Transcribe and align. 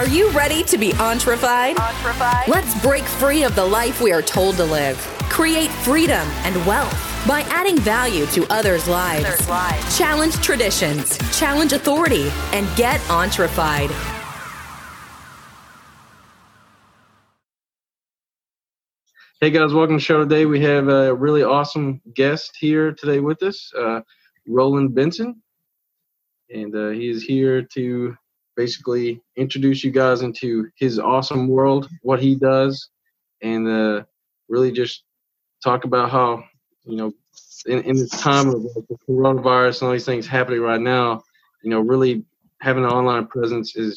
Are 0.00 0.08
you 0.08 0.30
ready 0.30 0.62
to 0.62 0.78
be 0.78 0.92
entrefied? 0.92 1.76
Let's 2.48 2.80
break 2.80 3.04
free 3.04 3.44
of 3.44 3.54
the 3.54 3.66
life 3.66 4.00
we 4.00 4.12
are 4.12 4.22
told 4.22 4.56
to 4.56 4.64
live. 4.64 4.96
Create 5.28 5.68
freedom 5.70 6.26
and 6.36 6.56
wealth 6.64 7.26
by 7.28 7.42
adding 7.50 7.78
value 7.78 8.24
to 8.28 8.50
others' 8.50 8.88
lives. 8.88 9.26
Others' 9.26 9.48
lives. 9.50 9.98
Challenge 9.98 10.34
traditions, 10.36 11.18
challenge 11.38 11.74
authority, 11.74 12.30
and 12.54 12.66
get 12.76 12.98
entrefied. 13.10 13.90
Hey 19.42 19.50
guys, 19.50 19.74
welcome 19.74 19.98
to 19.98 20.00
the 20.00 20.02
show 20.02 20.20
today. 20.20 20.46
We 20.46 20.60
have 20.62 20.88
a 20.88 21.14
really 21.14 21.42
awesome 21.42 22.00
guest 22.14 22.56
here 22.58 22.92
today 22.92 23.20
with 23.20 23.42
us, 23.42 23.70
uh, 23.78 24.00
Roland 24.48 24.94
Benson. 24.94 25.42
And 26.48 26.74
uh, 26.74 26.88
he 26.88 27.10
is 27.10 27.22
here 27.22 27.60
to 27.74 28.16
basically 28.60 29.22
introduce 29.36 29.82
you 29.82 29.90
guys 29.90 30.20
into 30.20 30.68
his 30.76 30.98
awesome 30.98 31.48
world, 31.48 31.88
what 32.02 32.20
he 32.20 32.34
does, 32.34 32.90
and 33.42 33.66
uh, 33.66 34.02
really 34.50 34.70
just 34.70 35.04
talk 35.64 35.84
about 35.84 36.10
how, 36.10 36.44
you 36.84 36.96
know, 36.98 37.10
in, 37.64 37.78
in 37.88 37.96
this 37.96 38.10
time 38.10 38.48
of 38.48 38.62
the 38.62 38.98
coronavirus 39.08 39.80
and 39.80 39.86
all 39.86 39.92
these 39.92 40.04
things 40.04 40.26
happening 40.26 40.60
right 40.60 40.80
now, 40.80 41.22
you 41.62 41.70
know, 41.70 41.80
really 41.80 42.22
having 42.60 42.84
an 42.84 42.90
online 42.90 43.26
presence 43.26 43.76
is 43.76 43.92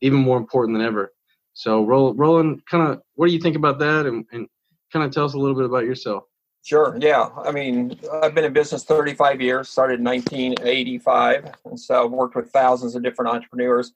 even 0.00 0.18
more 0.18 0.38
important 0.38 0.78
than 0.78 0.86
ever. 0.86 1.12
So, 1.54 1.84
Roland, 1.84 2.62
kind 2.70 2.84
of, 2.88 3.02
what 3.16 3.26
do 3.26 3.32
you 3.32 3.40
think 3.40 3.56
about 3.56 3.80
that? 3.80 4.06
And, 4.06 4.24
and 4.32 4.48
kind 4.92 5.04
of 5.04 5.10
tell 5.12 5.24
us 5.24 5.34
a 5.34 5.38
little 5.38 5.56
bit 5.56 5.66
about 5.66 5.84
yourself. 5.90 6.24
Sure. 6.64 6.96
Yeah. 6.98 7.28
I 7.44 7.52
mean, 7.52 8.00
I've 8.22 8.34
been 8.34 8.44
in 8.44 8.54
business 8.54 8.84
35 8.84 9.42
years, 9.42 9.68
started 9.68 9.98
in 9.98 10.04
1985. 10.04 11.56
And 11.66 11.78
so 11.78 12.06
I've 12.06 12.10
worked 12.10 12.36
with 12.36 12.50
thousands 12.52 12.94
of 12.94 13.02
different 13.02 13.32
entrepreneurs. 13.32 13.92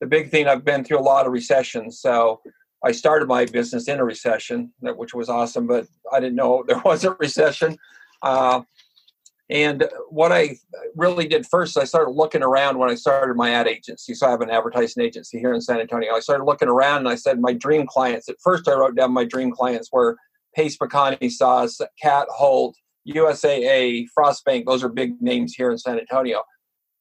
The 0.00 0.06
big 0.06 0.28
thing, 0.28 0.48
I've 0.48 0.64
been 0.64 0.82
through 0.82 0.98
a 0.98 1.00
lot 1.00 1.26
of 1.26 1.32
recessions. 1.32 2.00
So 2.00 2.40
I 2.84 2.90
started 2.90 3.28
my 3.28 3.44
business 3.44 3.86
in 3.86 4.00
a 4.00 4.04
recession, 4.04 4.72
which 4.80 5.14
was 5.14 5.28
awesome, 5.28 5.68
but 5.68 5.86
I 6.12 6.18
didn't 6.18 6.34
know 6.34 6.64
there 6.66 6.82
was 6.84 7.04
a 7.04 7.12
recession. 7.12 7.78
Uh, 8.20 8.62
and 9.48 9.88
what 10.10 10.32
I 10.32 10.56
really 10.96 11.28
did 11.28 11.46
first, 11.46 11.78
I 11.78 11.84
started 11.84 12.10
looking 12.10 12.42
around 12.42 12.78
when 12.78 12.90
I 12.90 12.96
started 12.96 13.36
my 13.36 13.50
ad 13.50 13.68
agency. 13.68 14.12
So 14.14 14.26
I 14.26 14.30
have 14.30 14.40
an 14.40 14.50
advertising 14.50 15.04
agency 15.04 15.38
here 15.38 15.54
in 15.54 15.60
San 15.60 15.78
Antonio. 15.78 16.14
I 16.14 16.20
started 16.20 16.44
looking 16.44 16.68
around 16.68 16.98
and 16.98 17.08
I 17.08 17.14
said, 17.14 17.40
my 17.40 17.52
dream 17.52 17.86
clients, 17.86 18.28
at 18.28 18.40
first 18.42 18.66
I 18.66 18.74
wrote 18.74 18.96
down 18.96 19.12
my 19.12 19.24
dream 19.24 19.52
clients 19.52 19.92
were 19.92 20.16
Pace 20.54 20.76
Picante 20.76 21.30
Sauce, 21.30 21.80
Cat 22.00 22.26
Holt, 22.30 22.76
USAA, 23.08 24.06
Frostbank. 24.16 24.66
Those 24.66 24.82
are 24.82 24.88
big 24.88 25.20
names 25.20 25.54
here 25.54 25.70
in 25.70 25.78
San 25.78 25.98
Antonio. 25.98 26.42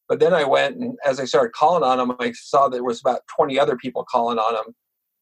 But 0.08 0.20
then 0.20 0.34
I 0.34 0.45
went 0.45 0.78
and 0.78 0.98
as 1.06 1.20
I 1.20 1.26
started 1.26 1.52
calling 1.52 1.84
on 1.84 1.98
them, 1.98 2.16
I 2.20 2.31
saw 2.31 2.70
there 2.70 2.84
was 2.84 3.02
about 3.02 3.22
20 3.36 3.59
other 3.59 3.76
people 3.76 4.06
calling 4.09 4.38
on 4.38 4.54
them. 4.54 4.76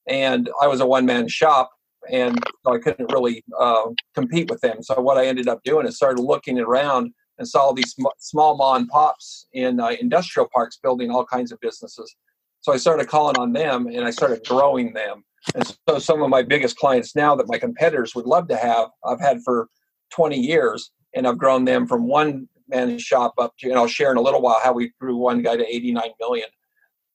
And 0.07 0.49
I 0.61 0.67
was 0.67 0.81
a 0.81 0.85
one 0.85 1.05
man 1.05 1.27
shop 1.27 1.71
and 2.11 2.39
so 2.63 2.75
I 2.75 2.79
couldn't 2.79 3.11
really 3.11 3.43
uh, 3.59 3.89
compete 4.13 4.49
with 4.49 4.61
them. 4.61 4.83
So 4.83 4.99
what 5.01 5.17
I 5.17 5.25
ended 5.25 5.47
up 5.47 5.63
doing 5.63 5.87
is 5.87 5.95
started 5.95 6.21
looking 6.21 6.59
around 6.59 7.11
and 7.37 7.47
saw 7.47 7.73
these 7.73 7.91
sm- 7.91 8.05
small 8.19 8.55
mom 8.55 8.75
and 8.81 8.87
pops 8.87 9.47
in 9.53 9.79
uh, 9.79 9.93
industrial 9.99 10.47
parks 10.53 10.77
building 10.81 11.09
all 11.09 11.25
kinds 11.25 11.51
of 11.51 11.59
businesses. 11.59 12.15
So 12.61 12.73
I 12.73 12.77
started 12.77 13.07
calling 13.07 13.37
on 13.37 13.53
them 13.53 13.87
and 13.87 14.05
I 14.05 14.11
started 14.11 14.45
growing 14.45 14.93
them. 14.93 15.23
And 15.53 15.75
so 15.88 15.99
some 15.99 16.21
of 16.21 16.29
my 16.29 16.41
biggest 16.41 16.77
clients 16.77 17.15
now 17.15 17.35
that 17.35 17.47
my 17.47 17.57
competitors 17.57 18.15
would 18.15 18.25
love 18.25 18.47
to 18.47 18.57
have, 18.57 18.89
I've 19.03 19.19
had 19.19 19.41
for 19.43 19.69
20 20.11 20.38
years, 20.38 20.91
and 21.13 21.27
I've 21.27 21.38
grown 21.38 21.65
them 21.65 21.88
from 21.88 22.07
one 22.07 22.47
man 22.67 22.97
shop 22.97 23.33
up 23.38 23.55
to, 23.59 23.69
and 23.69 23.77
I'll 23.77 23.88
share 23.88 24.11
in 24.11 24.17
a 24.17 24.21
little 24.21 24.41
while 24.41 24.59
how 24.63 24.73
we 24.73 24.91
grew 24.99 25.16
one 25.17 25.41
guy 25.41 25.55
to 25.55 25.66
89 25.66 26.09
million. 26.19 26.47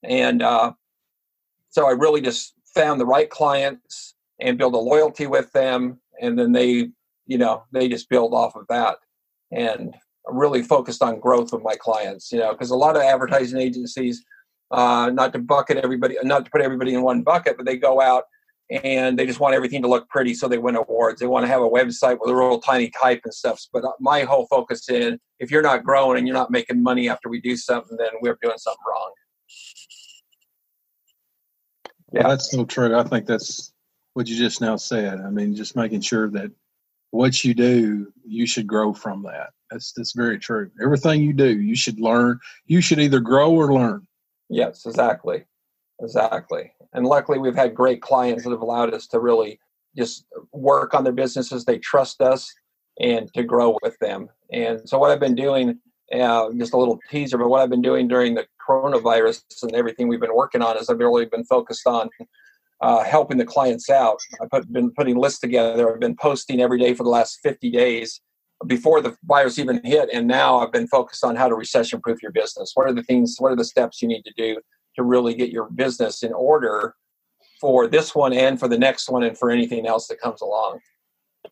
And 0.03 0.41
uh, 0.41 0.71
so 1.69 1.87
I 1.87 1.91
really 1.91 2.21
just 2.21 2.53
found 2.73 2.99
the 2.99 3.05
right 3.05 3.29
clients 3.29 4.15
and 4.39 4.57
build 4.57 4.73
a 4.73 4.79
loyalty 4.79 5.27
with 5.27 5.51
them, 5.51 5.99
and 6.21 6.39
then 6.39 6.51
they, 6.51 6.89
you 7.27 7.37
know, 7.37 7.63
they 7.71 7.87
just 7.87 8.09
build 8.09 8.33
off 8.33 8.55
of 8.55 8.65
that. 8.69 8.97
And 9.51 9.93
really 10.27 10.63
focused 10.63 11.03
on 11.03 11.19
growth 11.19 11.51
with 11.51 11.63
my 11.63 11.75
clients, 11.75 12.31
you 12.31 12.39
know, 12.39 12.51
because 12.51 12.69
a 12.69 12.75
lot 12.75 12.95
of 12.95 13.01
advertising 13.01 13.59
agencies 13.59 14.23
uh, 14.71 15.11
not 15.13 15.33
to 15.33 15.39
bucket 15.39 15.77
everybody, 15.77 16.15
not 16.23 16.45
to 16.45 16.51
put 16.51 16.61
everybody 16.61 16.93
in 16.93 17.01
one 17.01 17.21
bucket, 17.21 17.57
but 17.57 17.65
they 17.65 17.77
go 17.77 18.01
out 18.01 18.23
and 18.83 19.19
they 19.19 19.25
just 19.25 19.41
want 19.41 19.53
everything 19.53 19.81
to 19.81 19.87
look 19.89 20.07
pretty, 20.07 20.33
so 20.33 20.47
they 20.47 20.57
win 20.57 20.77
awards. 20.77 21.19
They 21.19 21.27
want 21.27 21.43
to 21.43 21.47
have 21.47 21.61
a 21.61 21.69
website 21.69 22.17
with 22.21 22.29
a 22.29 22.35
real 22.35 22.59
tiny 22.59 22.89
type 22.89 23.21
and 23.25 23.33
stuff. 23.33 23.61
But 23.73 23.83
uh, 23.83 23.91
my 23.99 24.21
whole 24.21 24.47
focus 24.47 24.87
is 24.87 25.17
if 25.39 25.51
you're 25.51 25.61
not 25.61 25.83
growing 25.83 26.17
and 26.17 26.27
you're 26.27 26.37
not 26.37 26.51
making 26.51 26.81
money 26.81 27.09
after 27.09 27.27
we 27.27 27.41
do 27.41 27.57
something, 27.57 27.97
then 27.97 28.09
we're 28.21 28.37
doing 28.41 28.57
something 28.57 28.83
wrong. 28.87 29.11
Yeah, 32.13 32.21
well, 32.21 32.29
that's 32.29 32.51
so 32.51 32.63
true. 32.65 32.95
I 32.95 33.03
think 33.03 33.25
that's 33.25 33.73
what 34.13 34.27
you 34.27 34.37
just 34.37 34.61
now 34.61 34.77
said. 34.77 35.19
I 35.19 35.29
mean, 35.29 35.55
just 35.55 35.75
making 35.75 36.01
sure 36.01 36.29
that 36.31 36.51
what 37.11 37.43
you 37.43 37.53
do, 37.53 38.11
you 38.25 38.47
should 38.47 38.67
grow 38.67 38.93
from 38.93 39.23
that. 39.23 39.49
That's 39.69 39.91
that's 39.93 40.13
very 40.13 40.39
true. 40.39 40.71
Everything 40.81 41.21
you 41.21 41.33
do, 41.33 41.59
you 41.59 41.75
should 41.75 41.99
learn. 41.99 42.39
You 42.67 42.81
should 42.81 42.99
either 42.99 43.19
grow 43.19 43.51
or 43.51 43.73
learn. 43.73 44.07
Yes, 44.51 44.85
exactly. 44.85 45.45
Exactly. 46.01 46.73
And 46.93 47.05
luckily, 47.05 47.39
we've 47.39 47.55
had 47.55 47.73
great 47.73 48.01
clients 48.01 48.43
that 48.43 48.51
have 48.51 48.61
allowed 48.61 48.93
us 48.93 49.07
to 49.07 49.19
really 49.19 49.59
just 49.95 50.25
work 50.51 50.93
on 50.93 51.03
their 51.03 51.13
businesses. 51.13 51.63
They 51.63 51.77
trust 51.77 52.21
us 52.21 52.51
and 52.99 53.33
to 53.33 53.43
grow 53.43 53.77
with 53.81 53.97
them. 53.99 54.27
And 54.51 54.81
so, 54.87 54.97
what 54.97 55.11
I've 55.11 55.19
been 55.19 55.35
doing, 55.35 55.79
uh, 56.13 56.49
just 56.57 56.73
a 56.73 56.77
little 56.77 56.99
teaser, 57.09 57.37
but 57.37 57.47
what 57.47 57.61
I've 57.61 57.69
been 57.69 57.81
doing 57.81 58.07
during 58.07 58.35
the 58.35 58.45
coronavirus 58.67 59.43
and 59.63 59.73
everything 59.73 60.07
we've 60.07 60.19
been 60.19 60.35
working 60.35 60.61
on 60.61 60.77
is 60.77 60.89
I've 60.89 60.99
really 60.99 61.25
been 61.25 61.45
focused 61.45 61.87
on 61.87 62.09
uh, 62.81 63.03
helping 63.03 63.37
the 63.37 63.45
clients 63.45 63.89
out. 63.89 64.19
I've 64.41 64.71
been 64.71 64.91
putting 64.91 65.17
lists 65.17 65.39
together. 65.39 65.93
I've 65.93 65.99
been 65.99 66.15
posting 66.15 66.61
every 66.61 66.79
day 66.79 66.93
for 66.93 67.03
the 67.03 67.09
last 67.09 67.39
50 67.43 67.69
days 67.71 68.21
before 68.67 69.01
the 69.01 69.15
virus 69.25 69.59
even 69.59 69.81
hit 69.83 70.09
and 70.13 70.27
now 70.27 70.59
i've 70.59 70.71
been 70.71 70.87
focused 70.87 71.23
on 71.23 71.35
how 71.35 71.47
to 71.47 71.55
recession 71.55 72.01
proof 72.01 72.21
your 72.21 72.31
business. 72.31 72.71
What 72.75 72.87
are 72.87 72.93
the 72.93 73.03
things 73.03 73.35
what 73.39 73.51
are 73.51 73.55
the 73.55 73.65
steps 73.65 74.01
you 74.01 74.07
need 74.07 74.23
to 74.23 74.33
do 74.35 74.57
to 74.95 75.03
really 75.03 75.33
get 75.33 75.49
your 75.49 75.69
business 75.69 76.23
in 76.23 76.33
order 76.33 76.95
for 77.59 77.87
this 77.87 78.13
one 78.13 78.33
and 78.33 78.59
for 78.59 78.67
the 78.67 78.77
next 78.77 79.09
one 79.09 79.23
and 79.23 79.37
for 79.37 79.51
anything 79.51 79.85
else 79.87 80.07
that 80.07 80.19
comes 80.19 80.41
along? 80.41 80.79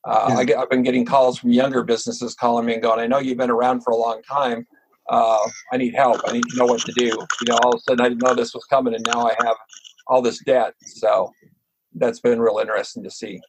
Uh, 0.06 0.36
I 0.38 0.60
have 0.60 0.70
been 0.70 0.84
getting 0.84 1.06
calls 1.06 1.40
from 1.40 1.52
younger 1.52 1.84
businesses 1.84 2.36
calling 2.36 2.66
me 2.66 2.74
and 2.74 2.82
going 2.82 3.00
i 3.00 3.08
know 3.08 3.20
you've 3.20 3.38
been 3.38 3.50
around 3.50 3.82
for 3.82 3.92
a 3.92 3.98
long 3.98 4.22
time. 4.24 4.68
Uh, 5.10 5.40
i 5.74 5.78
need 5.78 5.96
help. 5.96 6.22
I 6.28 6.34
need 6.34 6.46
to 6.50 6.58
know 6.58 6.66
what 6.66 6.82
to 6.82 6.92
do. 6.94 7.06
You 7.06 7.48
know 7.48 7.58
all 7.64 7.74
of 7.74 7.80
a 7.80 7.82
sudden 7.82 8.06
i 8.06 8.10
didn't 8.10 8.24
know 8.24 8.36
this 8.36 8.54
was 8.54 8.66
coming 8.66 8.94
and 8.94 9.06
now 9.08 9.28
i 9.28 9.36
have 9.44 9.56
all 10.08 10.22
this 10.22 10.44
debt. 10.44 10.74
So 10.82 11.32
that's 11.96 12.20
been 12.20 12.40
real 12.40 12.60
interesting 12.60 13.04
to 13.04 13.12
see 13.12 13.40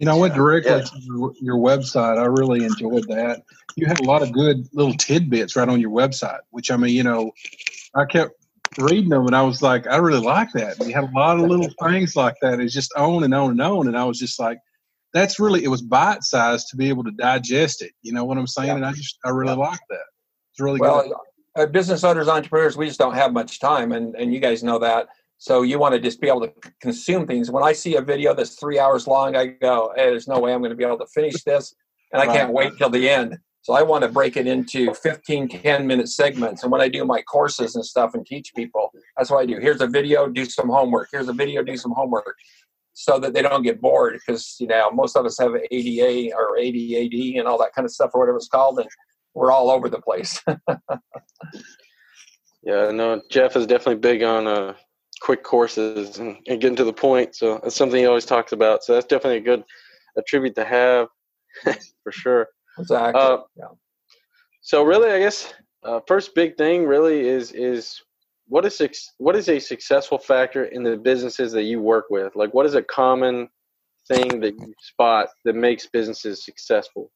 you 0.00 0.06
know, 0.06 0.16
I 0.16 0.18
went 0.18 0.34
directly 0.34 0.72
yeah. 0.72 0.80
to 0.80 1.00
your, 1.02 1.32
your, 1.42 1.56
website. 1.56 2.18
I 2.18 2.24
really 2.24 2.64
enjoyed 2.64 3.06
that. 3.08 3.42
You 3.76 3.86
had 3.86 4.00
a 4.00 4.04
lot 4.04 4.22
of 4.22 4.32
good 4.32 4.66
little 4.72 4.94
tidbits 4.94 5.56
right 5.56 5.68
on 5.68 5.78
your 5.78 5.90
website, 5.90 6.40
which 6.50 6.70
I 6.70 6.78
mean, 6.78 6.94
you 6.94 7.02
know, 7.02 7.32
I 7.94 8.06
kept 8.06 8.32
reading 8.78 9.10
them 9.10 9.26
and 9.26 9.36
I 9.36 9.42
was 9.42 9.60
like, 9.60 9.86
I 9.86 9.98
really 9.98 10.22
like 10.22 10.52
that. 10.54 10.78
you 10.80 10.94
had 10.94 11.04
a 11.04 11.12
lot 11.14 11.38
of 11.38 11.46
little 11.46 11.68
things 11.82 12.16
like 12.16 12.36
that. 12.40 12.60
It's 12.60 12.72
just 12.72 12.94
on 12.94 13.24
and 13.24 13.34
on 13.34 13.50
and 13.50 13.60
on. 13.60 13.88
And 13.88 13.96
I 13.96 14.04
was 14.04 14.18
just 14.18 14.40
like, 14.40 14.58
that's 15.12 15.38
really, 15.38 15.64
it 15.64 15.68
was 15.68 15.82
bite 15.82 16.22
sized 16.22 16.68
to 16.68 16.78
be 16.78 16.88
able 16.88 17.04
to 17.04 17.10
digest 17.10 17.82
it. 17.82 17.92
You 18.00 18.14
know 18.14 18.24
what 18.24 18.38
I'm 18.38 18.46
saying? 18.46 18.68
Yeah. 18.68 18.76
And 18.76 18.86
I 18.86 18.92
just, 18.92 19.18
I 19.26 19.28
really 19.28 19.52
yeah. 19.52 19.58
like 19.58 19.80
that. 19.90 20.04
It's 20.52 20.60
really 20.60 20.80
well, 20.80 21.02
good. 21.02 21.62
Uh, 21.62 21.66
business 21.66 22.04
owners, 22.04 22.26
entrepreneurs, 22.26 22.74
we 22.74 22.86
just 22.86 22.98
don't 22.98 23.14
have 23.14 23.34
much 23.34 23.60
time. 23.60 23.92
And, 23.92 24.14
and 24.14 24.32
you 24.32 24.40
guys 24.40 24.62
know 24.62 24.78
that. 24.78 25.08
So 25.40 25.62
you 25.62 25.78
want 25.78 25.94
to 25.94 26.00
just 26.00 26.20
be 26.20 26.28
able 26.28 26.42
to 26.42 26.52
consume 26.82 27.26
things. 27.26 27.50
When 27.50 27.64
I 27.64 27.72
see 27.72 27.96
a 27.96 28.02
video 28.02 28.34
that's 28.34 28.56
three 28.56 28.78
hours 28.78 29.06
long, 29.06 29.36
I 29.36 29.46
go, 29.46 29.90
hey, 29.96 30.10
there's 30.10 30.28
no 30.28 30.38
way 30.38 30.52
I'm 30.52 30.60
going 30.60 30.68
to 30.68 30.76
be 30.76 30.84
able 30.84 30.98
to 30.98 31.06
finish 31.06 31.42
this. 31.44 31.74
And 32.12 32.20
I 32.20 32.26
can't 32.26 32.52
wait 32.52 32.76
till 32.76 32.90
the 32.90 33.08
end. 33.08 33.38
So 33.62 33.72
I 33.72 33.80
want 33.80 34.04
to 34.04 34.10
break 34.10 34.36
it 34.36 34.46
into 34.46 34.92
15, 34.92 35.48
10 35.48 35.86
minute 35.86 36.10
segments. 36.10 36.62
And 36.62 36.70
when 36.70 36.82
I 36.82 36.88
do 36.88 37.06
my 37.06 37.22
courses 37.22 37.74
and 37.74 37.82
stuff 37.82 38.12
and 38.12 38.26
teach 38.26 38.54
people, 38.54 38.92
that's 39.16 39.30
what 39.30 39.40
I 39.40 39.46
do. 39.46 39.58
Here's 39.58 39.80
a 39.80 39.86
video, 39.86 40.28
do 40.28 40.44
some 40.44 40.68
homework. 40.68 41.08
Here's 41.10 41.28
a 41.28 41.32
video, 41.32 41.62
do 41.62 41.78
some 41.78 41.92
homework. 41.92 42.36
So 42.92 43.18
that 43.18 43.32
they 43.32 43.40
don't 43.40 43.62
get 43.62 43.80
bored 43.80 44.18
because, 44.18 44.56
you 44.60 44.66
know, 44.66 44.90
most 44.90 45.16
of 45.16 45.24
us 45.24 45.38
have 45.38 45.54
ADD 45.54 46.34
or 46.36 46.58
ADHD 46.58 47.38
and 47.38 47.48
all 47.48 47.56
that 47.60 47.72
kind 47.74 47.86
of 47.86 47.92
stuff 47.92 48.10
or 48.12 48.20
whatever 48.20 48.36
it's 48.36 48.48
called. 48.48 48.78
And 48.78 48.88
we're 49.32 49.52
all 49.52 49.70
over 49.70 49.88
the 49.88 50.02
place. 50.02 50.38
yeah, 52.62 52.90
no, 52.90 53.22
Jeff 53.30 53.56
is 53.56 53.66
definitely 53.66 54.00
big 54.00 54.22
on 54.22 54.46
uh, 54.46 54.74
quick 55.20 55.42
courses 55.42 56.18
and, 56.18 56.36
and 56.48 56.60
getting 56.60 56.76
to 56.76 56.84
the 56.84 56.92
point. 56.92 57.34
So 57.36 57.60
that's 57.62 57.76
something 57.76 57.98
he 57.98 58.06
always 58.06 58.24
talks 58.24 58.52
about. 58.52 58.82
So 58.82 58.94
that's 58.94 59.06
definitely 59.06 59.38
a 59.38 59.56
good 59.56 59.64
attribute 60.16 60.54
to 60.56 60.64
have 60.64 61.08
for 62.02 62.12
sure. 62.12 62.48
Exactly. 62.78 63.20
Uh, 63.20 63.38
yeah. 63.56 63.64
So 64.62 64.82
really, 64.82 65.10
I 65.10 65.18
guess 65.18 65.52
uh, 65.82 66.00
first 66.06 66.34
big 66.34 66.56
thing 66.56 66.84
really 66.84 67.28
is 67.28 67.52
is 67.52 68.00
what 68.46 68.64
is 68.64 68.80
what 69.18 69.36
is 69.36 69.48
a 69.48 69.58
successful 69.58 70.18
factor 70.18 70.64
in 70.64 70.82
the 70.82 70.96
businesses 70.96 71.52
that 71.52 71.62
you 71.62 71.80
work 71.80 72.06
with? 72.10 72.34
Like, 72.34 72.52
what 72.52 72.66
is 72.66 72.74
a 72.74 72.82
common 72.82 73.48
thing 74.08 74.40
that 74.40 74.54
you 74.54 74.74
spot 74.80 75.28
that 75.44 75.54
makes 75.54 75.86
businesses 75.86 76.44
successful? 76.44 77.10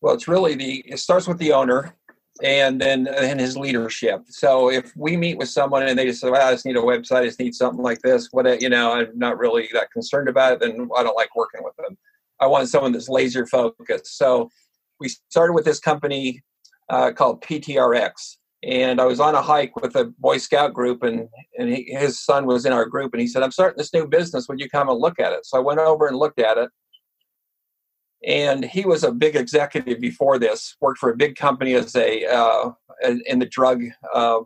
Well, 0.00 0.14
it's 0.14 0.26
really 0.26 0.54
the 0.54 0.82
it 0.86 0.98
starts 0.98 1.28
with 1.28 1.38
the 1.38 1.52
owner 1.52 1.94
and 2.42 2.80
then 2.80 3.06
and 3.08 3.40
his 3.40 3.56
leadership. 3.56 4.22
So 4.28 4.70
if 4.70 4.96
we 4.96 5.16
meet 5.16 5.36
with 5.36 5.48
someone 5.48 5.82
and 5.82 5.98
they 5.98 6.06
just 6.06 6.20
say, 6.20 6.30
"Well, 6.30 6.46
I 6.46 6.52
just 6.52 6.64
need 6.64 6.76
a 6.76 6.80
website, 6.80 7.22
I 7.22 7.26
just 7.26 7.40
need 7.40 7.54
something 7.54 7.82
like 7.82 8.00
this," 8.00 8.28
what 8.32 8.60
you 8.62 8.68
know, 8.68 8.92
I'm 8.92 9.16
not 9.18 9.38
really 9.38 9.68
that 9.72 9.90
concerned 9.90 10.28
about 10.28 10.54
it. 10.54 10.60
Then 10.60 10.88
I 10.96 11.02
don't 11.02 11.16
like 11.16 11.34
working 11.36 11.62
with 11.62 11.76
them. 11.76 11.98
I 12.40 12.46
want 12.46 12.68
someone 12.68 12.92
that's 12.92 13.08
laser 13.08 13.46
focused. 13.46 14.16
So 14.16 14.50
we 14.98 15.08
started 15.08 15.52
with 15.52 15.64
this 15.64 15.78
company 15.78 16.42
uh, 16.88 17.12
called 17.12 17.42
PTRX, 17.42 18.36
and 18.62 19.00
I 19.00 19.04
was 19.04 19.20
on 19.20 19.34
a 19.34 19.42
hike 19.42 19.76
with 19.76 19.94
a 19.96 20.06
Boy 20.18 20.38
Scout 20.38 20.72
group, 20.72 21.02
and 21.02 21.28
and 21.58 21.68
he, 21.68 21.84
his 21.90 22.18
son 22.18 22.46
was 22.46 22.64
in 22.64 22.72
our 22.72 22.86
group, 22.86 23.12
and 23.12 23.20
he 23.20 23.28
said, 23.28 23.42
"I'm 23.42 23.52
starting 23.52 23.78
this 23.78 23.92
new 23.92 24.06
business. 24.06 24.48
Would 24.48 24.60
you 24.60 24.70
come 24.70 24.88
and 24.88 24.98
look 24.98 25.20
at 25.20 25.32
it?" 25.32 25.44
So 25.44 25.58
I 25.58 25.60
went 25.60 25.80
over 25.80 26.06
and 26.06 26.16
looked 26.16 26.40
at 26.40 26.56
it, 26.56 26.70
and 28.26 28.64
he 28.64 28.84
was 28.84 29.02
a 29.02 29.12
big 29.12 29.36
executive 29.36 30.00
before 30.00 30.38
this. 30.38 30.76
Worked 30.80 30.98
for 30.98 31.10
a 31.10 31.16
big 31.16 31.36
company 31.36 31.74
as 31.74 31.94
a 31.96 32.24
uh, 32.26 32.70
in 33.26 33.38
the 33.38 33.46
drug 33.46 33.82
uh, 34.14 34.40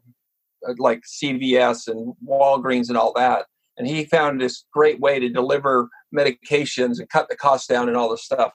like 0.79 1.03
CVS 1.03 1.89
and 1.89 2.15
Walgreens 2.27 2.89
and 2.89 2.97
all 2.97 3.13
that. 3.15 3.47
And 3.79 3.87
he 3.87 4.07
found 4.07 4.41
this 4.41 4.65
great 4.73 5.01
way 5.01 5.19
to 5.19 5.29
deliver 5.29 5.89
medications 6.15 6.99
and 6.99 7.09
cut 7.11 7.29
the 7.29 7.37
cost 7.37 7.69
down 7.69 7.89
and 7.89 7.97
all 7.97 8.11
this 8.11 8.25
stuff. 8.25 8.53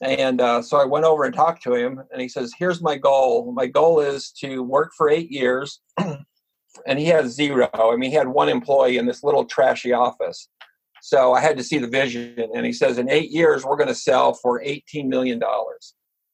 And 0.00 0.40
uh, 0.40 0.62
so 0.62 0.78
I 0.78 0.84
went 0.84 1.04
over 1.04 1.24
and 1.24 1.34
talked 1.34 1.62
to 1.62 1.74
him, 1.74 2.02
and 2.12 2.20
he 2.20 2.28
says, 2.28 2.52
"Here's 2.58 2.82
my 2.82 2.96
goal. 2.96 3.52
My 3.52 3.66
goal 3.66 4.00
is 4.00 4.30
to 4.42 4.62
work 4.62 4.92
for 4.96 5.08
eight 5.08 5.30
years." 5.30 5.80
and 6.86 6.98
he 6.98 7.06
has 7.06 7.32
zero. 7.32 7.70
I 7.74 7.96
mean, 7.96 8.10
he 8.10 8.16
had 8.16 8.28
one 8.28 8.50
employee 8.50 8.98
in 8.98 9.06
this 9.06 9.24
little 9.24 9.46
trashy 9.46 9.92
office. 9.92 10.48
So 11.06 11.34
I 11.34 11.40
had 11.40 11.56
to 11.58 11.62
see 11.62 11.78
the 11.78 11.86
vision. 11.86 12.34
And 12.52 12.66
he 12.66 12.72
says, 12.72 12.98
in 12.98 13.08
eight 13.08 13.30
years, 13.30 13.64
we're 13.64 13.76
going 13.76 13.86
to 13.86 13.94
sell 13.94 14.34
for 14.34 14.60
$18 14.60 15.06
million. 15.06 15.40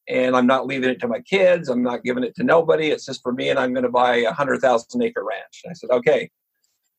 And 0.08 0.34
I'm 0.34 0.46
not 0.46 0.66
leaving 0.66 0.88
it 0.88 0.98
to 1.00 1.08
my 1.08 1.20
kids. 1.20 1.69
I'm 1.69 1.82
not 1.82 2.04
giving 2.04 2.24
it 2.24 2.34
to 2.36 2.42
nobody. 2.42 2.88
It's 2.88 3.04
just 3.04 3.22
for 3.22 3.32
me. 3.32 3.50
And 3.50 3.58
I'm 3.58 3.74
going 3.74 3.84
to 3.84 3.90
buy 3.90 4.16
a 4.20 4.24
100,000 4.24 5.02
acre 5.02 5.22
ranch. 5.22 5.60
And 5.62 5.72
I 5.72 5.74
said, 5.74 5.90
okay. 5.90 6.30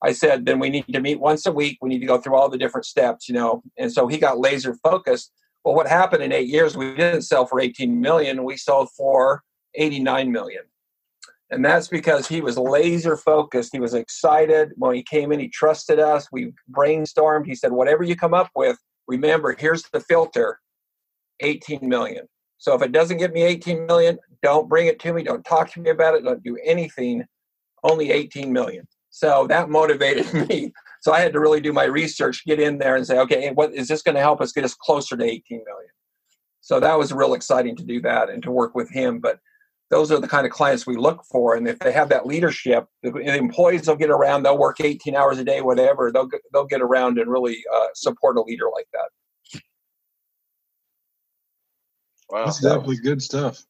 I 0.04 0.12
said, 0.12 0.46
then 0.46 0.60
we 0.60 0.70
need 0.70 0.86
to 0.94 1.00
meet 1.00 1.20
once 1.20 1.48
a 1.48 1.52
week. 1.52 1.80
We 1.82 1.90
need 1.90 2.02
to 2.02 2.06
go 2.06 2.20
through 2.20 2.36
all 2.36 2.48
the 2.48 2.60
different 2.60 2.86
steps, 2.86 3.28
you 3.28 3.34
know. 3.34 3.64
And 3.80 3.92
so 3.92 4.06
he 4.06 4.20
got 4.20 4.38
laser 4.38 4.76
focused. 4.76 5.32
Well, 5.66 5.74
what 5.74 5.88
happened 5.88 6.22
in 6.22 6.32
eight 6.32 6.50
years? 6.50 6.78
We 6.78 6.94
didn't 6.94 7.24
sell 7.24 7.48
for 7.48 7.60
18 7.60 8.00
million. 8.00 8.44
We 8.44 8.56
sold 8.56 8.90
for 8.96 9.42
89 9.74 10.32
million. 10.32 10.62
And 11.50 11.64
that's 11.64 11.88
because 11.88 12.28
he 12.28 12.42
was 12.42 12.58
laser 12.58 13.16
focused. 13.16 13.72
He 13.74 13.80
was 13.80 13.94
excited. 13.94 14.72
When 14.76 14.96
he 14.96 15.04
came 15.04 15.32
in, 15.32 15.40
he 15.40 15.50
trusted 15.50 16.00
us. 16.00 16.28
We 16.32 16.54
brainstormed. 16.72 17.46
He 17.46 17.56
said, 17.56 17.72
whatever 17.72 18.04
you 18.04 18.16
come 18.16 18.34
up 18.34 18.50
with, 18.56 18.78
remember, 19.08 19.56
here's 19.58 19.84
the 19.94 20.00
filter 20.00 20.60
18 21.42 21.88
million. 21.88 22.28
So 22.58 22.74
if 22.74 22.82
it 22.82 22.92
doesn't 22.92 23.18
get 23.18 23.34
me 23.34 23.44
18 23.44 23.86
million, 23.86 24.18
don't 24.42 24.70
bring 24.70 24.88
it 24.88 25.00
to 25.02 25.14
me. 25.14 25.24
Don't 25.24 25.44
talk 25.44 25.72
to 25.74 25.82
me 25.82 25.90
about 25.90 26.16
it. 26.16 26.24
Don't 26.24 26.44
do 26.44 26.58
anything. 26.64 27.26
Only 27.84 28.12
18 28.12 28.52
million. 28.52 28.88
So 29.10 29.46
that 29.48 29.70
motivated 29.70 30.34
me. 30.50 30.72
So 31.02 31.12
I 31.12 31.20
had 31.20 31.34
to 31.34 31.40
really 31.40 31.60
do 31.60 31.74
my 31.74 31.84
research, 31.84 32.46
get 32.46 32.62
in 32.62 32.78
there 32.78 32.96
and 32.96 33.06
say, 33.06 33.20
okay, 33.20 33.52
what 33.52 33.74
is 33.74 33.90
this 33.90 34.02
going 34.02 34.16
to 34.16 34.22
help 34.22 34.40
us 34.40 34.54
get 34.54 34.64
us 34.64 34.74
closer 34.74 35.18
to 35.18 35.24
18 35.24 35.64
million? 35.66 35.90
So 36.62 36.80
that 36.80 36.98
was 36.98 37.12
real 37.12 37.34
exciting 37.34 37.76
to 37.76 37.84
do 37.84 38.02
that 38.02 38.30
and 38.30 38.42
to 38.44 38.52
work 38.52 38.74
with 38.74 38.90
him. 38.90 39.20
But 39.20 39.40
those 39.94 40.12
are 40.12 40.20
the 40.20 40.28
kind 40.28 40.46
of 40.46 40.52
clients 40.52 40.88
we 40.88 40.98
look 40.98 41.24
for. 41.24 41.56
And 41.56 41.68
if 41.68 41.78
they 41.78 41.92
have 41.92 42.10
that 42.10 42.26
leadership, 42.26 42.88
the, 43.04 43.12
the 43.12 43.36
employees 43.36 43.88
will 43.88 43.96
get 43.96 44.10
around. 44.10 44.42
They'll 44.42 44.58
work 44.58 44.82
18 44.82 45.16
hours 45.16 45.38
a 45.38 45.44
day, 45.44 45.62
whatever. 45.62 46.12
They'll 46.12 46.30
they'll 46.52 46.66
get 46.66 46.82
around 46.82 47.20
and 47.20 47.30
really 47.30 47.64
uh, 47.72 47.88
support 47.94 48.38
a 48.38 48.42
leader 48.42 48.66
like 48.74 48.88
that. 48.94 49.62
Wow, 52.30 52.46
that's 52.46 52.60
definitely 52.60 52.98
good 52.98 53.22
stuff. 53.22 53.64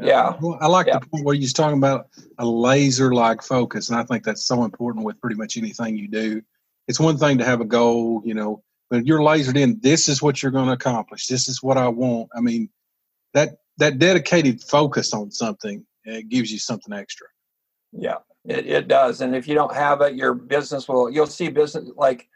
Yeah, 0.00 0.36
well, 0.40 0.58
I 0.60 0.66
like 0.66 0.88
yeah. 0.88 0.98
the 0.98 1.06
point 1.06 1.24
where 1.24 1.34
you're 1.36 1.50
talking 1.50 1.78
about 1.78 2.08
a 2.38 2.46
laser-like 2.46 3.42
focus, 3.42 3.90
and 3.90 3.98
I 3.98 4.02
think 4.02 4.24
that's 4.24 4.44
so 4.44 4.64
important 4.64 5.04
with 5.04 5.20
pretty 5.20 5.36
much 5.36 5.56
anything 5.56 5.96
you 5.96 6.08
do. 6.08 6.42
It's 6.88 6.98
one 6.98 7.16
thing 7.16 7.38
to 7.38 7.44
have 7.44 7.60
a 7.60 7.64
goal, 7.64 8.22
you 8.24 8.34
know, 8.34 8.62
but 8.90 9.06
you're 9.06 9.20
lasered 9.20 9.56
in. 9.56 9.78
This 9.80 10.08
is 10.08 10.20
what 10.20 10.42
you're 10.42 10.52
going 10.52 10.66
to 10.66 10.72
accomplish. 10.72 11.26
This 11.26 11.48
is 11.48 11.62
what 11.62 11.76
I 11.76 11.88
want. 11.88 12.30
I 12.34 12.40
mean, 12.40 12.70
that 13.34 13.58
that 13.78 13.98
dedicated 13.98 14.62
focus 14.62 15.14
on 15.14 15.30
something 15.30 15.84
it 16.04 16.28
gives 16.28 16.50
you 16.50 16.58
something 16.58 16.92
extra. 16.92 17.26
Yeah, 17.92 18.16
it, 18.44 18.66
it 18.66 18.88
does. 18.88 19.20
And 19.20 19.36
if 19.36 19.46
you 19.46 19.54
don't 19.54 19.74
have 19.74 20.00
it, 20.00 20.14
your 20.14 20.34
business 20.34 20.88
will, 20.88 21.10
you'll 21.10 21.26
see 21.26 21.48
business 21.48 21.90
like 21.96 22.28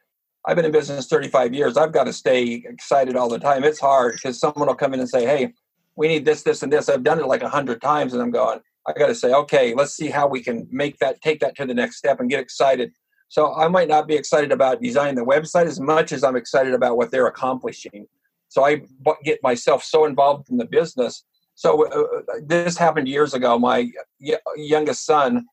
I've 0.44 0.56
been 0.56 0.64
in 0.64 0.72
business 0.72 1.06
35 1.06 1.54
years. 1.54 1.76
I've 1.76 1.92
got 1.92 2.04
to 2.04 2.12
stay 2.12 2.64
excited 2.66 3.16
all 3.16 3.28
the 3.28 3.38
time. 3.38 3.64
It's 3.64 3.80
hard 3.80 4.14
because 4.14 4.38
someone 4.38 4.66
will 4.66 4.74
come 4.74 4.92
in 4.92 5.00
and 5.00 5.08
say, 5.08 5.24
Hey, 5.24 5.54
we 5.96 6.08
need 6.08 6.24
this, 6.24 6.42
this, 6.42 6.62
and 6.62 6.72
this. 6.72 6.88
I've 6.88 7.04
done 7.04 7.20
it 7.20 7.26
like 7.26 7.42
a 7.42 7.48
hundred 7.48 7.80
times 7.80 8.12
and 8.12 8.22
I'm 8.22 8.30
going, 8.30 8.60
I 8.86 8.92
got 8.92 9.06
to 9.06 9.14
say, 9.14 9.32
okay, 9.32 9.74
let's 9.74 9.94
see 9.94 10.08
how 10.08 10.26
we 10.26 10.42
can 10.42 10.66
make 10.70 10.98
that, 10.98 11.20
take 11.22 11.40
that 11.40 11.54
to 11.56 11.66
the 11.66 11.74
next 11.74 11.96
step 11.96 12.18
and 12.18 12.28
get 12.28 12.40
excited. 12.40 12.92
So 13.28 13.54
I 13.54 13.68
might 13.68 13.88
not 13.88 14.08
be 14.08 14.14
excited 14.14 14.52
about 14.52 14.82
designing 14.82 15.14
the 15.14 15.24
website 15.24 15.66
as 15.66 15.80
much 15.80 16.12
as 16.12 16.24
I'm 16.24 16.36
excited 16.36 16.74
about 16.74 16.96
what 16.96 17.10
they're 17.10 17.28
accomplishing. 17.28 18.06
So 18.48 18.64
I 18.64 18.82
get 19.24 19.38
myself 19.42 19.84
so 19.84 20.04
involved 20.04 20.50
in 20.50 20.56
the 20.56 20.66
business 20.66 21.24
so 21.62 21.86
uh, 21.86 22.32
uh, 22.32 22.40
this 22.44 22.76
happened 22.76 23.06
years 23.06 23.34
ago. 23.34 23.56
My 23.56 23.88
y- 24.20 24.36
youngest 24.56 25.06
son, 25.06 25.46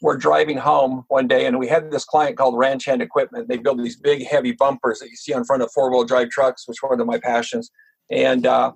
we're 0.00 0.16
driving 0.16 0.56
home 0.56 1.04
one 1.08 1.26
day, 1.26 1.46
and 1.46 1.58
we 1.58 1.66
had 1.66 1.90
this 1.90 2.04
client 2.04 2.36
called 2.36 2.56
Ranch 2.56 2.84
Hand 2.84 3.02
Equipment. 3.02 3.48
They 3.48 3.56
build 3.56 3.82
these 3.82 3.96
big, 3.96 4.24
heavy 4.24 4.52
bumpers 4.52 5.00
that 5.00 5.10
you 5.10 5.16
see 5.16 5.34
on 5.34 5.44
front 5.44 5.64
of 5.64 5.72
four-wheel 5.72 6.04
drive 6.04 6.28
trucks, 6.30 6.68
which 6.68 6.76
one 6.82 7.00
of 7.00 7.06
my 7.08 7.18
passions. 7.18 7.68
And 8.12 8.46
uh, 8.46 8.70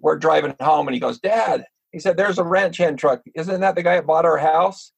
we're 0.00 0.18
driving 0.18 0.56
home, 0.60 0.88
and 0.88 0.94
he 0.94 0.98
goes, 0.98 1.20
"Dad," 1.20 1.64
he 1.92 2.00
said, 2.00 2.16
"There's 2.16 2.38
a 2.38 2.44
ranch 2.44 2.78
hand 2.78 2.98
truck. 2.98 3.22
Isn't 3.36 3.60
that 3.60 3.76
the 3.76 3.84
guy 3.84 3.94
that 3.94 4.06
bought 4.06 4.24
our 4.24 4.38
house?" 4.38 4.90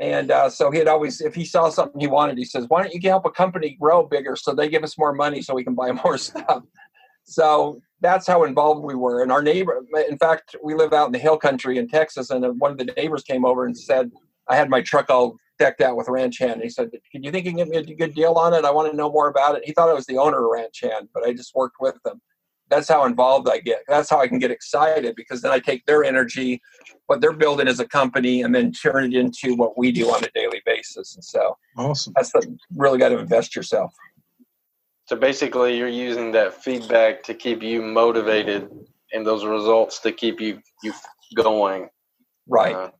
And 0.00 0.32
uh, 0.32 0.50
so 0.50 0.72
he'd 0.72 0.88
always, 0.88 1.20
if 1.20 1.36
he 1.36 1.44
saw 1.44 1.70
something 1.70 2.00
he 2.00 2.08
wanted, 2.08 2.36
he 2.36 2.44
says, 2.44 2.64
"Why 2.66 2.82
don't 2.82 2.92
you 2.92 3.00
help 3.08 3.26
a 3.26 3.30
company 3.30 3.76
grow 3.80 4.04
bigger 4.04 4.34
so 4.34 4.54
they 4.54 4.68
give 4.68 4.82
us 4.82 4.98
more 4.98 5.12
money 5.12 5.40
so 5.40 5.54
we 5.54 5.62
can 5.62 5.76
buy 5.76 5.92
more 6.04 6.18
stuff?" 6.18 6.64
So 7.28 7.82
that's 8.00 8.26
how 8.26 8.44
involved 8.44 8.82
we 8.82 8.94
were. 8.94 9.22
And 9.22 9.30
our 9.30 9.42
neighbor, 9.42 9.84
in 10.08 10.16
fact, 10.18 10.56
we 10.62 10.74
live 10.74 10.92
out 10.92 11.06
in 11.06 11.12
the 11.12 11.18
hill 11.18 11.36
country 11.36 11.76
in 11.78 11.88
Texas, 11.88 12.30
and 12.30 12.44
one 12.58 12.70
of 12.70 12.78
the 12.78 12.86
neighbors 12.96 13.22
came 13.22 13.44
over 13.44 13.66
and 13.66 13.76
said, 13.76 14.10
I 14.48 14.56
had 14.56 14.70
my 14.70 14.80
truck 14.80 15.10
all 15.10 15.36
decked 15.58 15.82
out 15.82 15.96
with 15.96 16.08
Ranch 16.08 16.38
Hand. 16.38 16.54
And 16.54 16.62
He 16.62 16.70
said, 16.70 16.90
Can 17.12 17.22
you 17.22 17.30
think 17.30 17.44
you 17.44 17.52
can 17.52 17.58
get 17.58 17.68
me 17.68 17.76
a 17.76 17.96
good 17.96 18.14
deal 18.14 18.34
on 18.34 18.54
it? 18.54 18.64
I 18.64 18.70
want 18.70 18.90
to 18.90 18.96
know 18.96 19.10
more 19.10 19.28
about 19.28 19.56
it. 19.56 19.64
He 19.64 19.72
thought 19.72 19.90
I 19.90 19.92
was 19.92 20.06
the 20.06 20.16
owner 20.16 20.42
of 20.44 20.50
Ranch 20.50 20.80
Hand, 20.82 21.08
but 21.12 21.22
I 21.24 21.34
just 21.34 21.54
worked 21.54 21.76
with 21.80 21.96
them. 22.04 22.20
That's 22.70 22.88
how 22.88 23.04
involved 23.04 23.48
I 23.48 23.58
get. 23.58 23.82
That's 23.88 24.08
how 24.10 24.20
I 24.20 24.28
can 24.28 24.38
get 24.38 24.50
excited 24.50 25.14
because 25.16 25.42
then 25.42 25.52
I 25.52 25.58
take 25.58 25.84
their 25.86 26.04
energy, 26.04 26.60
what 27.06 27.20
they're 27.20 27.32
building 27.32 27.66
as 27.66 27.80
a 27.80 27.86
company, 27.86 28.42
and 28.42 28.54
then 28.54 28.72
turn 28.72 29.12
it 29.12 29.14
into 29.14 29.54
what 29.54 29.76
we 29.78 29.90
do 29.90 30.10
on 30.10 30.22
a 30.22 30.28
daily 30.34 30.60
basis. 30.66 31.14
And 31.14 31.24
so, 31.24 31.56
awesome. 31.76 32.12
That's 32.14 32.30
the, 32.32 32.56
really 32.74 32.98
got 32.98 33.08
to 33.08 33.18
invest 33.18 33.56
yourself. 33.56 33.94
So 35.08 35.16
basically, 35.16 35.78
you're 35.78 35.88
using 35.88 36.32
that 36.32 36.62
feedback 36.62 37.22
to 37.22 37.32
keep 37.32 37.62
you 37.62 37.80
motivated, 37.80 38.68
and 39.14 39.26
those 39.26 39.42
results 39.42 40.00
to 40.00 40.12
keep 40.12 40.38
you 40.38 40.60
you 40.82 40.92
going. 41.34 41.88
Right, 42.46 42.74
uh, 42.74 42.90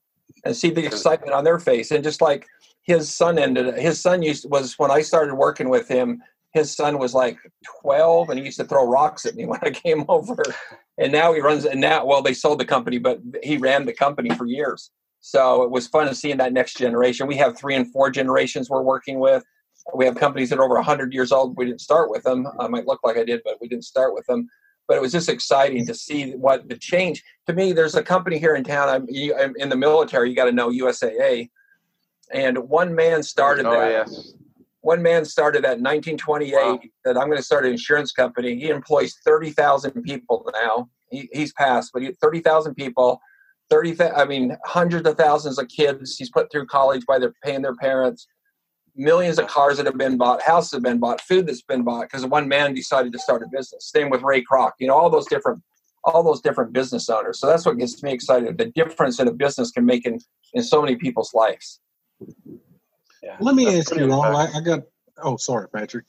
and 0.42 0.56
see 0.56 0.70
the 0.70 0.86
excitement 0.86 1.34
on 1.34 1.44
their 1.44 1.58
face, 1.58 1.90
and 1.90 2.02
just 2.02 2.22
like 2.22 2.46
his 2.82 3.14
son 3.14 3.38
ended. 3.38 3.74
His 3.76 4.00
son 4.00 4.22
used 4.22 4.48
was 4.48 4.78
when 4.78 4.90
I 4.90 5.02
started 5.02 5.34
working 5.34 5.68
with 5.68 5.86
him. 5.86 6.22
His 6.54 6.74
son 6.74 6.98
was 6.98 7.12
like 7.12 7.36
12, 7.82 8.30
and 8.30 8.38
he 8.38 8.46
used 8.46 8.58
to 8.58 8.64
throw 8.64 8.88
rocks 8.88 9.26
at 9.26 9.34
me 9.34 9.44
when 9.52 9.60
I 9.60 9.68
came 9.68 10.06
over. 10.08 10.42
And 10.96 11.12
now 11.12 11.34
he 11.34 11.42
runs. 11.42 11.66
And 11.66 11.78
now, 11.78 12.06
well, 12.06 12.22
they 12.22 12.32
sold 12.32 12.58
the 12.58 12.64
company, 12.64 12.96
but 12.96 13.20
he 13.42 13.58
ran 13.58 13.84
the 13.84 13.92
company 13.92 14.30
for 14.30 14.46
years. 14.46 14.90
So 15.20 15.62
it 15.62 15.70
was 15.70 15.86
fun 15.86 16.06
to 16.06 16.14
seeing 16.14 16.38
that 16.38 16.54
next 16.54 16.78
generation. 16.78 17.26
We 17.26 17.36
have 17.36 17.58
three 17.58 17.74
and 17.74 17.92
four 17.92 18.08
generations 18.08 18.70
we're 18.70 18.80
working 18.80 19.18
with 19.18 19.44
we 19.94 20.04
have 20.04 20.16
companies 20.16 20.50
that 20.50 20.58
are 20.58 20.64
over 20.64 20.74
100 20.74 21.12
years 21.12 21.32
old. 21.32 21.56
We 21.56 21.66
didn't 21.66 21.80
start 21.80 22.10
with 22.10 22.22
them. 22.22 22.46
I 22.58 22.68
might 22.68 22.86
look 22.86 23.00
like 23.04 23.16
I 23.16 23.24
did, 23.24 23.40
but 23.44 23.60
we 23.60 23.68
didn't 23.68 23.84
start 23.84 24.14
with 24.14 24.26
them. 24.26 24.48
But 24.86 24.96
it 24.96 25.00
was 25.00 25.12
just 25.12 25.28
exciting 25.28 25.86
to 25.86 25.94
see 25.94 26.32
what 26.32 26.68
the 26.68 26.76
change. 26.76 27.22
To 27.46 27.52
me, 27.52 27.72
there's 27.72 27.94
a 27.94 28.02
company 28.02 28.38
here 28.38 28.54
in 28.54 28.64
town. 28.64 28.88
I'm, 28.88 29.06
I'm 29.38 29.54
in 29.56 29.68
the 29.68 29.76
military. 29.76 30.30
You 30.30 30.36
got 30.36 30.46
to 30.46 30.52
know 30.52 30.70
USAA, 30.70 31.50
and 32.32 32.58
one 32.58 32.94
man 32.94 33.22
started 33.22 33.66
oh, 33.66 33.72
that. 33.72 33.90
Yes. 33.90 34.32
One 34.80 35.02
man 35.02 35.24
started 35.24 35.64
that 35.64 35.78
in 35.78 35.84
1928. 35.84 36.52
Wow. 36.54 36.80
That 37.04 37.18
I'm 37.18 37.26
going 37.26 37.36
to 37.36 37.42
start 37.42 37.66
an 37.66 37.72
insurance 37.72 38.12
company. 38.12 38.58
He 38.58 38.70
employs 38.70 39.16
30,000 39.24 40.02
people 40.02 40.48
now. 40.54 40.88
He, 41.10 41.28
he's 41.32 41.52
passed, 41.52 41.90
but 41.92 42.02
he 42.02 42.12
30,000 42.20 42.74
people. 42.74 43.20
30, 43.70 44.00
I 44.16 44.24
mean, 44.24 44.56
hundreds 44.64 45.06
of 45.06 45.18
thousands 45.18 45.58
of 45.58 45.68
kids 45.68 46.16
he's 46.16 46.30
put 46.30 46.50
through 46.50 46.64
college 46.64 47.04
by 47.04 47.18
their 47.18 47.34
paying 47.44 47.60
their 47.60 47.74
parents 47.76 48.26
millions 48.98 49.38
of 49.38 49.46
cars 49.46 49.76
that 49.76 49.86
have 49.86 49.96
been 49.96 50.18
bought, 50.18 50.42
houses 50.42 50.72
have 50.72 50.82
been 50.82 50.98
bought, 50.98 51.20
food 51.20 51.46
that's 51.46 51.62
been 51.62 51.84
bought 51.84 52.02
because 52.02 52.26
one 52.26 52.48
man 52.48 52.74
decided 52.74 53.12
to 53.12 53.18
start 53.18 53.42
a 53.42 53.46
business. 53.46 53.90
Same 53.90 54.10
with 54.10 54.22
Ray 54.22 54.42
Kroc, 54.44 54.72
you 54.78 54.88
know, 54.88 54.94
all 54.94 55.08
those 55.08 55.26
different 55.26 55.62
all 56.04 56.22
those 56.22 56.40
different 56.40 56.72
business 56.72 57.08
owners. 57.08 57.38
So 57.38 57.46
that's 57.46 57.66
what 57.66 57.78
gets 57.78 58.02
me 58.02 58.12
excited. 58.12 58.56
The 58.58 58.66
difference 58.66 59.16
that 59.18 59.28
a 59.28 59.32
business 59.32 59.70
can 59.70 59.84
make 59.84 60.06
in, 60.06 60.18
in 60.54 60.62
so 60.62 60.80
many 60.80 60.96
people's 60.96 61.34
lives. 61.34 61.80
Yeah. 63.22 63.36
Let 63.40 63.54
me 63.54 63.78
ask 63.78 63.94
you, 63.94 64.06
Ron. 64.06 64.34
I, 64.34 64.58
I 64.58 64.60
got 64.60 64.80
oh 65.22 65.36
sorry, 65.36 65.68
Patrick. 65.68 66.04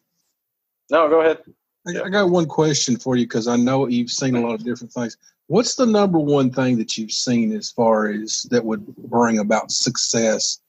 No, 0.89 1.07
go 1.09 1.21
ahead. 1.21 1.39
I, 1.87 2.01
I 2.05 2.09
got 2.09 2.29
one 2.29 2.47
question 2.47 2.97
for 2.97 3.15
you 3.15 3.25
because 3.25 3.47
I 3.47 3.55
know 3.55 3.87
you've 3.87 4.11
seen 4.11 4.35
a 4.35 4.39
mm-hmm. 4.39 4.47
lot 4.47 4.55
of 4.55 4.63
different 4.65 4.91
things. 4.93 5.17
What's 5.47 5.75
the 5.75 5.85
number 5.85 6.19
one 6.19 6.51
thing 6.51 6.77
that 6.77 6.97
you've 6.97 7.11
seen 7.11 7.53
as 7.53 7.71
far 7.71 8.09
as 8.09 8.43
that 8.51 8.63
would 8.63 8.85
bring 8.97 9.39
about 9.39 9.71
success 9.71 10.59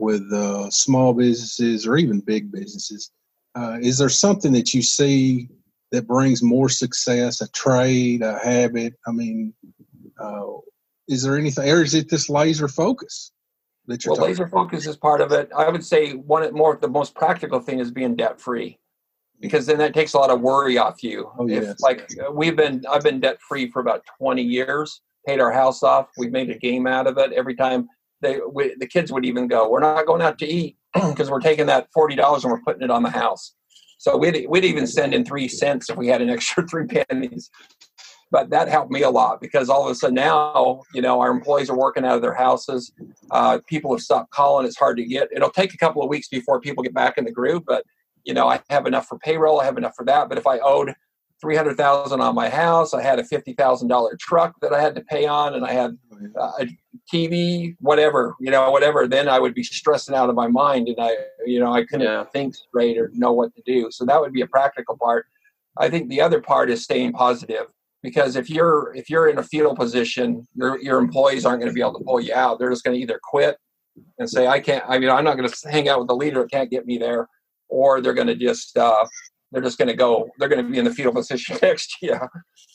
with 0.00 0.22
uh, 0.32 0.70
small 0.70 1.12
businesses 1.12 1.86
or 1.86 1.96
even 1.96 2.20
big 2.20 2.50
businesses? 2.50 3.10
Uh, 3.54 3.78
is 3.80 3.98
there 3.98 4.08
something 4.08 4.52
that 4.52 4.72
you 4.72 4.82
see 4.82 5.48
that 5.92 6.06
brings 6.06 6.42
more 6.42 6.68
success, 6.68 7.40
a 7.40 7.48
trade, 7.50 8.22
a 8.22 8.38
habit? 8.38 8.94
I 9.06 9.12
mean, 9.12 9.52
uh, 10.20 10.46
is 11.08 11.22
there 11.22 11.36
anything, 11.36 11.68
or 11.68 11.82
is 11.82 11.94
it 11.94 12.08
this 12.08 12.28
laser 12.28 12.68
focus 12.68 13.32
that 13.86 14.04
you're 14.04 14.14
well, 14.14 14.26
laser 14.26 14.44
about? 14.44 14.52
focus 14.52 14.86
is 14.86 14.96
part 14.96 15.20
of 15.20 15.32
it. 15.32 15.50
I 15.56 15.68
would 15.68 15.84
say 15.84 16.12
one 16.12 16.52
more 16.54 16.78
the 16.80 16.88
most 16.88 17.14
practical 17.14 17.60
thing 17.60 17.80
is 17.80 17.90
being 17.90 18.14
debt 18.16 18.40
free 18.40 18.78
because 19.40 19.66
then 19.66 19.78
that 19.78 19.94
takes 19.94 20.14
a 20.14 20.18
lot 20.18 20.30
of 20.30 20.40
worry 20.40 20.78
off 20.78 21.02
you. 21.02 21.30
Oh, 21.38 21.48
if, 21.48 21.80
like 21.80 22.08
we've 22.32 22.56
been, 22.56 22.84
I've 22.88 23.02
been 23.02 23.20
debt 23.20 23.38
free 23.40 23.70
for 23.70 23.80
about 23.80 24.04
20 24.18 24.42
years. 24.42 25.00
Paid 25.26 25.40
our 25.40 25.52
house 25.52 25.82
off. 25.82 26.08
We've 26.16 26.32
made 26.32 26.50
a 26.50 26.58
game 26.58 26.86
out 26.86 27.06
of 27.06 27.18
it. 27.18 27.32
Every 27.32 27.54
time 27.54 27.88
they, 28.20 28.40
we, 28.50 28.74
the 28.78 28.86
kids 28.86 29.12
would 29.12 29.24
even 29.24 29.48
go, 29.48 29.68
"We're 29.70 29.80
not 29.80 30.06
going 30.06 30.22
out 30.22 30.38
to 30.38 30.46
eat 30.46 30.76
because 30.94 31.30
we're 31.30 31.40
taking 31.40 31.66
that 31.66 31.88
forty 31.92 32.16
dollars 32.16 32.44
and 32.44 32.52
we're 32.52 32.62
putting 32.62 32.82
it 32.82 32.90
on 32.90 33.02
the 33.02 33.10
house." 33.10 33.54
So 33.98 34.16
we'd 34.16 34.46
we'd 34.48 34.64
even 34.64 34.86
send 34.86 35.14
in 35.14 35.24
three 35.24 35.48
cents 35.48 35.90
if 35.90 35.96
we 35.96 36.08
had 36.08 36.22
an 36.22 36.30
extra 36.30 36.66
three 36.68 36.86
pennies. 36.86 37.50
But 38.32 38.50
that 38.50 38.68
helped 38.68 38.92
me 38.92 39.02
a 39.02 39.10
lot 39.10 39.40
because 39.40 39.68
all 39.68 39.84
of 39.84 39.90
a 39.90 39.94
sudden 39.94 40.14
now, 40.14 40.82
you 40.94 41.02
know, 41.02 41.20
our 41.20 41.30
employees 41.32 41.68
are 41.68 41.76
working 41.76 42.04
out 42.04 42.14
of 42.14 42.22
their 42.22 42.34
houses. 42.34 42.92
Uh, 43.32 43.58
people 43.66 43.92
have 43.92 44.00
stopped 44.00 44.30
calling. 44.30 44.64
It's 44.64 44.78
hard 44.78 44.98
to 44.98 45.04
get. 45.04 45.28
It'll 45.34 45.50
take 45.50 45.74
a 45.74 45.76
couple 45.76 46.00
of 46.02 46.08
weeks 46.08 46.28
before 46.28 46.60
people 46.60 46.84
get 46.84 46.94
back 46.94 47.18
in 47.18 47.24
the 47.24 47.32
groove, 47.32 47.64
but 47.66 47.84
you 48.24 48.34
know, 48.34 48.48
I 48.48 48.60
have 48.70 48.86
enough 48.86 49.06
for 49.06 49.18
payroll. 49.18 49.60
I 49.60 49.64
have 49.64 49.78
enough 49.78 49.94
for 49.96 50.04
that. 50.04 50.28
But 50.28 50.38
if 50.38 50.46
I 50.46 50.58
owed 50.58 50.94
three 51.40 51.56
hundred 51.56 51.76
thousand 51.76 52.20
on 52.20 52.34
my 52.34 52.48
house, 52.48 52.92
I 52.94 53.02
had 53.02 53.18
a 53.18 53.24
fifty 53.24 53.52
thousand 53.54 53.88
dollar 53.88 54.16
truck 54.20 54.54
that 54.60 54.72
I 54.72 54.80
had 54.80 54.94
to 54.96 55.00
pay 55.02 55.26
on, 55.26 55.54
and 55.54 55.64
I 55.64 55.72
had 55.72 55.96
uh, 56.38 56.52
a 56.60 56.66
TV, 57.12 57.76
whatever, 57.80 58.34
you 58.40 58.50
know, 58.50 58.70
whatever. 58.70 59.06
Then 59.08 59.28
I 59.28 59.38
would 59.38 59.54
be 59.54 59.62
stressing 59.62 60.14
out 60.14 60.28
of 60.28 60.34
my 60.34 60.46
mind, 60.48 60.88
and 60.88 60.96
I, 61.00 61.12
you 61.46 61.60
know, 61.60 61.72
I 61.72 61.84
couldn't 61.84 62.06
Yeah. 62.06 62.24
think 62.24 62.54
straight 62.54 62.98
or 62.98 63.10
know 63.14 63.32
what 63.32 63.54
to 63.54 63.62
do. 63.64 63.90
So 63.90 64.04
that 64.04 64.20
would 64.20 64.32
be 64.32 64.42
a 64.42 64.46
practical 64.46 64.96
part. 64.96 65.26
I 65.78 65.88
think 65.88 66.08
the 66.08 66.20
other 66.20 66.40
part 66.40 66.70
is 66.70 66.82
staying 66.84 67.12
positive 67.12 67.66
because 68.02 68.36
if 68.36 68.50
you're 68.50 68.92
if 68.94 69.08
you're 69.08 69.28
in 69.28 69.38
a 69.38 69.42
fetal 69.42 69.74
position, 69.74 70.46
your 70.54 70.80
your 70.80 70.98
employees 70.98 71.44
aren't 71.46 71.60
going 71.60 71.70
to 71.70 71.74
be 71.74 71.80
able 71.80 71.98
to 71.98 72.04
pull 72.04 72.20
you 72.20 72.34
out. 72.34 72.58
They're 72.58 72.70
just 72.70 72.84
going 72.84 72.96
to 72.96 73.02
either 73.02 73.18
quit 73.22 73.56
and 74.18 74.28
say, 74.28 74.46
"I 74.46 74.60
can't." 74.60 74.84
I 74.88 74.98
mean, 74.98 75.10
I'm 75.10 75.24
not 75.24 75.36
going 75.36 75.48
to 75.48 75.68
hang 75.70 75.88
out 75.88 75.98
with 76.00 76.08
the 76.08 76.16
leader 76.16 76.42
that 76.42 76.50
can't 76.50 76.70
get 76.70 76.86
me 76.86 76.98
there, 76.98 77.28
or 77.68 78.00
they're 78.00 78.14
going 78.14 78.26
to 78.26 78.34
just 78.36 78.76
uh, 78.76 79.04
they're 79.52 79.62
just 79.62 79.78
going 79.78 79.88
to 79.88 79.94
go. 79.96 80.28
They're 80.38 80.48
going 80.48 80.64
to 80.64 80.70
be 80.70 80.78
in 80.78 80.84
the 80.84 80.94
fetal 80.94 81.12
position 81.12 81.58
next 81.62 81.96
year. 82.02 82.28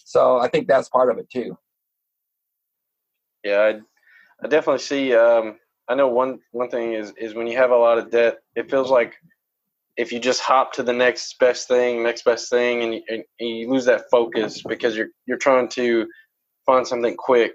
So 0.05 0.37
I 0.37 0.47
think 0.47 0.67
that's 0.67 0.89
part 0.89 1.09
of 1.11 1.17
it 1.17 1.29
too. 1.29 1.57
Yeah, 3.43 3.59
I, 3.59 3.79
I 4.43 4.47
definitely 4.47 4.79
see. 4.81 5.13
Um, 5.13 5.57
I 5.87 5.95
know 5.95 6.07
one 6.07 6.39
one 6.51 6.69
thing 6.69 6.93
is 6.93 7.13
is 7.17 7.33
when 7.35 7.47
you 7.47 7.57
have 7.57 7.71
a 7.71 7.77
lot 7.77 7.97
of 7.97 8.09
debt, 8.11 8.37
it 8.55 8.69
feels 8.69 8.89
like 8.89 9.13
if 9.97 10.11
you 10.11 10.19
just 10.19 10.41
hop 10.41 10.73
to 10.73 10.83
the 10.83 10.93
next 10.93 11.37
best 11.39 11.67
thing, 11.67 12.03
next 12.03 12.25
best 12.25 12.49
thing, 12.49 12.83
and 12.83 12.93
you, 12.95 13.01
and 13.09 13.23
you 13.39 13.69
lose 13.69 13.85
that 13.85 14.05
focus 14.11 14.61
because 14.67 14.97
you're 14.97 15.09
you're 15.25 15.37
trying 15.37 15.69
to 15.69 16.07
find 16.65 16.85
something 16.87 17.15
quick, 17.17 17.53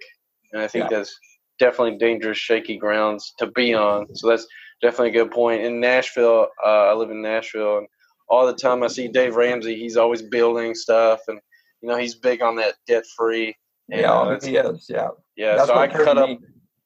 and 0.52 0.62
I 0.62 0.68
think 0.68 0.90
Yeah. 0.90 0.98
that's 0.98 1.18
definitely 1.58 1.98
dangerous, 1.98 2.38
shaky 2.38 2.78
grounds 2.78 3.34
to 3.38 3.48
be 3.48 3.74
on. 3.74 4.06
So 4.14 4.28
that's 4.28 4.46
definitely 4.80 5.10
a 5.10 5.24
good 5.24 5.30
point. 5.32 5.62
In 5.62 5.80
Nashville, 5.80 6.48
uh, 6.64 6.86
I 6.88 6.94
live 6.94 7.10
in 7.10 7.20
Nashville, 7.20 7.78
and 7.78 7.86
all 8.30 8.46
the 8.46 8.54
time 8.54 8.82
I 8.82 8.86
see 8.86 9.08
Dave 9.08 9.34
Ramsey. 9.34 9.76
He's 9.76 9.96
always 9.96 10.22
building 10.22 10.74
stuff, 10.74 11.20
and 11.28 11.38
you 11.82 11.88
know 11.88 11.96
he's 11.96 12.14
big 12.14 12.40
on 12.40 12.56
that 12.56 12.76
debt 12.86 13.04
free. 13.16 13.54
Yeah, 13.88 14.12
uh, 14.12 14.38
he 14.40 14.56
is. 14.56 14.86
Yeah, 14.88 15.08
Yeah, 15.36 15.56
That's 15.56 15.68
so 15.68 15.74
I 15.74 15.88
cut 15.88 16.14
to 16.14 16.20
up 16.20 16.38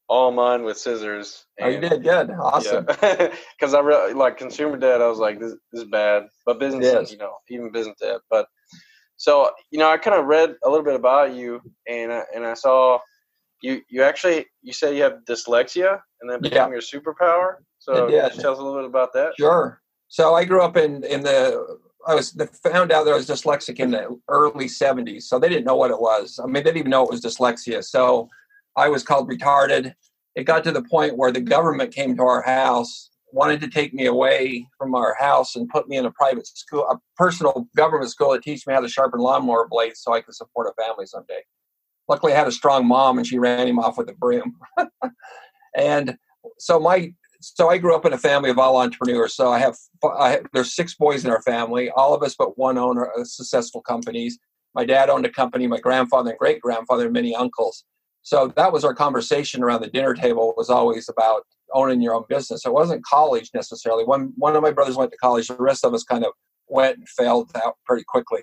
all 0.09 0.31
mine 0.33 0.65
with 0.65 0.79
scissors. 0.79 1.45
Oh, 1.61 1.69
you 1.69 1.81
did 1.81 2.03
good. 2.03 2.31
Awesome. 2.31 2.87
Because 2.87 3.75
I 3.75 3.81
really 3.81 4.15
like 4.15 4.39
consumer 4.39 4.79
debt. 4.79 5.03
I 5.03 5.09
was 5.09 5.19
like, 5.19 5.39
this, 5.39 5.53
this 5.73 5.83
is 5.83 5.89
bad. 5.91 6.25
But 6.47 6.59
business, 6.59 6.85
Yes. 6.85 7.13
you 7.13 7.19
know, 7.19 7.35
even 7.51 7.71
business 7.73 7.97
debt. 8.01 8.21
But 8.31 8.47
so 9.17 9.51
you 9.71 9.79
know, 9.79 9.91
I 9.91 9.99
kind 9.99 10.19
of 10.19 10.27
read 10.27 10.57
a 10.65 10.69
little 10.69 10.85
bit 10.85 10.95
about 10.95 11.35
you, 11.35 11.61
and 11.89 12.11
I, 12.11 12.23
and 12.35 12.47
I 12.47 12.55
saw 12.55 12.99
you 13.63 13.83
you 13.91 14.03
actually 14.03 14.47
you 14.63 14.73
said 14.73 14.97
you 14.97 15.03
have 15.03 15.19
dyslexia, 15.29 16.01
and 16.23 16.31
that 16.31 16.41
became 16.41 16.71
your 16.73 16.81
superpower. 16.81 17.57
So 17.79 18.09
tell 18.09 18.53
us 18.53 18.59
a 18.59 18.63
little 18.63 18.77
bit 18.77 18.87
about 18.87 19.13
that. 19.13 19.33
Sure. 19.39 19.81
So 20.09 20.35
I 20.35 20.45
grew 20.45 20.63
up 20.63 20.77
in 20.77 21.05
in 21.05 21.23
the 21.23 21.79
I 22.07 22.15
was 22.15 22.37
found 22.63 22.93
out 22.93 23.05
that 23.05 23.13
I 23.13 23.17
was 23.17 23.29
dyslexic 23.29 23.81
in 23.81 23.91
the 23.91 24.21
early 24.29 24.67
'70s. 24.67 25.23
So 25.23 25.39
they 25.39 25.49
didn't 25.49 25.65
know 25.65 25.77
what 25.77 25.91
it 25.91 26.01
was. 26.01 26.39
I 26.43 26.47
mean, 26.47 26.55
they 26.55 26.63
didn't 26.63 26.79
even 26.79 26.91
know 26.91 27.05
it 27.05 27.11
was 27.11 27.23
dyslexia. 27.23 27.83
So 27.83 28.29
I 28.77 28.89
was 28.89 29.03
called 29.03 29.31
retarded. 29.31 29.95
It 30.35 30.45
got 30.45 30.65
to 30.65 30.73
the 30.73 30.83
point 30.83 31.17
where 31.17 31.33
the 31.33 31.41
government 31.41 31.95
came 31.95 32.17
to 32.17 32.23
our 32.23 32.43
house, 32.43 33.11
wanted 33.33 33.61
to 33.61 33.69
take 33.69 33.95
me 33.95 34.07
away 34.07 34.67
from 34.79 34.95
our 34.95 35.15
house 35.19 35.57
and 35.57 35.69
put 35.69 35.89
me 35.89 35.97
in 35.97 36.07
a 36.07 36.11
private 36.11 36.47
school, 36.47 36.87
a 36.89 36.99
personal 37.17 37.69
government 37.77 38.11
school 38.11 38.35
to 38.35 38.41
teach 38.41 38.67
me 38.67 38.75
how 38.75 38.81
to 38.81 38.89
sharpen 38.89 39.21
lawnmower 39.21 39.69
blades 39.69 40.01
so 40.01 40.13
I 40.13 40.21
could 40.21 40.35
support 40.35 40.69
a 40.69 40.83
family 40.83 41.07
someday. 41.07 41.43
Luckily, 42.09 42.33
I 42.33 42.37
had 42.37 42.49
a 42.49 42.53
strong 42.53 42.87
mom, 42.87 43.19
and 43.19 43.27
she 43.27 43.39
ran 43.39 43.67
him 43.67 43.79
off 43.79 43.97
with 43.97 44.09
a 44.11 44.13
broom. 44.13 44.57
and 45.77 46.17
so 46.59 46.79
my 46.79 47.13
so 47.55 47.69
I 47.69 47.79
grew 47.79 47.95
up 47.95 48.05
in 48.07 48.13
a 48.13 48.19
family 48.19 48.51
of 48.51 48.59
all 48.59 48.77
entrepreneurs. 48.77 49.35
So 49.35 49.53
I 49.53 49.59
have, 49.59 49.77
I 50.19 50.31
have 50.31 50.47
there's 50.53 50.75
six 50.75 50.95
boys 50.95 51.25
in 51.25 51.31
our 51.31 51.43
family. 51.43 51.91
All 51.91 52.15
of 52.15 52.23
us 52.23 52.35
but 52.37 52.59
one 52.59 52.79
own 52.79 52.99
uh, 52.99 53.25
successful 53.25 53.83
companies. 53.83 54.39
My 54.75 54.85
dad 54.85 55.11
owned 55.11 55.27
a 55.27 55.31
company. 55.31 55.67
My 55.67 55.79
grandfather 55.79 56.31
and 56.31 56.39
great 56.39 56.61
grandfather 56.61 57.05
and 57.05 57.13
many 57.13 57.35
uncles. 57.35 57.85
So 58.23 58.53
that 58.57 58.73
was 58.73 58.85
our 58.85 58.95
conversation 58.95 59.63
around 59.63 59.83
the 59.83 59.89
dinner 59.89 60.15
table. 60.15 60.55
Was 60.57 60.71
always 60.71 61.09
about 61.09 61.43
owning 61.73 62.01
your 62.01 62.15
own 62.15 62.25
business. 62.29 62.65
It 62.65 62.73
wasn't 62.73 63.05
college 63.05 63.51
necessarily. 63.55 64.05
One 64.05 64.33
one 64.37 64.57
of 64.57 64.63
my 64.63 64.71
brothers 64.71 64.97
went 64.97 65.11
to 65.13 65.19
college. 65.19 65.49
The 65.49 65.57
rest 65.59 65.85
of 65.85 65.93
us 65.93 66.03
kind 66.03 66.25
of 66.25 66.33
went 66.69 66.99
and 66.99 67.09
failed 67.09 67.51
out 67.63 67.75
pretty 67.85 68.05
quickly. 68.09 68.43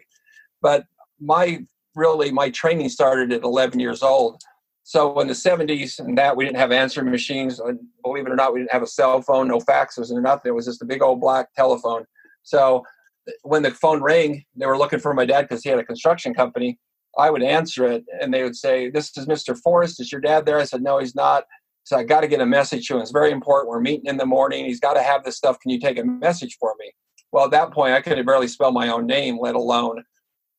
But 0.62 0.86
my 1.20 1.66
really 1.96 2.32
my 2.32 2.50
training 2.50 2.90
started 2.90 3.32
at 3.32 3.44
11 3.44 3.80
years 3.80 4.04
old. 4.04 4.42
So 4.84 5.20
in 5.20 5.28
the 5.28 5.34
70s 5.34 6.00
and 6.00 6.18
that 6.18 6.36
we 6.36 6.44
didn't 6.46 6.58
have 6.58 6.72
answering 6.72 7.12
machines. 7.12 7.62
Believe 8.04 8.26
it 8.26 8.32
or 8.32 8.36
not, 8.36 8.54
we 8.54 8.60
didn't 8.60 8.72
have 8.72 8.82
a 8.82 8.88
cell 8.88 9.22
phone, 9.22 9.48
no 9.48 9.60
faxes 9.60 10.12
or 10.12 10.22
nothing. 10.22 10.50
It 10.50 10.56
was 10.56 10.66
just 10.66 10.82
a 10.82 10.86
big 10.86 11.02
old 11.02 11.22
black 11.22 11.54
telephone. 11.54 12.06
So 12.44 12.84
when 13.44 13.62
the 13.62 13.72
phone 13.72 14.02
rang, 14.02 14.44
they 14.56 14.66
were 14.66 14.78
looking 14.78 15.00
for 15.00 15.14
my 15.14 15.26
dad 15.26 15.44
because 15.44 15.64
he 15.64 15.70
had 15.70 15.80
a 15.80 15.86
construction 15.86 16.34
company. 16.34 16.80
I 17.18 17.30
would 17.30 17.44
answer 17.44 17.86
it 17.86 18.04
and 18.20 18.34
they 18.34 18.44
would 18.44 18.56
say, 18.56 18.90
This 18.90 19.16
is 19.18 19.28
Mr. 19.28 19.58
Forrest. 19.58 20.00
Is 20.00 20.12
your 20.12 20.22
dad 20.22 20.46
there? 20.46 20.60
I 20.60 20.64
said, 20.64 20.82
No, 20.82 20.98
he's 20.98 21.16
not. 21.16 21.44
So 21.84 21.98
I 21.98 22.04
got 22.04 22.22
to 22.22 22.28
get 22.28 22.42
a 22.42 22.46
message 22.46 22.88
to 22.88 22.96
him. 22.96 23.02
It's 23.02 23.12
very 23.12 23.32
important. 23.32 23.70
We're 23.70 23.82
meeting 23.82 24.06
in 24.06 24.18
the 24.18 24.26
morning. 24.26 24.66
He's 24.66 24.80
got 24.80 24.94
to 24.94 25.02
have 25.02 25.24
this 25.24 25.36
stuff. 25.36 25.60
Can 25.60 25.72
you 25.72 25.80
take 25.80 26.00
a 26.00 26.04
message 26.04 26.58
for 26.60 26.74
me? 26.80 26.92
Well, 27.32 27.46
at 27.46 27.52
that 27.52 27.72
point, 27.72 27.94
I 27.94 28.02
could 28.02 28.24
barely 28.26 28.48
spell 28.48 28.72
my 28.72 28.90
own 28.90 29.08
name, 29.08 29.40
let 29.40 29.56
alone 29.56 30.04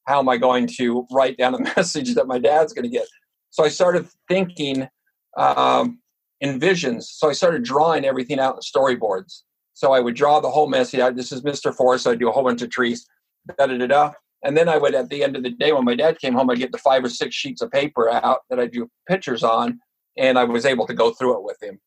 how 0.07 0.19
am 0.19 0.29
I 0.29 0.37
going 0.37 0.67
to 0.79 1.07
write 1.13 1.37
down 1.39 1.55
a 1.55 1.59
message 1.77 2.15
that 2.15 2.27
my 2.27 2.39
dad's 2.39 2.73
going 2.73 2.85
to 2.85 2.89
get. 2.89 3.07
So 3.53 3.63
I 3.65 3.69
started 3.69 4.09
thinking 4.29 4.89
um, 5.37 5.99
in 6.41 6.59
visions. 6.59 7.11
So 7.11 7.29
I 7.29 7.35
started 7.35 7.63
drawing 7.63 8.05
everything 8.05 8.41
out 8.41 8.57
in 8.57 8.61
storyboards. 8.61 9.43
So 9.75 9.93
I 9.93 10.01
would 10.01 10.17
draw 10.17 10.41
the 10.41 10.51
whole 10.51 10.75
out. 10.75 11.17
This 11.17 11.33
is 11.33 11.43
Mr. 11.43 11.75
Forrest. 11.75 12.05
So 12.05 12.11
I'd 12.11 12.19
do 12.19 12.31
a 12.31 12.33
whole 12.33 12.45
bunch 12.45 12.63
of 12.63 12.71
trees, 12.71 13.07
da 13.59 13.67
da 13.67 13.77
da 13.77 13.87
da. 13.87 14.13
And 14.43 14.57
then 14.57 14.71
I 14.71 14.79
would, 14.79 14.95
at 14.95 15.11
the 15.11 15.23
end 15.23 15.37
of 15.37 15.43
the 15.43 15.51
day, 15.51 15.73
when 15.73 15.85
my 15.85 15.95
dad 15.95 16.19
came 16.19 16.33
home, 16.33 16.49
I'd 16.49 16.59
get 16.59 16.73
the 16.73 16.79
five 16.79 17.05
or 17.05 17.11
six 17.11 17.35
sheets 17.35 17.61
of 17.61 17.71
paper 17.71 18.11
out 18.11 18.41
that 18.49 18.59
I 18.59 18.67
do 18.67 18.91
pictures 19.07 19.45
on, 19.45 19.79
and 20.17 20.39
I 20.39 20.45
was 20.45 20.67
able 20.67 20.87
to 20.87 20.95
go 20.95 21.13
through 21.13 21.37
it 21.37 21.45
with 21.45 21.63
him. 21.63 21.79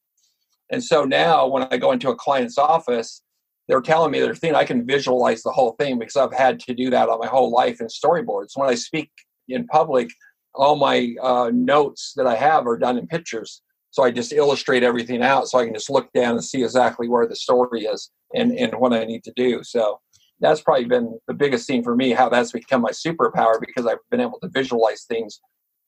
And 0.72 0.84
so 0.84 1.04
now, 1.04 1.48
when 1.48 1.68
I 1.72 1.78
go 1.78 1.92
into 1.92 2.10
a 2.10 2.16
client's 2.16 2.58
office, 2.58 3.22
they're 3.68 3.82
telling 3.82 4.12
me 4.12 4.20
their 4.20 4.36
thing. 4.36 4.56
I 4.56 4.64
can 4.66 4.86
visualize 4.86 5.42
the 5.42 5.52
whole 5.52 5.72
thing 5.80 5.98
because 5.98 6.16
I've 6.16 6.34
had 6.34 6.60
to 6.62 6.74
do 6.74 6.90
that 6.92 7.10
all 7.10 7.18
my 7.18 7.28
whole 7.28 7.52
life 7.52 7.82
in 7.82 7.88
storyboards. 7.88 8.52
When 8.56 8.70
I 8.70 8.76
speak 8.76 9.10
in 9.50 9.66
public, 9.68 10.10
all 10.56 10.76
my 10.76 11.16
uh, 11.22 11.52
notes 11.54 12.14
that 12.16 12.28
I 12.28 12.36
have 12.36 12.68
are 12.68 12.78
done 12.78 12.98
in 12.98 13.08
pictures. 13.08 13.62
So 13.92 14.04
I 14.04 14.12
just 14.12 14.34
illustrate 14.34 14.84
everything 14.84 15.22
out 15.22 15.48
so 15.48 15.58
I 15.58 15.66
can 15.66 15.74
just 15.74 15.90
look 15.90 16.12
down 16.14 16.32
and 16.32 16.44
see 16.44 16.64
exactly 16.64 17.08
where 17.08 17.28
the 17.28 17.36
story 17.36 17.84
is 17.84 18.12
and, 18.34 18.52
and 18.52 18.74
what 18.76 18.94
I 18.94 19.06
need 19.06 19.24
to 19.24 19.34
do. 19.36 19.64
So 19.64 20.00
that's 20.40 20.62
probably 20.62 20.86
been 20.86 21.18
the 21.28 21.34
biggest 21.34 21.66
thing 21.66 21.84
for 21.84 21.96
me, 21.96 22.12
how 22.12 22.28
that's 22.28 22.52
become 22.52 22.82
my 22.82 22.92
superpower 22.92 23.60
because 23.60 23.86
I've 23.86 24.00
been 24.12 24.20
able 24.20 24.40
to 24.42 24.50
visualize 24.50 25.04
things 25.04 25.40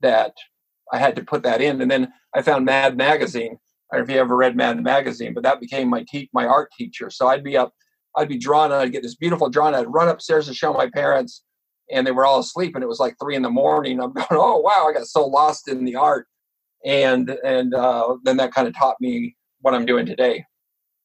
that 0.02 0.34
I 0.94 1.00
had 1.00 1.16
to 1.18 1.24
put 1.24 1.44
that 1.44 1.62
in. 1.62 1.82
And 1.82 1.92
then 1.92 2.14
I 2.34 2.42
found 2.42 2.66
Mad 2.66 2.96
Magazine. 2.96 3.58
I 3.92 3.98
don't 3.98 4.08
know 4.08 4.12
if 4.12 4.16
you 4.16 4.22
ever 4.22 4.36
read 4.36 4.56
Mad 4.56 4.82
Magazine, 4.82 5.34
but 5.34 5.44
that 5.44 5.60
became 5.60 5.90
my 5.90 6.06
te- 6.10 6.30
my 6.34 6.46
art 6.46 6.70
teacher. 6.78 7.10
So 7.10 7.28
I'd 7.28 7.44
be 7.44 7.58
up, 7.58 7.74
I'd 8.16 8.30
be 8.30 8.38
drawn, 8.38 8.72
and 8.72 8.82
I'd 8.82 8.92
get 8.92 9.04
this 9.04 9.16
beautiful 9.16 9.50
drawing. 9.50 9.76
I'd 9.76 9.94
run 9.94 10.10
upstairs 10.10 10.48
to 10.48 10.54
show 10.54 10.74
my 10.74 10.90
parents, 10.90 11.44
and 11.92 12.06
they 12.06 12.12
were 12.12 12.26
all 12.26 12.40
asleep, 12.40 12.76
and 12.76 12.84
it 12.84 12.88
was 12.88 13.00
like 13.00 13.16
three 13.22 13.36
in 13.36 13.42
the 13.42 13.50
morning. 13.50 14.00
I'm 14.02 14.14
going, 14.14 14.28
oh 14.32 14.60
wow, 14.60 14.88
I 14.88 14.94
got 14.94 15.08
so 15.08 15.26
lost 15.26 15.68
in 15.68 15.86
the 15.86 15.96
art, 15.96 16.28
and 16.86 17.30
and 17.44 17.74
uh, 17.74 18.18
then 18.24 18.38
that 18.38 18.54
kind 18.54 18.68
of 18.68 18.76
taught 18.76 18.98
me 19.00 19.36
what 19.62 19.74
I'm 19.74 19.86
doing 19.86 20.06
today, 20.06 20.46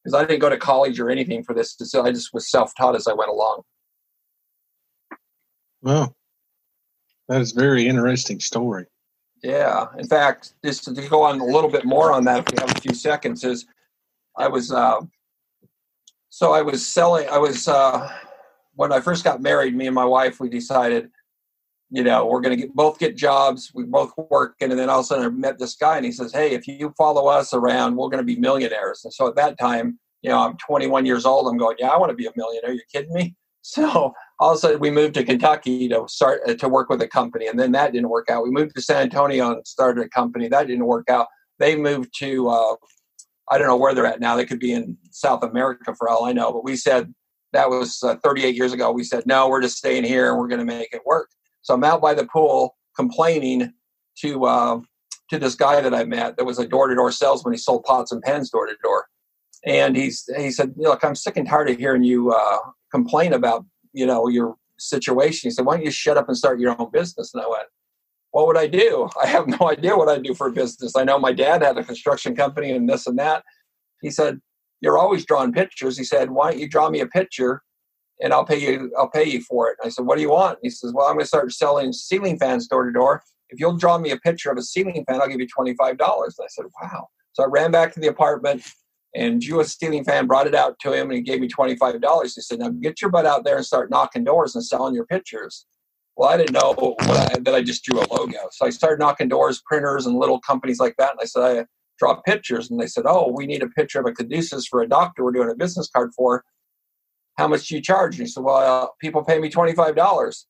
because 0.03 0.13
I 0.13 0.25
didn't 0.25 0.41
go 0.41 0.49
to 0.49 0.57
college 0.57 0.99
or 0.99 1.09
anything 1.09 1.43
for 1.43 1.53
this. 1.53 1.75
So 1.77 2.05
I 2.05 2.11
just 2.11 2.33
was 2.33 2.49
self 2.49 2.73
taught 2.77 2.95
as 2.95 3.07
I 3.07 3.13
went 3.13 3.31
along. 3.31 3.61
wow 5.81 6.13
that 7.27 7.41
is 7.41 7.55
a 7.55 7.59
very 7.59 7.87
interesting 7.87 8.39
story. 8.39 8.85
Yeah. 9.41 9.87
In 9.97 10.07
fact, 10.07 10.53
just 10.63 10.85
to 10.85 11.07
go 11.09 11.23
on 11.23 11.39
a 11.39 11.45
little 11.45 11.69
bit 11.69 11.85
more 11.85 12.11
on 12.11 12.23
that, 12.25 12.39
if 12.39 12.51
we 12.51 12.61
have 12.61 12.77
a 12.77 12.81
few 12.81 12.93
seconds, 12.93 13.43
is 13.43 13.65
I 14.37 14.47
was 14.47 14.71
uh, 14.71 15.01
so 16.29 16.53
I 16.53 16.61
was 16.61 16.85
selling. 16.85 17.27
I 17.29 17.37
was 17.37 17.67
uh, 17.67 18.11
when 18.75 18.91
I 18.91 18.99
first 18.99 19.23
got 19.23 19.41
married. 19.41 19.75
Me 19.75 19.87
and 19.87 19.95
my 19.95 20.05
wife, 20.05 20.39
we 20.39 20.49
decided, 20.49 21.09
you 21.89 22.03
know, 22.03 22.25
we're 22.25 22.41
going 22.41 22.59
to 22.59 22.67
both 22.73 22.99
get 22.99 23.15
jobs. 23.15 23.71
We 23.73 23.83
both 23.83 24.13
work, 24.29 24.55
and 24.61 24.71
then 24.71 24.89
all 24.89 24.99
of 24.99 25.05
a 25.05 25.07
sudden 25.07 25.25
I 25.25 25.29
met 25.29 25.59
this 25.59 25.75
guy, 25.75 25.97
and 25.97 26.05
he 26.05 26.11
says, 26.11 26.33
"Hey, 26.33 26.51
if 26.53 26.67
you 26.67 26.93
follow 26.97 27.27
us 27.27 27.53
around, 27.53 27.95
we're 27.95 28.09
going 28.09 28.25
to 28.25 28.35
be 28.35 28.39
millionaires." 28.39 29.01
And 29.03 29.13
so 29.13 29.27
at 29.27 29.35
that 29.35 29.59
time, 29.59 29.99
you 30.21 30.29
know, 30.29 30.39
I'm 30.39 30.57
21 30.57 31.05
years 31.05 31.25
old. 31.25 31.47
I'm 31.47 31.57
going, 31.57 31.77
"Yeah, 31.79 31.89
I 31.89 31.97
want 31.97 32.09
to 32.09 32.15
be 32.15 32.25
a 32.25 32.31
millionaire." 32.35 32.73
You 32.73 32.81
kidding 32.91 33.13
me? 33.13 33.35
So 33.65 34.13
all 34.41 34.51
of 34.51 34.57
a 34.57 34.59
sudden 34.59 34.81
we 34.81 34.91
moved 34.91 35.13
to 35.13 35.23
Kentucky 35.23 35.87
to 35.87 36.03
start 36.09 36.41
uh, 36.45 36.53
to 36.55 36.67
work 36.67 36.89
with 36.89 37.01
a 37.01 37.07
company, 37.07 37.47
and 37.47 37.57
then 37.57 37.71
that 37.71 37.93
didn't 37.93 38.09
work 38.09 38.29
out. 38.29 38.43
We 38.43 38.51
moved 38.51 38.75
to 38.75 38.81
San 38.81 39.03
Antonio 39.03 39.53
and 39.53 39.65
started 39.65 40.03
a 40.03 40.09
company 40.09 40.49
that 40.49 40.67
didn't 40.67 40.85
work 40.85 41.09
out. 41.09 41.27
They 41.59 41.77
moved 41.77 42.13
to 42.19 42.49
uh, 42.49 42.75
I 43.49 43.57
don't 43.57 43.67
know 43.67 43.77
where 43.77 43.93
they're 43.93 44.05
at 44.05 44.19
now. 44.19 44.35
They 44.35 44.45
could 44.45 44.59
be 44.59 44.73
in 44.73 44.97
South 45.11 45.43
America 45.43 45.95
for 45.95 46.09
all 46.09 46.25
I 46.25 46.33
know. 46.33 46.51
But 46.51 46.65
we 46.65 46.75
said 46.75 47.13
that 47.53 47.69
was 47.69 48.01
uh, 48.03 48.15
38 48.23 48.55
years 48.55 48.73
ago. 48.73 48.91
We 48.91 49.03
said 49.03 49.25
no, 49.25 49.47
we're 49.47 49.61
just 49.61 49.77
staying 49.77 50.03
here 50.03 50.29
and 50.29 50.39
we're 50.39 50.47
going 50.47 50.59
to 50.59 50.65
make 50.65 50.93
it 50.93 51.01
work. 51.05 51.29
So 51.61 51.73
I'm 51.73 51.83
out 51.83 52.01
by 52.01 52.13
the 52.13 52.25
pool 52.25 52.75
complaining 52.95 53.73
to 54.19 54.45
uh, 54.45 54.79
to 55.29 55.39
this 55.39 55.55
guy 55.55 55.81
that 55.81 55.93
I 55.93 56.03
met 56.03 56.37
that 56.37 56.45
was 56.45 56.59
a 56.59 56.67
door 56.67 56.87
to 56.87 56.95
door 56.95 57.11
salesman. 57.11 57.53
He 57.53 57.57
sold 57.57 57.83
pots 57.83 58.11
and 58.11 58.21
pans 58.21 58.49
door 58.49 58.67
to 58.67 58.75
door, 58.83 59.07
and 59.65 59.95
he's 59.95 60.29
he 60.37 60.51
said, 60.51 60.73
"Look, 60.75 61.03
I'm 61.03 61.15
sick 61.15 61.37
and 61.37 61.47
tired 61.47 61.69
of 61.69 61.77
hearing 61.77 62.03
you 62.03 62.31
uh, 62.31 62.57
complain 62.91 63.33
about 63.33 63.65
you 63.93 64.05
know 64.05 64.27
your 64.27 64.55
situation." 64.77 65.47
He 65.47 65.51
said, 65.51 65.65
"Why 65.65 65.77
don't 65.77 65.85
you 65.85 65.91
shut 65.91 66.17
up 66.17 66.27
and 66.27 66.37
start 66.37 66.59
your 66.59 66.75
own 66.79 66.89
business?" 66.91 67.33
And 67.33 67.41
I 67.41 67.47
went, 67.47 67.67
what 68.33 68.47
would 68.47 68.57
I 68.57 68.67
do? 68.67 69.07
I 69.21 69.27
have 69.27 69.47
no 69.47 69.57
idea 69.71 69.95
what 69.95 70.09
I 70.09 70.17
do 70.17 70.33
for 70.33 70.47
a 70.47 70.51
business. 70.51 70.95
I 70.97 71.03
know 71.03 71.17
my 71.17 71.31
dad 71.31 71.61
had 71.61 71.77
a 71.77 71.83
construction 71.83 72.35
company 72.35 72.71
and 72.71 72.89
this 72.89 73.07
and 73.07 73.17
that. 73.19 73.43
He 74.01 74.09
said, 74.11 74.41
You're 74.83 74.97
always 74.99 75.25
drawing 75.25 75.53
pictures. 75.53 75.97
He 75.97 76.03
said, 76.03 76.29
Why 76.29 76.51
don't 76.51 76.59
you 76.59 76.67
draw 76.67 76.89
me 76.89 76.99
a 76.99 77.07
picture 77.07 77.63
and 78.21 78.33
I'll 78.33 78.45
pay 78.45 78.59
you 78.59 78.91
I'll 78.97 79.09
pay 79.09 79.23
you 79.23 79.41
for 79.41 79.69
it. 79.69 79.77
And 79.81 79.87
I 79.87 79.89
said, 79.89 80.05
What 80.05 80.17
do 80.17 80.21
you 80.21 80.29
want? 80.29 80.59
he 80.61 80.69
says, 80.69 80.91
Well, 80.93 81.07
I'm 81.07 81.15
gonna 81.15 81.25
start 81.25 81.51
selling 81.53 81.93
ceiling 81.93 82.37
fans 82.37 82.67
door 82.67 82.85
to 82.85 82.91
door. 82.91 83.23
If 83.49 83.59
you'll 83.59 83.77
draw 83.77 83.97
me 83.97 84.11
a 84.11 84.17
picture 84.17 84.51
of 84.51 84.57
a 84.57 84.61
ceiling 84.61 85.05
fan, 85.07 85.21
I'll 85.21 85.29
give 85.29 85.39
you 85.39 85.47
twenty 85.47 85.73
five 85.75 85.97
dollars. 85.97 86.37
I 86.41 86.47
said, 86.49 86.65
Wow. 86.81 87.07
So 87.31 87.43
I 87.43 87.47
ran 87.47 87.71
back 87.71 87.93
to 87.93 88.01
the 88.01 88.07
apartment 88.07 88.63
and 89.15 89.39
drew 89.39 89.61
a 89.61 89.65
ceiling 89.65 90.03
fan, 90.03 90.27
brought 90.27 90.47
it 90.47 90.55
out 90.55 90.77
to 90.79 90.91
him, 90.91 91.09
and 91.09 91.13
he 91.13 91.21
gave 91.21 91.39
me 91.39 91.47
twenty 91.47 91.77
five 91.77 91.99
dollars. 92.01 92.35
He 92.35 92.41
said, 92.41 92.59
Now 92.59 92.69
get 92.69 93.01
your 93.01 93.09
butt 93.09 93.25
out 93.25 93.45
there 93.45 93.55
and 93.55 93.65
start 93.65 93.89
knocking 93.89 94.25
doors 94.25 94.53
and 94.53 94.65
selling 94.65 94.93
your 94.93 95.05
pictures. 95.05 95.65
Well, 96.17 96.29
I 96.29 96.37
didn't 96.37 96.53
know 96.53 96.95
I, 96.99 97.37
that 97.39 97.55
I 97.55 97.63
just 97.63 97.83
drew 97.85 97.99
a 97.99 98.05
logo. 98.13 98.37
So 98.51 98.67
I 98.67 98.69
started 98.69 98.99
knocking 98.99 99.29
doors, 99.29 99.63
printers, 99.65 100.05
and 100.05 100.15
little 100.15 100.39
companies 100.41 100.79
like 100.79 100.95
that. 100.97 101.11
And 101.11 101.19
I 101.21 101.25
said, 101.25 101.41
I 101.41 101.65
draw 101.97 102.15
pictures. 102.21 102.69
And 102.69 102.79
they 102.79 102.87
said, 102.87 103.05
Oh, 103.07 103.31
we 103.31 103.45
need 103.45 103.63
a 103.63 103.69
picture 103.69 103.99
of 103.99 104.05
a 104.05 104.11
caduceus 104.11 104.67
for 104.67 104.81
a 104.81 104.87
doctor 104.87 105.23
we're 105.23 105.31
doing 105.31 105.49
a 105.49 105.55
business 105.55 105.89
card 105.89 106.11
for. 106.15 106.43
How 107.37 107.47
much 107.47 107.67
do 107.67 107.75
you 107.75 107.81
charge? 107.81 108.15
And 108.15 108.27
he 108.27 108.31
said, 108.31 108.43
Well, 108.43 108.83
uh, 108.83 108.87
people 108.99 109.23
pay 109.23 109.39
me 109.39 109.49
$25. 109.49 110.45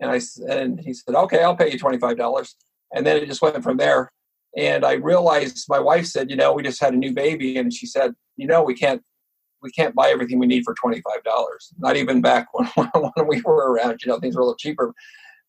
And 0.00 0.10
I 0.10 0.20
and 0.52 0.80
he 0.80 0.94
said, 0.94 1.14
Okay, 1.14 1.42
I'll 1.42 1.56
pay 1.56 1.70
you 1.70 1.78
$25. 1.78 2.54
And 2.92 3.06
then 3.06 3.16
it 3.16 3.26
just 3.26 3.42
went 3.42 3.62
from 3.62 3.76
there. 3.76 4.10
And 4.56 4.84
I 4.84 4.94
realized 4.94 5.66
my 5.68 5.78
wife 5.78 6.06
said, 6.06 6.30
You 6.30 6.36
know, 6.36 6.52
we 6.52 6.62
just 6.62 6.80
had 6.80 6.94
a 6.94 6.96
new 6.96 7.12
baby. 7.12 7.58
And 7.58 7.72
she 7.72 7.86
said, 7.86 8.14
You 8.36 8.46
know, 8.46 8.62
we 8.62 8.74
can't 8.74 9.02
we 9.62 9.70
can't 9.70 9.94
buy 9.94 10.08
everything 10.08 10.38
we 10.38 10.46
need 10.46 10.64
for 10.64 10.74
$25 10.74 11.02
not 11.78 11.96
even 11.96 12.20
back 12.20 12.48
when, 12.54 12.88
when 12.88 13.26
we 13.26 13.40
were 13.42 13.72
around 13.72 14.00
you 14.02 14.10
know 14.10 14.18
things 14.18 14.34
were 14.34 14.42
a 14.42 14.44
little 14.44 14.56
cheaper 14.56 14.94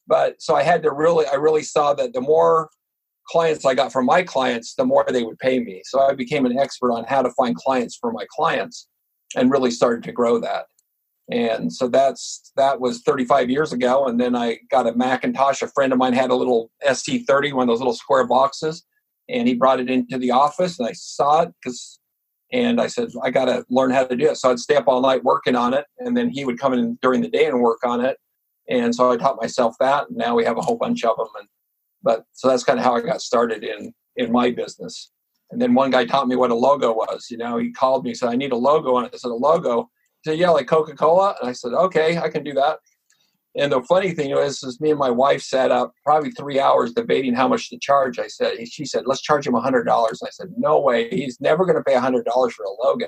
but 0.07 0.41
so 0.41 0.55
i 0.55 0.63
had 0.63 0.83
to 0.83 0.91
really 0.91 1.25
i 1.27 1.35
really 1.35 1.63
saw 1.63 1.93
that 1.93 2.13
the 2.13 2.21
more 2.21 2.69
clients 3.27 3.65
i 3.65 3.73
got 3.73 3.91
from 3.91 4.05
my 4.05 4.21
clients 4.21 4.75
the 4.75 4.85
more 4.85 5.05
they 5.07 5.23
would 5.23 5.39
pay 5.39 5.59
me 5.59 5.81
so 5.85 5.99
i 6.01 6.13
became 6.13 6.45
an 6.45 6.57
expert 6.57 6.91
on 6.91 7.03
how 7.05 7.21
to 7.21 7.31
find 7.31 7.55
clients 7.55 7.95
for 7.95 8.11
my 8.11 8.25
clients 8.29 8.87
and 9.35 9.51
really 9.51 9.71
started 9.71 10.03
to 10.03 10.11
grow 10.11 10.39
that 10.39 10.65
and 11.29 11.71
so 11.71 11.87
that's 11.87 12.51
that 12.55 12.79
was 12.79 13.01
35 13.01 13.49
years 13.49 13.71
ago 13.73 14.05
and 14.05 14.19
then 14.19 14.35
i 14.35 14.57
got 14.69 14.87
a 14.87 14.93
macintosh 14.95 15.61
a 15.61 15.67
friend 15.67 15.93
of 15.93 15.99
mine 15.99 16.13
had 16.13 16.31
a 16.31 16.35
little 16.35 16.71
SE/30 16.83 17.53
one 17.53 17.63
of 17.63 17.67
those 17.67 17.79
little 17.79 17.93
square 17.93 18.25
boxes 18.25 18.83
and 19.29 19.47
he 19.47 19.53
brought 19.53 19.79
it 19.79 19.89
into 19.89 20.17
the 20.17 20.31
office 20.31 20.79
and 20.79 20.87
i 20.87 20.91
saw 20.93 21.43
it 21.43 21.49
because 21.63 21.99
and 22.51 22.81
I 22.81 22.87
said, 22.87 23.09
I 23.23 23.29
got 23.29 23.45
to 23.45 23.65
learn 23.69 23.91
how 23.91 24.03
to 24.03 24.15
do 24.15 24.29
it. 24.29 24.37
So 24.37 24.51
I'd 24.51 24.59
stay 24.59 24.75
up 24.75 24.87
all 24.87 25.01
night 25.01 25.23
working 25.23 25.55
on 25.55 25.73
it. 25.73 25.85
And 25.99 26.17
then 26.17 26.29
he 26.29 26.43
would 26.43 26.59
come 26.59 26.73
in 26.73 26.97
during 27.01 27.21
the 27.21 27.29
day 27.29 27.45
and 27.45 27.61
work 27.61 27.79
on 27.83 28.03
it. 28.03 28.17
And 28.69 28.93
so 28.93 29.11
I 29.11 29.17
taught 29.17 29.41
myself 29.41 29.75
that. 29.79 30.09
And 30.09 30.17
now 30.17 30.35
we 30.35 30.43
have 30.43 30.57
a 30.57 30.61
whole 30.61 30.77
bunch 30.77 31.03
of 31.05 31.15
them. 31.17 31.27
And, 31.39 31.47
but 32.03 32.25
so 32.33 32.47
that's 32.47 32.63
kind 32.63 32.79
of 32.79 32.85
how 32.85 32.95
I 32.95 33.01
got 33.01 33.21
started 33.21 33.63
in, 33.63 33.93
in 34.15 34.31
my 34.31 34.51
business. 34.51 35.11
And 35.51 35.61
then 35.61 35.73
one 35.73 35.91
guy 35.91 36.05
taught 36.05 36.27
me 36.27 36.35
what 36.35 36.51
a 36.51 36.55
logo 36.55 36.93
was. 36.93 37.27
You 37.29 37.37
know, 37.37 37.57
he 37.57 37.71
called 37.71 38.05
me, 38.05 38.13
said, 38.13 38.29
I 38.29 38.35
need 38.35 38.53
a 38.53 38.57
logo. 38.57 38.97
And 38.97 39.09
I 39.11 39.17
said, 39.17 39.31
a 39.31 39.33
logo? 39.33 39.89
He 40.23 40.31
said, 40.31 40.39
yeah, 40.39 40.49
like 40.49 40.67
Coca 40.67 40.95
Cola. 40.95 41.35
And 41.41 41.49
I 41.49 41.53
said, 41.53 41.73
okay, 41.73 42.17
I 42.17 42.29
can 42.29 42.43
do 42.43 42.53
that. 42.53 42.79
And 43.57 43.71
the 43.71 43.81
funny 43.81 44.11
thing 44.11 44.31
is, 44.31 44.63
is 44.63 44.79
me 44.79 44.91
and 44.91 44.99
my 44.99 45.09
wife 45.09 45.41
sat 45.41 45.71
up 45.71 45.93
probably 46.05 46.31
three 46.31 46.59
hours 46.59 46.93
debating 46.93 47.33
how 47.33 47.49
much 47.49 47.69
to 47.69 47.77
charge. 47.79 48.17
I 48.17 48.27
said, 48.27 48.53
she 48.69 48.85
said, 48.85 49.03
let's 49.05 49.21
charge 49.21 49.45
him 49.45 49.55
a 49.55 49.61
hundred 49.61 49.83
dollars. 49.83 50.21
I 50.25 50.29
said, 50.29 50.53
no 50.57 50.79
way, 50.79 51.09
he's 51.09 51.41
never 51.41 51.65
going 51.65 51.75
to 51.75 51.83
pay 51.83 51.95
a 51.95 51.99
hundred 51.99 52.23
dollars 52.23 52.53
for 52.53 52.63
a 52.63 52.71
logo. 52.87 53.07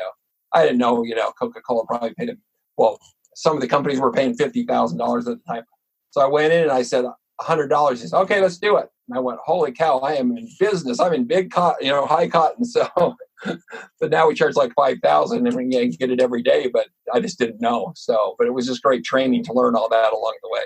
I 0.51 0.63
didn't 0.63 0.79
know, 0.79 1.03
you 1.05 1.15
know, 1.15 1.31
Coca 1.31 1.61
Cola 1.61 1.85
probably 1.85 2.13
paid 2.15 2.29
him. 2.29 2.41
Well, 2.75 2.99
some 3.35 3.55
of 3.55 3.61
the 3.61 3.67
companies 3.69 4.01
were 4.01 4.11
paying 4.11 4.33
fifty 4.35 4.65
thousand 4.65 4.97
dollars 4.97 5.27
at 5.27 5.37
the 5.37 5.53
time. 5.53 5.63
So 6.11 6.21
I 6.21 6.27
went 6.27 6.51
in 6.51 6.63
and 6.63 6.71
I 6.71 6.81
said, 6.81 7.05
a 7.43 7.45
hundred 7.45 7.67
dollars. 7.67 8.01
He 8.01 8.07
said, 8.07 8.19
okay, 8.21 8.41
let's 8.41 8.57
do 8.57 8.77
it. 8.77 8.89
And 9.07 9.17
I 9.17 9.21
went, 9.21 9.39
holy 9.43 9.71
cow, 9.71 9.99
I 9.99 10.13
am 10.13 10.35
in 10.37 10.47
business. 10.59 10.99
I'm 10.99 11.13
in 11.13 11.25
big 11.25 11.51
cotton, 11.51 11.85
you 11.85 11.91
know, 11.91 12.05
high 12.05 12.27
cotton. 12.27 12.65
So, 13.45 13.59
but 13.99 14.09
now 14.09 14.29
we 14.29 14.35
charge 14.35 14.55
like 14.55 14.71
5000 14.73 15.45
and 15.45 15.53
we 15.53 15.69
can 15.69 15.89
get 15.89 16.09
it 16.09 16.21
every 16.21 16.41
day, 16.41 16.69
but 16.71 16.87
I 17.13 17.19
just 17.19 17.37
didn't 17.37 17.59
know. 17.59 17.91
So, 17.93 18.35
but 18.37 18.47
it 18.47 18.51
was 18.53 18.67
just 18.67 18.81
great 18.81 19.03
training 19.03 19.43
to 19.43 19.53
learn 19.53 19.75
all 19.75 19.89
that 19.89 20.13
along 20.13 20.35
the 20.41 20.49
way. 20.49 20.61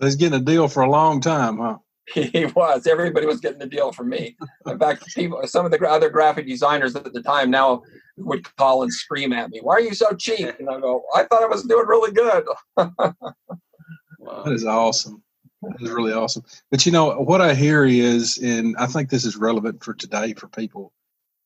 He's 0.00 0.16
getting 0.16 0.40
a 0.40 0.42
deal 0.42 0.66
for 0.66 0.82
a 0.82 0.90
long 0.90 1.20
time, 1.20 1.58
huh? 1.58 1.76
He 2.14 2.46
was. 2.46 2.86
Everybody 2.86 3.26
was 3.26 3.40
getting 3.40 3.62
a 3.62 3.66
deal 3.66 3.92
from 3.92 4.08
me. 4.08 4.36
In 4.66 4.78
fact, 4.78 5.06
people, 5.14 5.44
some 5.46 5.64
of 5.64 5.72
the 5.72 5.88
other 5.88 6.08
graphic 6.08 6.46
designers 6.46 6.96
at 6.96 7.12
the 7.12 7.22
time 7.22 7.50
now 7.50 7.82
would 8.16 8.44
call 8.56 8.82
and 8.82 8.92
scream 8.92 9.32
at 9.32 9.50
me, 9.50 9.60
"Why 9.60 9.74
are 9.74 9.80
you 9.80 9.94
so 9.94 10.12
cheap?" 10.14 10.58
And 10.58 10.68
I 10.68 10.80
go, 10.80 11.04
"I 11.14 11.24
thought 11.24 11.42
I 11.42 11.46
was 11.46 11.64
doing 11.64 11.86
really 11.86 12.12
good." 12.12 12.44
wow. 12.76 12.92
That 14.44 14.52
is 14.52 14.64
awesome. 14.64 15.22
That 15.68 15.82
is 15.82 15.90
really 15.90 16.12
awesome. 16.12 16.44
But 16.70 16.86
you 16.86 16.92
know 16.92 17.14
what 17.16 17.40
I 17.40 17.54
hear 17.54 17.84
is, 17.84 18.38
and 18.38 18.76
I 18.76 18.86
think 18.86 19.10
this 19.10 19.24
is 19.24 19.36
relevant 19.36 19.82
for 19.82 19.94
today 19.94 20.34
for 20.34 20.48
people, 20.48 20.92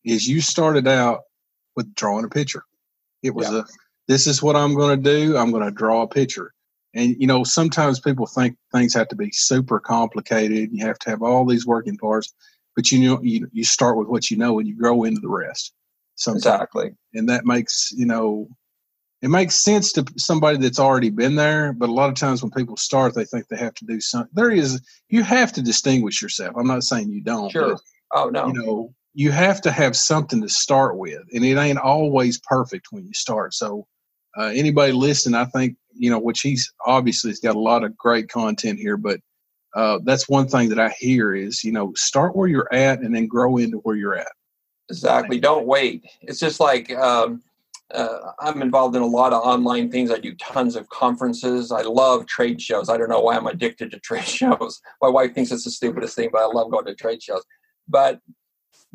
is 0.05 0.29
you 0.29 0.41
started 0.41 0.87
out 0.89 1.23
with 1.77 1.95
drawing 1.95 2.25
a 2.25 2.29
picture. 2.29 2.65
It 3.23 3.35
was 3.35 3.51
yeah. 3.51 3.61
a 3.61 3.65
this 4.09 4.27
is 4.27 4.43
what 4.43 4.57
I'm 4.57 4.75
going 4.75 5.01
to 5.01 5.11
do. 5.11 5.37
I'm 5.37 5.53
going 5.53 5.65
to 5.65 5.71
draw 5.71 6.03
a 6.03 6.09
picture. 6.09 6.53
And 6.95 7.15
you 7.21 7.27
know, 7.27 7.45
sometimes 7.45 8.01
people 8.01 8.27
think 8.27 8.57
things 8.73 8.95
have 8.95 9.09
to 9.09 9.17
be 9.17 9.31
super 9.31 9.79
complicated. 9.79 10.71
You 10.73 10.85
have 10.85 10.99
to 11.01 11.11
have 11.11 11.23
all 11.23 11.47
these 11.47 11.67
working 11.67 11.97
parts, 11.97 12.33
but 12.75 12.91
you 12.91 12.99
know, 12.99 13.23
you 13.23 13.49
you 13.53 13.65
start 13.65 13.97
with 13.97 14.09
what 14.09 14.31
you 14.31 14.37
know 14.37 14.59
and 14.59 14.67
you 14.67 14.77
grow 14.77 15.05
into 15.05 15.21
the 15.21 15.29
rest. 15.29 15.73
Sometimes. 16.17 16.45
Exactly. 16.45 16.91
And 17.15 17.29
that 17.29 17.47
makes 17.47 17.93
you 17.93 18.07
know 18.07 18.49
it 19.23 19.29
makes 19.29 19.57
sense 19.57 19.93
to 19.93 20.05
somebody 20.17 20.57
that's 20.57 20.79
already 20.79 21.11
been 21.11 21.35
there 21.35 21.73
but 21.73 21.89
a 21.89 21.93
lot 21.93 22.09
of 22.09 22.15
times 22.15 22.43
when 22.43 22.51
people 22.51 22.77
start 22.77 23.15
they 23.15 23.25
think 23.25 23.47
they 23.49 23.57
have 23.57 23.75
to 23.75 23.85
do 23.85 24.01
something 24.01 24.31
there 24.35 24.51
is 24.51 24.81
you 25.09 25.23
have 25.23 25.53
to 25.53 25.63
distinguish 25.63 26.23
yourself. 26.23 26.55
I'm 26.57 26.67
not 26.67 26.85
saying 26.85 27.11
you 27.11 27.23
don't 27.23 27.51
sure. 27.51 27.79
oh 28.13 28.31
no. 28.31 28.47
you 28.47 28.53
know 28.53 28.95
you 29.13 29.31
have 29.31 29.61
to 29.63 29.71
have 29.71 29.97
something 29.97 30.41
to 30.41 30.49
start 30.49 30.97
with 30.97 31.23
and 31.33 31.45
it 31.45 31.59
ain't 31.59 31.79
always 31.79 32.41
perfect 32.49 32.87
when 32.91 33.05
you 33.05 33.13
start. 33.13 33.55
So 33.55 33.87
uh, 34.39 34.53
anybody 34.55 34.93
listening 34.93 35.35
i 35.35 35.45
think 35.45 35.77
you 35.93 36.09
know 36.09 36.19
which 36.19 36.41
he's 36.41 36.73
obviously 36.87 37.31
has 37.31 37.41
got 37.41 37.57
a 37.57 37.59
lot 37.59 37.83
of 37.83 37.97
great 37.97 38.29
content 38.29 38.79
here 38.79 38.97
but 38.97 39.19
uh, 39.75 39.99
that's 40.05 40.29
one 40.29 40.47
thing 40.47 40.69
that 40.69 40.79
i 40.79 40.89
hear 40.99 41.35
is 41.35 41.65
you 41.65 41.73
know 41.73 41.93
start 41.97 42.37
where 42.37 42.49
you're 42.49 42.73
at 42.73 43.01
and 43.01 43.15
then 43.15 43.27
grow 43.27 43.57
into 43.57 43.79
where 43.79 43.97
you're 43.97 44.17
at. 44.17 44.31
Exactly. 44.91 45.39
Don't 45.39 45.67
wait. 45.67 46.05
It's 46.23 46.41
just 46.41 46.59
like 46.59 46.91
um, 46.97 47.43
uh, 47.93 48.33
I'm 48.39 48.63
involved 48.63 48.97
in 48.97 49.03
a 49.03 49.07
lot 49.07 49.33
of 49.33 49.43
online 49.43 49.91
things. 49.91 50.11
I 50.11 50.19
do 50.19 50.35
tons 50.37 50.77
of 50.77 50.89
conferences. 50.89 51.73
I 51.73 51.83
love 51.83 52.27
trade 52.27 52.61
shows. 52.61 52.89
I 52.89 52.97
don't 52.97 53.09
know 53.09 53.21
why 53.21 53.37
I'm 53.37 53.47
addicted 53.47 53.91
to 53.91 54.01
trade 54.01 54.25
shows. 54.25 54.81
My 55.03 55.09
wife 55.09 55.35
thinks 55.35 55.51
it's 55.51 55.65
the 55.65 55.71
stupidest 55.71 56.17
thing, 56.17 56.31
but 56.33 56.43
I 56.43 56.47
love 56.47 56.71
going 56.71 56.87
to 56.87 56.95
trade 56.95 57.23
shows. 57.23 57.45
But 57.89 58.21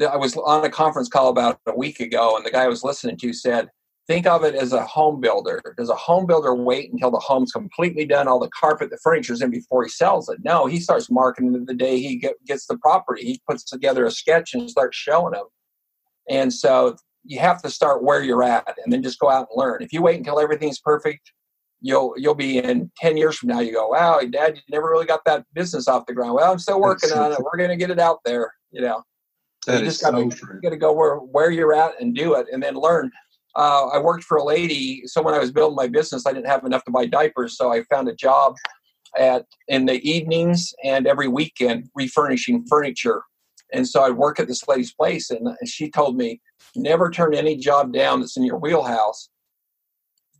I 0.10 0.16
was 0.18 0.36
on 0.38 0.66
a 0.66 0.70
conference 0.70 1.10
call 1.10 1.30
about 1.30 1.60
a 1.68 1.76
week 1.76 2.00
ago, 2.00 2.36
and 2.36 2.46
the 2.46 2.52
guy 2.52 2.64
I 2.64 2.70
was 2.70 2.84
listening 2.84 3.18
to 3.18 3.34
said, 3.34 3.70
Think 4.08 4.28
of 4.28 4.44
it 4.44 4.54
as 4.54 4.72
a 4.72 4.86
home 4.86 5.20
builder. 5.20 5.74
Does 5.78 5.90
a 5.90 5.96
home 5.96 6.28
builder 6.28 6.54
wait 6.54 6.92
until 6.94 7.10
the 7.10 7.18
home's 7.18 7.52
completely 7.52 8.06
done, 8.06 8.28
all 8.28 8.40
the 8.40 8.50
carpet, 8.50 8.92
the 8.92 9.00
furniture's 9.04 9.42
in 9.42 9.50
before 9.50 9.84
he 9.84 9.90
sells 9.90 10.30
it? 10.30 10.38
No, 10.44 10.68
he 10.68 10.80
starts 10.80 11.10
marketing 11.10 11.66
the 11.66 11.74
day 11.74 12.00
he 12.00 12.18
get, 12.18 12.36
gets 12.46 12.68
the 12.68 12.78
property. 12.78 13.24
He 13.24 13.42
puts 13.50 13.64
together 13.64 14.06
a 14.06 14.12
sketch 14.12 14.54
and 14.54 14.70
starts 14.70 14.96
showing 14.96 15.34
them. 15.34 15.46
And 16.30 16.54
so 16.54 16.98
you 17.26 17.40
have 17.40 17.62
to 17.64 17.70
start 17.70 18.04
where 18.04 18.24
you're 18.24 18.44
at 18.44 18.68
and 18.84 18.94
then 18.94 19.02
just 19.02 19.20
go 19.20 19.30
out 19.30 19.48
and 19.50 19.58
learn. 19.58 19.82
If 19.82 19.92
you 19.92 20.02
wait 20.02 20.18
until 20.18 20.40
everything's 20.40 20.80
perfect, 20.80 21.32
you'll 21.82 22.14
you'll 22.18 22.36
be 22.36 22.58
in 22.58 22.92
10 22.98 23.18
years 23.18 23.38
from 23.38 23.50
now 23.50 23.60
you 23.60 23.74
go 23.74 23.90
wow 23.90 24.20
dad 24.32 24.56
you 24.56 24.62
never 24.70 24.90
really 24.90 25.06
got 25.06 25.20
that 25.26 25.46
business 25.54 25.88
off 25.88 26.06
the 26.06 26.14
ground. 26.14 26.34
Well 26.34 26.52
i'm 26.52 26.58
still 26.58 26.82
working 26.82 27.12
on 27.12 27.34
it. 27.34 27.40
we're 27.40 27.58
going 27.58 27.70
to 27.70 27.76
get 27.76 27.92
it 27.92 28.00
out 28.00 28.20
there 28.26 28.52
you 28.72 28.82
know? 28.82 29.04
That 29.68 29.80
you 29.80 29.86
just 29.86 30.02
gotta, 30.02 30.30
so 30.32 30.48
you 30.54 30.62
got 30.62 30.70
to 30.70 30.78
go 30.78 30.94
where 30.94 31.18
where 31.18 31.52
you're 31.52 31.74
at 31.74 32.00
and 32.00 32.16
do 32.16 32.36
it 32.36 32.48
and 32.52 32.62
then 32.62 32.76
learn. 32.76 33.12
Uh, 33.56 33.88
i 33.94 33.98
worked 33.98 34.24
for 34.26 34.38
a 34.38 34.44
lady 34.44 35.04
so 35.06 35.22
when 35.22 35.34
i 35.34 35.40
was 35.40 35.50
building 35.50 35.78
my 35.78 35.88
business 35.88 36.26
i 36.26 36.34
didn't 36.34 36.48
have 36.48 36.66
enough 36.66 36.84
to 36.84 36.92
buy 36.92 37.06
diapers 37.06 37.56
so 37.56 37.72
i 37.72 37.82
found 37.84 38.10
a 38.10 38.16
job 38.16 38.54
at 39.18 39.46
in 39.70 39.86
the 39.86 40.02
evenings 40.10 40.74
and 40.84 41.08
every 41.08 41.30
weekend 41.30 41.88
refurnishing 41.96 42.66
furniture 42.68 43.22
and 43.74 43.88
so 43.88 44.04
i 44.04 44.10
work 44.10 44.40
at 44.40 44.48
this 44.48 44.68
lady's 44.68 44.94
place 44.94 45.30
and 45.30 45.48
she 45.66 45.90
told 45.90 46.18
me 46.18 46.42
never 46.76 47.10
turn 47.10 47.34
any 47.34 47.56
job 47.56 47.94
down 47.94 48.20
that's 48.20 48.38
in 48.38 48.44
your 48.44 48.58
wheelhouse 48.58 49.30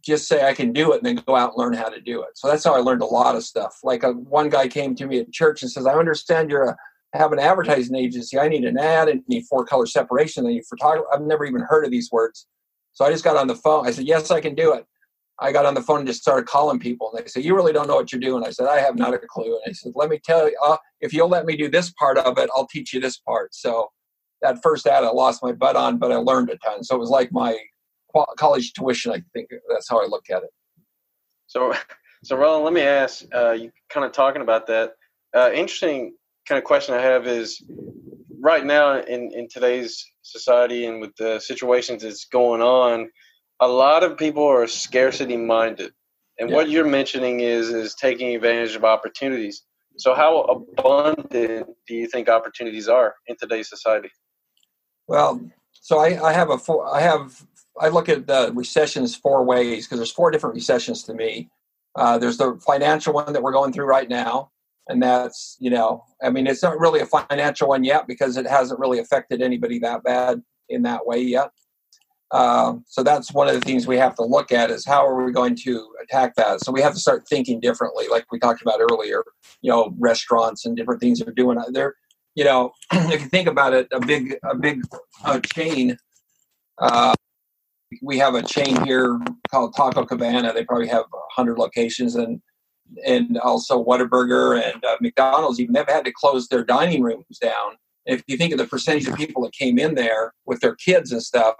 just 0.06 0.28
say 0.28 0.48
I 0.48 0.54
can 0.54 0.72
do 0.72 0.94
it 0.94 0.98
and 0.98 1.06
then 1.06 1.24
go 1.26 1.36
out 1.36 1.54
and 1.54 1.58
learn 1.58 1.74
how 1.74 1.90
to 1.90 2.00
do 2.00 2.22
it. 2.22 2.30
So 2.36 2.48
that's 2.48 2.64
how 2.64 2.76
I 2.76 2.80
learned 2.80 3.02
a 3.02 3.06
lot 3.06 3.36
of 3.36 3.44
stuff. 3.44 3.80
Like 3.84 4.04
a, 4.04 4.12
one 4.12 4.50
guy 4.50 4.68
came 4.68 4.94
to 4.96 5.08
me 5.08 5.20
at 5.20 5.32
church 5.32 5.64
and 5.64 5.72
says, 5.72 5.88
I 5.88 5.96
understand 5.96 6.52
you're 6.52 6.70
a, 6.70 6.78
have 7.14 7.32
an 7.32 7.40
advertising 7.40 7.96
agency. 7.96 8.38
I 8.38 8.48
need 8.48 8.66
an 8.66 8.78
ad 8.78 9.10
and 9.10 9.24
need 9.28 9.46
four 9.50 9.66
color 9.66 9.88
separation. 9.88 10.46
I 10.46 10.50
need 10.50 10.66
photography. 10.70 11.08
I've 11.12 11.22
never 11.22 11.46
even 11.46 11.62
heard 11.62 11.86
of 11.86 11.92
these 11.92 12.12
words. 12.12 12.46
So 12.94 13.04
I 13.04 13.12
just 13.12 13.24
got 13.24 13.36
on 13.36 13.48
the 13.48 13.56
phone. 13.56 13.88
I 13.88 13.92
said, 13.92 14.06
yes, 14.06 14.32
I 14.32 14.42
can 14.42 14.54
do 14.54 14.74
it. 14.74 14.86
I 15.40 15.52
got 15.52 15.66
on 15.66 15.74
the 15.74 15.82
phone 15.82 16.00
and 16.00 16.08
just 16.08 16.22
started 16.22 16.46
calling 16.48 16.80
people. 16.80 17.12
And 17.12 17.24
they 17.24 17.28
said, 17.28 17.44
you 17.44 17.56
really 17.56 17.74
don't 17.74 17.88
know 17.88 17.96
what 17.96 18.12
you're 18.12 18.22
doing. 18.22 18.46
I 18.46 18.52
said, 18.52 18.68
I 18.68 18.80
have 18.80 18.96
not 18.96 19.14
a 19.14 19.20
clue. 19.20 19.54
And 19.54 19.62
I 19.68 19.74
said, 19.74 19.92
let 19.96 20.10
me 20.10 20.20
tell 20.24 20.50
you, 20.50 20.58
uh, 20.64 20.78
if 21.02 21.14
you'll 21.14 21.28
let 21.28 21.46
me 21.46 21.58
do 21.58 21.70
this 21.70 21.92
part 21.92 22.18
of 22.18 22.38
it, 22.38 22.50
I'll 22.56 22.68
teach 22.68 22.94
you 22.94 23.02
this 23.02 23.18
part. 23.18 23.54
So 23.54 23.92
that 24.42 24.62
first 24.64 24.88
ad 24.88 25.04
I 25.04 25.10
lost 25.10 25.44
my 25.44 25.52
butt 25.52 25.76
on, 25.76 25.98
but 25.98 26.12
I 26.12 26.16
learned 26.16 26.50
a 26.50 26.58
ton. 26.58 26.84
So 26.84 26.96
it 26.96 27.00
was 27.00 27.10
like 27.10 27.32
my 27.32 27.58
college 28.38 28.74
tuition. 28.74 29.12
I 29.12 29.22
think 29.34 29.50
that's 29.70 29.90
how 29.90 30.02
I 30.02 30.08
look 30.08 30.30
at 30.30 30.44
it. 30.44 30.50
So, 31.48 31.74
so 32.24 32.38
Roland, 32.38 32.64
let 32.64 32.74
me 32.74 32.82
ask. 32.82 33.26
Uh, 33.34 33.52
you 33.52 33.72
kind 33.90 34.06
of 34.06 34.14
talking 34.14 34.42
about 34.42 34.68
that. 34.68 34.94
Uh, 35.36 35.52
interesting 35.54 36.16
kind 36.48 36.58
of 36.58 36.64
question 36.64 36.96
I 36.96 37.02
have 37.02 37.28
is 37.28 37.62
right 38.40 38.66
now 38.66 39.00
in 39.02 39.32
in 39.34 39.48
today's 39.50 40.06
society 40.22 40.86
and 40.86 41.02
with 41.02 41.16
the 41.18 41.40
situations 41.40 42.04
that's 42.04 42.26
going 42.26 42.62
on, 42.62 43.10
a 43.60 43.68
lot 43.68 44.04
of 44.04 44.18
people 44.18 44.44
are 44.44 44.68
scarcity 44.68 45.38
minded, 45.38 45.92
and 46.40 46.50
yeah. 46.50 46.56
what 46.56 46.70
you're 46.70 46.88
mentioning 46.88 47.40
is 47.40 47.70
is 47.70 47.96
taking 47.96 48.36
advantage 48.36 48.76
of 48.76 48.84
opportunities. 48.84 49.64
So, 49.98 50.14
how 50.14 50.42
abundant 50.42 51.68
do 51.88 51.96
you 51.96 52.08
think 52.08 52.28
opportunities 52.28 52.88
are 52.88 53.16
in 53.28 53.38
today's 53.38 53.70
society? 53.70 54.10
Well, 55.08 55.42
so 55.72 56.00
I, 56.00 56.30
I 56.30 56.34
have 56.34 56.50
a 56.50 56.58
four, 56.58 56.94
I 56.94 57.02
have 57.02 57.46
I 57.80 57.90
look 57.90 58.10
at 58.10 58.28
the 58.28 58.52
recessions 58.54 59.16
four 59.16 59.44
ways 59.44 59.86
because 59.86 60.00
there's 60.00 60.12
four 60.12 60.32
different 60.32 60.56
recessions 60.56 61.04
to 61.04 61.14
me. 61.14 61.50
Uh, 61.96 62.18
there's 62.18 62.38
the 62.38 62.60
financial 62.66 63.14
one 63.14 63.32
that 63.32 63.42
we're 63.42 63.54
going 63.54 63.72
through 63.72 63.86
right 63.86 64.10
now, 64.10 64.52
and 64.90 65.02
that's 65.02 65.56
you 65.60 65.70
know, 65.70 66.04
I 66.22 66.30
mean, 66.30 66.48
it's 66.48 66.64
not 66.64 66.80
really 66.80 67.00
a 67.00 67.06
financial 67.06 67.70
one 67.70 67.84
yet 67.84 68.08
because 68.08 68.36
it 68.36 68.48
hasn't 68.48 68.80
really 68.80 69.00
affected 69.00 69.42
anybody 69.42 69.80
that 69.80 70.04
bad 70.04 70.42
in 70.68 70.82
that 70.84 71.06
way 71.06 71.22
yet. 71.22 71.52
Uh, 72.36 72.76
so 72.86 73.02
that's 73.02 73.32
one 73.32 73.48
of 73.48 73.54
the 73.54 73.62
things 73.62 73.88
we 73.88 73.96
have 73.96 74.14
to 74.14 74.22
look 74.22 74.52
at 74.52 74.70
is 74.70 74.86
how 74.86 75.08
are 75.08 75.24
we 75.24 75.32
going 75.32 75.56
to 75.56 75.88
attack 76.04 76.36
that. 76.36 76.60
So 76.60 76.70
we 76.70 76.82
have 76.82 76.94
to 76.94 77.00
start 77.00 77.26
thinking 77.30 77.62
differently, 77.62 78.08
like 78.12 78.30
we 78.30 78.40
talked 78.40 78.62
about 78.62 78.82
earlier. 78.82 79.24
You 79.62 79.72
know, 79.72 79.96
restaurants 79.98 80.66
and 80.66 80.76
different 80.76 81.00
things 81.00 81.22
are 81.22 81.32
doing. 81.32 81.58
They're, 81.70 81.96
you 82.36 82.44
know, 82.44 82.74
if 82.92 83.22
you 83.22 83.30
think 83.30 83.48
about 83.48 83.72
it, 83.72 83.88
a 83.94 84.06
big 84.06 84.36
a 84.44 84.54
big 84.54 84.82
uh, 85.24 85.40
chain. 85.40 85.98
Uh, 86.78 87.14
we 88.02 88.18
have 88.18 88.36
a 88.36 88.42
chain 88.42 88.84
here 88.84 89.18
called 89.50 89.74
Taco 89.74 90.06
Cabana. 90.06 90.52
They 90.52 90.66
probably 90.66 90.90
have 90.90 91.06
100 91.38 91.58
locations, 91.58 92.16
and 92.16 92.42
and 93.06 93.38
also 93.38 93.82
Whataburger 93.82 94.62
and 94.62 94.84
uh, 94.84 94.98
McDonald's. 95.00 95.62
Even 95.62 95.74
they've 95.74 95.88
had 95.88 96.04
to 96.04 96.12
close 96.12 96.50
their 96.50 96.66
dining 96.66 97.02
rooms 97.02 97.38
down. 97.40 97.78
If 98.06 98.24
you 98.28 98.36
think 98.36 98.52
of 98.52 98.58
the 98.58 98.68
percentage 98.68 99.08
of 99.08 99.16
people 99.16 99.42
that 99.44 99.54
came 99.54 99.80
in 99.80 99.96
there 99.96 100.34
with 100.46 100.60
their 100.60 100.76
kids 100.76 101.14
and 101.14 101.24
stuff, 101.24 101.56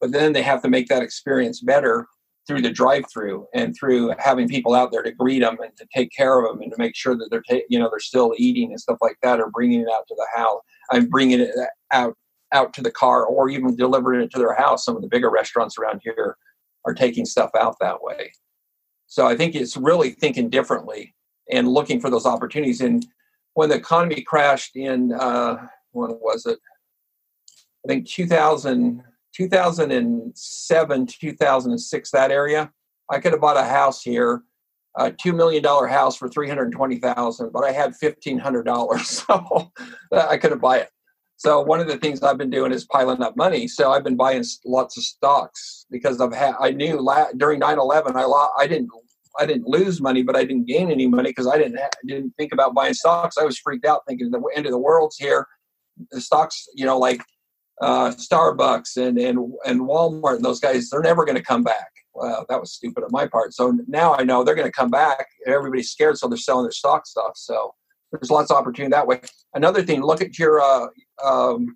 but 0.00 0.12
then 0.12 0.32
they 0.32 0.42
have 0.42 0.62
to 0.62 0.68
make 0.68 0.88
that 0.88 1.02
experience 1.02 1.60
better 1.60 2.06
through 2.46 2.62
the 2.62 2.70
drive-through 2.70 3.46
and 3.54 3.74
through 3.74 4.12
having 4.18 4.46
people 4.46 4.74
out 4.74 4.92
there 4.92 5.02
to 5.02 5.10
greet 5.10 5.40
them 5.40 5.56
and 5.60 5.76
to 5.76 5.86
take 5.94 6.10
care 6.16 6.38
of 6.38 6.48
them 6.48 6.62
and 6.62 6.70
to 6.70 6.78
make 6.78 6.94
sure 6.94 7.16
that 7.16 7.28
they're 7.30 7.42
ta- 7.48 7.64
you 7.68 7.78
know 7.78 7.88
they're 7.90 7.98
still 7.98 8.34
eating 8.38 8.70
and 8.70 8.80
stuff 8.80 8.98
like 9.00 9.16
that 9.22 9.40
or 9.40 9.50
bringing 9.50 9.80
it 9.80 9.88
out 9.92 10.06
to 10.08 10.14
the 10.16 10.26
house. 10.34 10.60
I'm 10.92 11.08
bringing 11.08 11.40
it 11.40 11.50
out 11.92 12.16
out 12.52 12.72
to 12.74 12.82
the 12.82 12.90
car 12.90 13.24
or 13.24 13.48
even 13.48 13.74
delivering 13.74 14.22
it 14.22 14.30
to 14.30 14.38
their 14.38 14.54
house. 14.54 14.84
Some 14.84 14.96
of 14.96 15.02
the 15.02 15.08
bigger 15.08 15.30
restaurants 15.30 15.76
around 15.78 16.00
here 16.04 16.36
are 16.84 16.94
taking 16.94 17.24
stuff 17.24 17.50
out 17.58 17.76
that 17.80 18.02
way. 18.02 18.32
So 19.08 19.26
I 19.26 19.36
think 19.36 19.54
it's 19.54 19.76
really 19.76 20.10
thinking 20.10 20.48
differently 20.48 21.14
and 21.52 21.68
looking 21.68 22.00
for 22.00 22.10
those 22.10 22.26
opportunities. 22.26 22.80
And 22.80 23.06
when 23.54 23.68
the 23.68 23.76
economy 23.76 24.22
crashed 24.22 24.76
in, 24.76 25.12
uh, 25.12 25.66
when 25.92 26.10
was 26.20 26.46
it? 26.46 26.58
I 27.84 27.88
think 27.88 28.08
2000, 28.08 29.02
2007, 29.36 31.06
2006, 31.06 32.10
that 32.10 32.30
area. 32.30 32.70
I 33.10 33.18
could 33.18 33.32
have 33.32 33.40
bought 33.40 33.56
a 33.56 33.64
house 33.64 34.02
here, 34.02 34.42
a 34.96 35.10
$2 35.10 35.34
million 35.36 35.62
house 35.62 36.16
for 36.16 36.28
320000 36.28 37.52
but 37.52 37.64
I 37.64 37.72
had 37.72 37.92
$1,500. 37.92 39.70
So 40.10 40.18
I 40.18 40.36
couldn't 40.36 40.60
buy 40.60 40.78
it. 40.78 40.90
So 41.36 41.60
one 41.60 41.80
of 41.80 41.86
the 41.86 41.98
things 41.98 42.22
I've 42.22 42.38
been 42.38 42.50
doing 42.50 42.72
is 42.72 42.86
piling 42.86 43.22
up 43.22 43.36
money. 43.36 43.68
So 43.68 43.92
I've 43.92 44.04
been 44.04 44.16
buying 44.16 44.42
lots 44.64 44.96
of 44.96 45.02
stocks 45.02 45.84
because 45.90 46.18
I've 46.20 46.32
had. 46.32 46.54
I 46.58 46.70
knew 46.70 46.98
la- 46.98 47.32
during 47.36 47.60
9/11 47.60 48.16
I 48.16 48.24
lo- 48.24 48.48
I 48.58 48.66
didn't 48.66 48.88
I 49.38 49.44
didn't 49.44 49.68
lose 49.68 50.00
money, 50.00 50.22
but 50.22 50.34
I 50.34 50.44
didn't 50.44 50.66
gain 50.66 50.90
any 50.90 51.06
money 51.06 51.28
because 51.28 51.46
I 51.46 51.58
didn't 51.58 51.78
ha- 51.78 51.90
didn't 52.06 52.32
think 52.38 52.52
about 52.52 52.74
buying 52.74 52.94
stocks. 52.94 53.36
I 53.36 53.44
was 53.44 53.58
freaked 53.58 53.84
out 53.84 54.00
thinking 54.08 54.30
the 54.30 54.42
end 54.54 54.64
of 54.64 54.72
the 54.72 54.78
world's 54.78 55.18
here. 55.18 55.46
The 56.10 56.22
stocks, 56.22 56.66
you 56.74 56.86
know, 56.86 56.98
like 56.98 57.22
uh, 57.80 58.10
Starbucks 58.10 58.96
and 58.96 59.18
and 59.18 59.38
and 59.64 59.80
Walmart 59.80 60.36
and 60.36 60.44
those 60.44 60.60
guys, 60.60 60.88
they're 60.90 61.00
never 61.00 61.24
going 61.24 61.36
to 61.36 61.42
come 61.42 61.62
back. 61.62 61.90
Well, 62.14 62.46
that 62.48 62.58
was 62.58 62.72
stupid 62.72 63.04
on 63.04 63.10
my 63.12 63.26
part. 63.26 63.52
So 63.52 63.78
now 63.86 64.14
I 64.14 64.24
know 64.24 64.42
they're 64.42 64.54
going 64.54 64.68
to 64.68 64.72
come 64.72 64.90
back. 64.90 65.26
Everybody's 65.46 65.90
scared, 65.90 66.16
so 66.16 66.28
they're 66.28 66.38
selling 66.38 66.64
their 66.64 66.72
stock 66.72 67.06
stuff. 67.06 67.32
So 67.34 67.74
there's 68.10 68.30
lots 68.30 68.50
of 68.50 68.56
opportunity 68.56 68.90
that 68.92 69.06
way. 69.06 69.20
Another 69.54 69.82
thing, 69.82 70.02
look 70.02 70.22
at 70.22 70.38
your 70.38 70.60
uh, 70.60 70.86
um, 71.22 71.74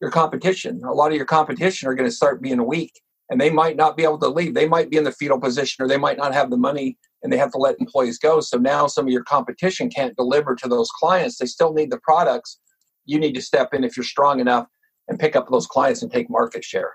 your 0.00 0.10
competition. 0.10 0.82
A 0.84 0.92
lot 0.92 1.10
of 1.10 1.16
your 1.16 1.26
competition 1.26 1.88
are 1.88 1.94
going 1.94 2.08
to 2.08 2.14
start 2.14 2.42
being 2.42 2.66
weak, 2.66 3.00
and 3.30 3.40
they 3.40 3.50
might 3.50 3.76
not 3.76 3.96
be 3.96 4.02
able 4.02 4.18
to 4.18 4.28
leave. 4.28 4.54
They 4.54 4.68
might 4.68 4.90
be 4.90 4.96
in 4.96 5.04
the 5.04 5.12
fetal 5.12 5.40
position, 5.40 5.84
or 5.84 5.88
they 5.88 5.96
might 5.96 6.18
not 6.18 6.34
have 6.34 6.50
the 6.50 6.56
money, 6.56 6.98
and 7.22 7.32
they 7.32 7.36
have 7.36 7.52
to 7.52 7.58
let 7.58 7.76
employees 7.78 8.18
go. 8.18 8.40
So 8.40 8.58
now 8.58 8.88
some 8.88 9.06
of 9.06 9.12
your 9.12 9.24
competition 9.24 9.90
can't 9.90 10.16
deliver 10.16 10.56
to 10.56 10.68
those 10.68 10.90
clients. 10.90 11.38
They 11.38 11.46
still 11.46 11.72
need 11.72 11.92
the 11.92 12.00
products. 12.00 12.58
You 13.04 13.20
need 13.20 13.34
to 13.34 13.42
step 13.42 13.72
in 13.74 13.84
if 13.84 13.96
you're 13.96 14.04
strong 14.04 14.40
enough 14.40 14.66
and 15.08 15.18
pick 15.18 15.36
up 15.36 15.48
those 15.50 15.66
clients 15.66 16.02
and 16.02 16.12
take 16.12 16.30
market 16.30 16.64
share. 16.64 16.92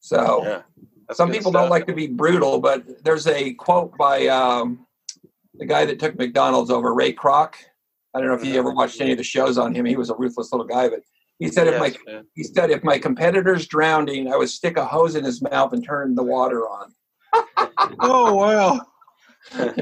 So 0.00 0.42
yeah, 0.44 0.62
some 1.12 1.30
people 1.30 1.50
stuff. 1.50 1.62
don't 1.62 1.70
like 1.70 1.86
to 1.86 1.94
be 1.94 2.06
brutal, 2.06 2.60
but 2.60 3.04
there's 3.04 3.26
a 3.26 3.54
quote 3.54 3.96
by 3.96 4.26
um, 4.26 4.86
the 5.54 5.66
guy 5.66 5.84
that 5.84 5.98
took 5.98 6.16
McDonald's 6.18 6.70
over, 6.70 6.94
Ray 6.94 7.12
Kroc. 7.12 7.54
I 8.14 8.20
don't 8.20 8.28
know 8.28 8.34
if 8.34 8.44
you 8.44 8.58
ever 8.58 8.72
watched 8.72 9.00
any 9.00 9.12
of 9.12 9.18
the 9.18 9.24
shows 9.24 9.58
on 9.58 9.74
him. 9.74 9.84
He 9.84 9.96
was 9.96 10.10
a 10.10 10.14
ruthless 10.14 10.52
little 10.52 10.66
guy, 10.66 10.88
but 10.88 11.00
he 11.38 11.48
said 11.48 11.68
if 11.68 11.78
my 11.78 11.94
he 12.34 12.42
said 12.42 12.70
if 12.70 12.82
my 12.82 12.98
competitor's 12.98 13.66
drowning, 13.66 14.32
I 14.32 14.36
would 14.36 14.48
stick 14.48 14.76
a 14.76 14.84
hose 14.84 15.14
in 15.14 15.24
his 15.24 15.40
mouth 15.40 15.72
and 15.72 15.84
turn 15.84 16.14
the 16.14 16.22
water 16.22 16.62
on. 16.62 16.94
oh 18.00 18.34
wow! 18.34 18.80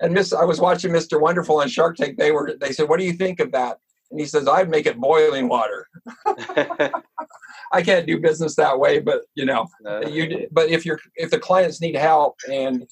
and 0.00 0.12
Miss, 0.12 0.32
I 0.32 0.44
was 0.44 0.60
watching 0.60 0.90
Mr. 0.90 1.20
Wonderful 1.20 1.60
on 1.60 1.68
Shark 1.68 1.96
Tank. 1.96 2.18
They 2.18 2.32
were 2.32 2.54
they 2.58 2.72
said, 2.72 2.88
"What 2.88 2.98
do 2.98 3.04
you 3.04 3.12
think 3.12 3.40
of 3.40 3.52
that?" 3.52 3.78
And 4.12 4.20
he 4.20 4.26
says, 4.26 4.46
"I'd 4.46 4.68
make 4.68 4.86
it 4.86 5.00
boiling 5.00 5.48
water." 5.48 5.88
I 7.72 7.80
can't 7.82 8.06
do 8.06 8.20
business 8.20 8.54
that 8.56 8.78
way, 8.78 9.00
but 9.00 9.22
you 9.34 9.46
know, 9.46 9.66
no. 9.80 10.02
you. 10.02 10.46
But 10.52 10.68
if 10.68 10.84
you're 10.84 11.00
if 11.16 11.30
the 11.30 11.38
clients 11.38 11.80
need 11.80 11.96
help 11.96 12.36
and 12.50 12.86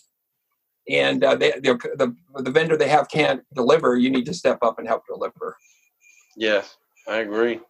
and 0.89 1.23
uh, 1.23 1.37
they, 1.37 1.53
the 1.61 2.17
the 2.37 2.51
vendor 2.51 2.79
they 2.79 2.89
have 2.89 3.11
can't 3.11 3.43
deliver, 3.55 3.97
you 3.97 4.09
need 4.09 4.25
to 4.27 4.35
step 4.35 4.59
up 4.63 4.79
and 4.79 4.89
help 4.89 5.03
deliver. 5.07 5.59
Yes, 6.37 6.79
I 7.07 7.19
agree. 7.19 7.61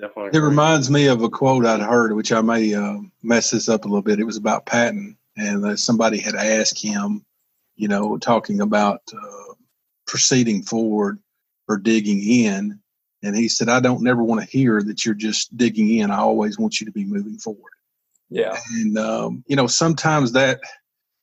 Definitely. 0.00 0.28
Agree. 0.28 0.40
It 0.40 0.44
reminds 0.44 0.90
me 0.90 1.06
of 1.08 1.22
a 1.22 1.28
quote 1.28 1.66
I'd 1.66 1.80
heard, 1.80 2.14
which 2.14 2.32
I 2.32 2.40
may 2.40 2.74
uh, 2.74 2.98
mess 3.22 3.50
this 3.50 3.68
up 3.68 3.84
a 3.84 3.88
little 3.88 4.02
bit. 4.02 4.18
It 4.18 4.24
was 4.24 4.38
about 4.38 4.64
Patton, 4.64 5.14
and 5.36 5.64
uh, 5.64 5.76
somebody 5.76 6.18
had 6.18 6.34
asked 6.34 6.82
him, 6.82 7.24
you 7.76 7.88
know, 7.88 8.16
talking 8.16 8.62
about 8.62 9.02
uh, 9.14 9.54
proceeding 10.06 10.62
forward 10.62 11.18
or 11.68 11.76
digging 11.76 12.22
in, 12.22 12.80
and 13.22 13.36
he 13.36 13.48
said, 13.48 13.68
"I 13.68 13.80
don't 13.80 14.02
never 14.02 14.22
want 14.22 14.40
to 14.40 14.46
hear 14.46 14.82
that 14.82 15.04
you're 15.04 15.14
just 15.14 15.56
digging 15.56 15.90
in. 15.90 16.10
I 16.10 16.18
always 16.18 16.58
want 16.58 16.80
you 16.80 16.86
to 16.86 16.92
be 16.92 17.04
moving 17.04 17.38
forward." 17.38 17.72
Yeah, 18.30 18.58
and 18.72 18.98
um, 18.98 19.44
you 19.46 19.56
know, 19.56 19.66
sometimes 19.66 20.32
that 20.32 20.60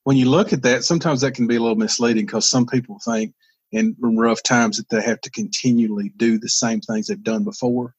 when 0.03 0.17
you 0.17 0.29
look 0.29 0.53
at 0.53 0.63
that, 0.63 0.83
sometimes 0.83 1.21
that 1.21 1.33
can 1.33 1.47
be 1.47 1.55
a 1.55 1.59
little 1.59 1.75
misleading 1.75 2.25
because 2.25 2.49
some 2.49 2.65
people 2.65 2.99
think 3.03 3.33
in 3.71 3.95
rough 3.99 4.41
times 4.43 4.77
that 4.77 4.89
they 4.89 5.01
have 5.01 5.19
to 5.21 5.31
continually 5.31 6.11
do 6.15 6.39
the 6.39 6.49
same 6.49 6.79
things 6.79 7.07
they've 7.07 7.23
done 7.23 7.43
before. 7.43 7.95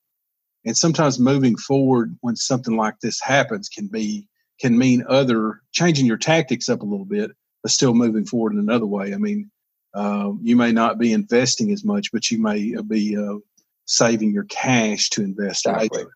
And 0.64 0.76
sometimes 0.76 1.18
moving 1.18 1.56
forward 1.56 2.16
when 2.20 2.36
something 2.36 2.76
like 2.76 2.98
this 3.00 3.20
happens 3.20 3.68
can 3.68 3.88
be 3.88 4.28
can 4.60 4.78
mean 4.78 5.04
other 5.08 5.60
changing 5.72 6.06
your 6.06 6.16
tactics 6.16 6.68
up 6.68 6.80
a 6.80 6.86
little 6.86 7.04
bit, 7.04 7.30
but 7.62 7.72
still 7.72 7.92
moving 7.92 8.24
forward 8.24 8.54
in 8.54 8.58
another 8.58 8.86
way. 8.86 9.12
I 9.12 9.18
mean, 9.18 9.50
uh, 9.96 10.32
you 10.42 10.56
may 10.56 10.72
not 10.72 10.98
be 10.98 11.12
investing 11.14 11.72
as 11.72 11.82
much, 11.82 12.12
but 12.12 12.30
you 12.30 12.38
may 12.38 12.76
be 12.86 13.16
uh, 13.16 13.38
saving 13.86 14.30
your 14.30 14.44
cash 14.44 15.08
to 15.10 15.22
invest 15.22 15.66
exactly. 15.66 16.00
later. 16.00 16.10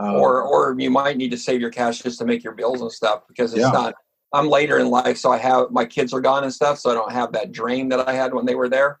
Uh, 0.00 0.14
or, 0.14 0.42
or 0.42 0.74
you 0.78 0.90
might 0.90 1.18
need 1.18 1.30
to 1.30 1.36
save 1.36 1.60
your 1.60 1.70
cash 1.70 2.00
just 2.00 2.18
to 2.18 2.24
make 2.24 2.42
your 2.42 2.54
bills 2.54 2.80
and 2.80 2.90
stuff 2.90 3.22
because 3.28 3.52
it's 3.52 3.60
yeah. 3.60 3.70
not. 3.70 3.94
I'm 4.32 4.48
later 4.48 4.78
in 4.78 4.88
life, 4.88 5.18
so 5.18 5.30
I 5.30 5.38
have 5.38 5.70
my 5.70 5.84
kids 5.84 6.14
are 6.14 6.20
gone 6.20 6.44
and 6.44 6.52
stuff, 6.52 6.78
so 6.78 6.90
I 6.90 6.94
don't 6.94 7.12
have 7.12 7.32
that 7.32 7.52
drain 7.52 7.90
that 7.90 8.08
I 8.08 8.14
had 8.14 8.32
when 8.32 8.46
they 8.46 8.54
were 8.54 8.68
there. 8.68 8.98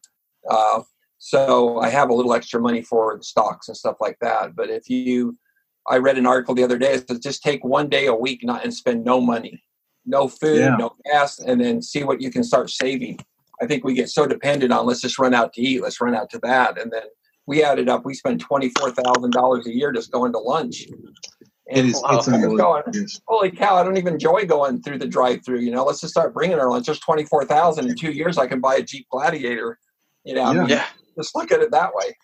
Uh, 0.50 0.82
so 1.18 1.78
I 1.78 1.88
have 1.88 2.10
a 2.10 2.14
little 2.14 2.34
extra 2.34 2.60
money 2.60 2.82
for 2.82 3.22
stocks 3.22 3.68
and 3.68 3.76
stuff 3.76 3.96
like 4.00 4.18
that. 4.20 4.54
But 4.54 4.68
if 4.68 4.90
you, 4.90 5.38
I 5.88 5.98
read 5.98 6.18
an 6.18 6.26
article 6.26 6.54
the 6.54 6.64
other 6.64 6.78
day 6.78 6.96
that 6.96 7.08
says 7.08 7.20
just 7.20 7.42
take 7.42 7.64
one 7.64 7.88
day 7.88 8.06
a 8.06 8.14
week 8.14 8.42
not 8.42 8.64
and 8.64 8.74
spend 8.74 9.04
no 9.04 9.20
money, 9.20 9.62
no 10.04 10.28
food, 10.28 10.58
yeah. 10.58 10.76
no 10.76 10.94
gas, 11.06 11.38
and 11.38 11.60
then 11.60 11.80
see 11.80 12.04
what 12.04 12.20
you 12.20 12.30
can 12.30 12.42
start 12.42 12.68
saving. 12.68 13.20
I 13.62 13.66
think 13.66 13.84
we 13.84 13.94
get 13.94 14.08
so 14.08 14.26
dependent 14.26 14.72
on 14.72 14.86
let's 14.86 15.00
just 15.00 15.18
run 15.18 15.34
out 15.34 15.52
to 15.54 15.60
eat, 15.60 15.82
let's 15.82 16.00
run 16.00 16.14
out 16.14 16.30
to 16.30 16.38
that, 16.42 16.80
and 16.80 16.90
then 16.90 17.02
we 17.46 17.62
added 17.62 17.88
up. 17.88 18.04
We 18.04 18.14
spend 18.14 18.40
twenty 18.40 18.70
four 18.78 18.90
thousand 18.90 19.32
dollars 19.32 19.66
a 19.66 19.74
year 19.74 19.92
just 19.92 20.12
going 20.12 20.32
to 20.32 20.38
lunch. 20.38 20.86
And 21.68 21.78
it 21.78 21.84
is, 21.86 22.00
wow, 22.02 22.18
it's 22.18 22.28
going, 22.28 23.08
Holy 23.26 23.50
cow! 23.50 23.76
I 23.76 23.82
don't 23.82 23.96
even 23.96 24.14
enjoy 24.14 24.44
going 24.44 24.82
through 24.82 24.98
the 24.98 25.06
drive-through. 25.06 25.60
You 25.60 25.70
know, 25.70 25.84
let's 25.84 26.00
just 26.00 26.12
start 26.12 26.34
bringing 26.34 26.58
our 26.58 26.68
lunch. 26.68 26.86
There's 26.86 27.00
twenty 27.00 27.24
four 27.24 27.44
thousand 27.44 27.88
in 27.88 27.96
two 27.96 28.12
years. 28.12 28.38
I 28.38 28.46
can 28.46 28.60
buy 28.60 28.76
a 28.76 28.82
Jeep 28.82 29.06
Gladiator. 29.10 29.78
You 30.24 30.34
know, 30.34 30.52
yeah. 30.52 30.66
yeah. 30.66 30.86
Just 31.16 31.34
look 31.34 31.52
at 31.52 31.60
it 31.60 31.70
that 31.70 31.94
way. 31.94 32.16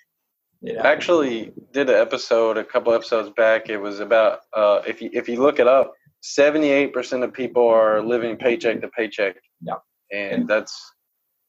Yeah. 0.62 0.82
I 0.82 0.90
actually 0.90 1.52
did 1.72 1.90
an 1.90 1.96
episode 1.96 2.56
a 2.56 2.64
couple 2.64 2.92
episodes 2.92 3.30
back. 3.36 3.68
It 3.68 3.76
was 3.76 4.00
about 4.00 4.40
uh, 4.54 4.80
if 4.86 5.02
you 5.02 5.10
if 5.12 5.28
you 5.28 5.40
look 5.40 5.58
it 5.58 5.68
up, 5.68 5.92
seventy 6.22 6.68
eight 6.68 6.92
percent 6.92 7.22
of 7.22 7.32
people 7.32 7.66
are 7.68 8.02
living 8.02 8.36
paycheck 8.36 8.80
to 8.80 8.88
paycheck. 8.88 9.36
Yeah, 9.60 9.74
and 10.12 10.48
that's 10.48 10.92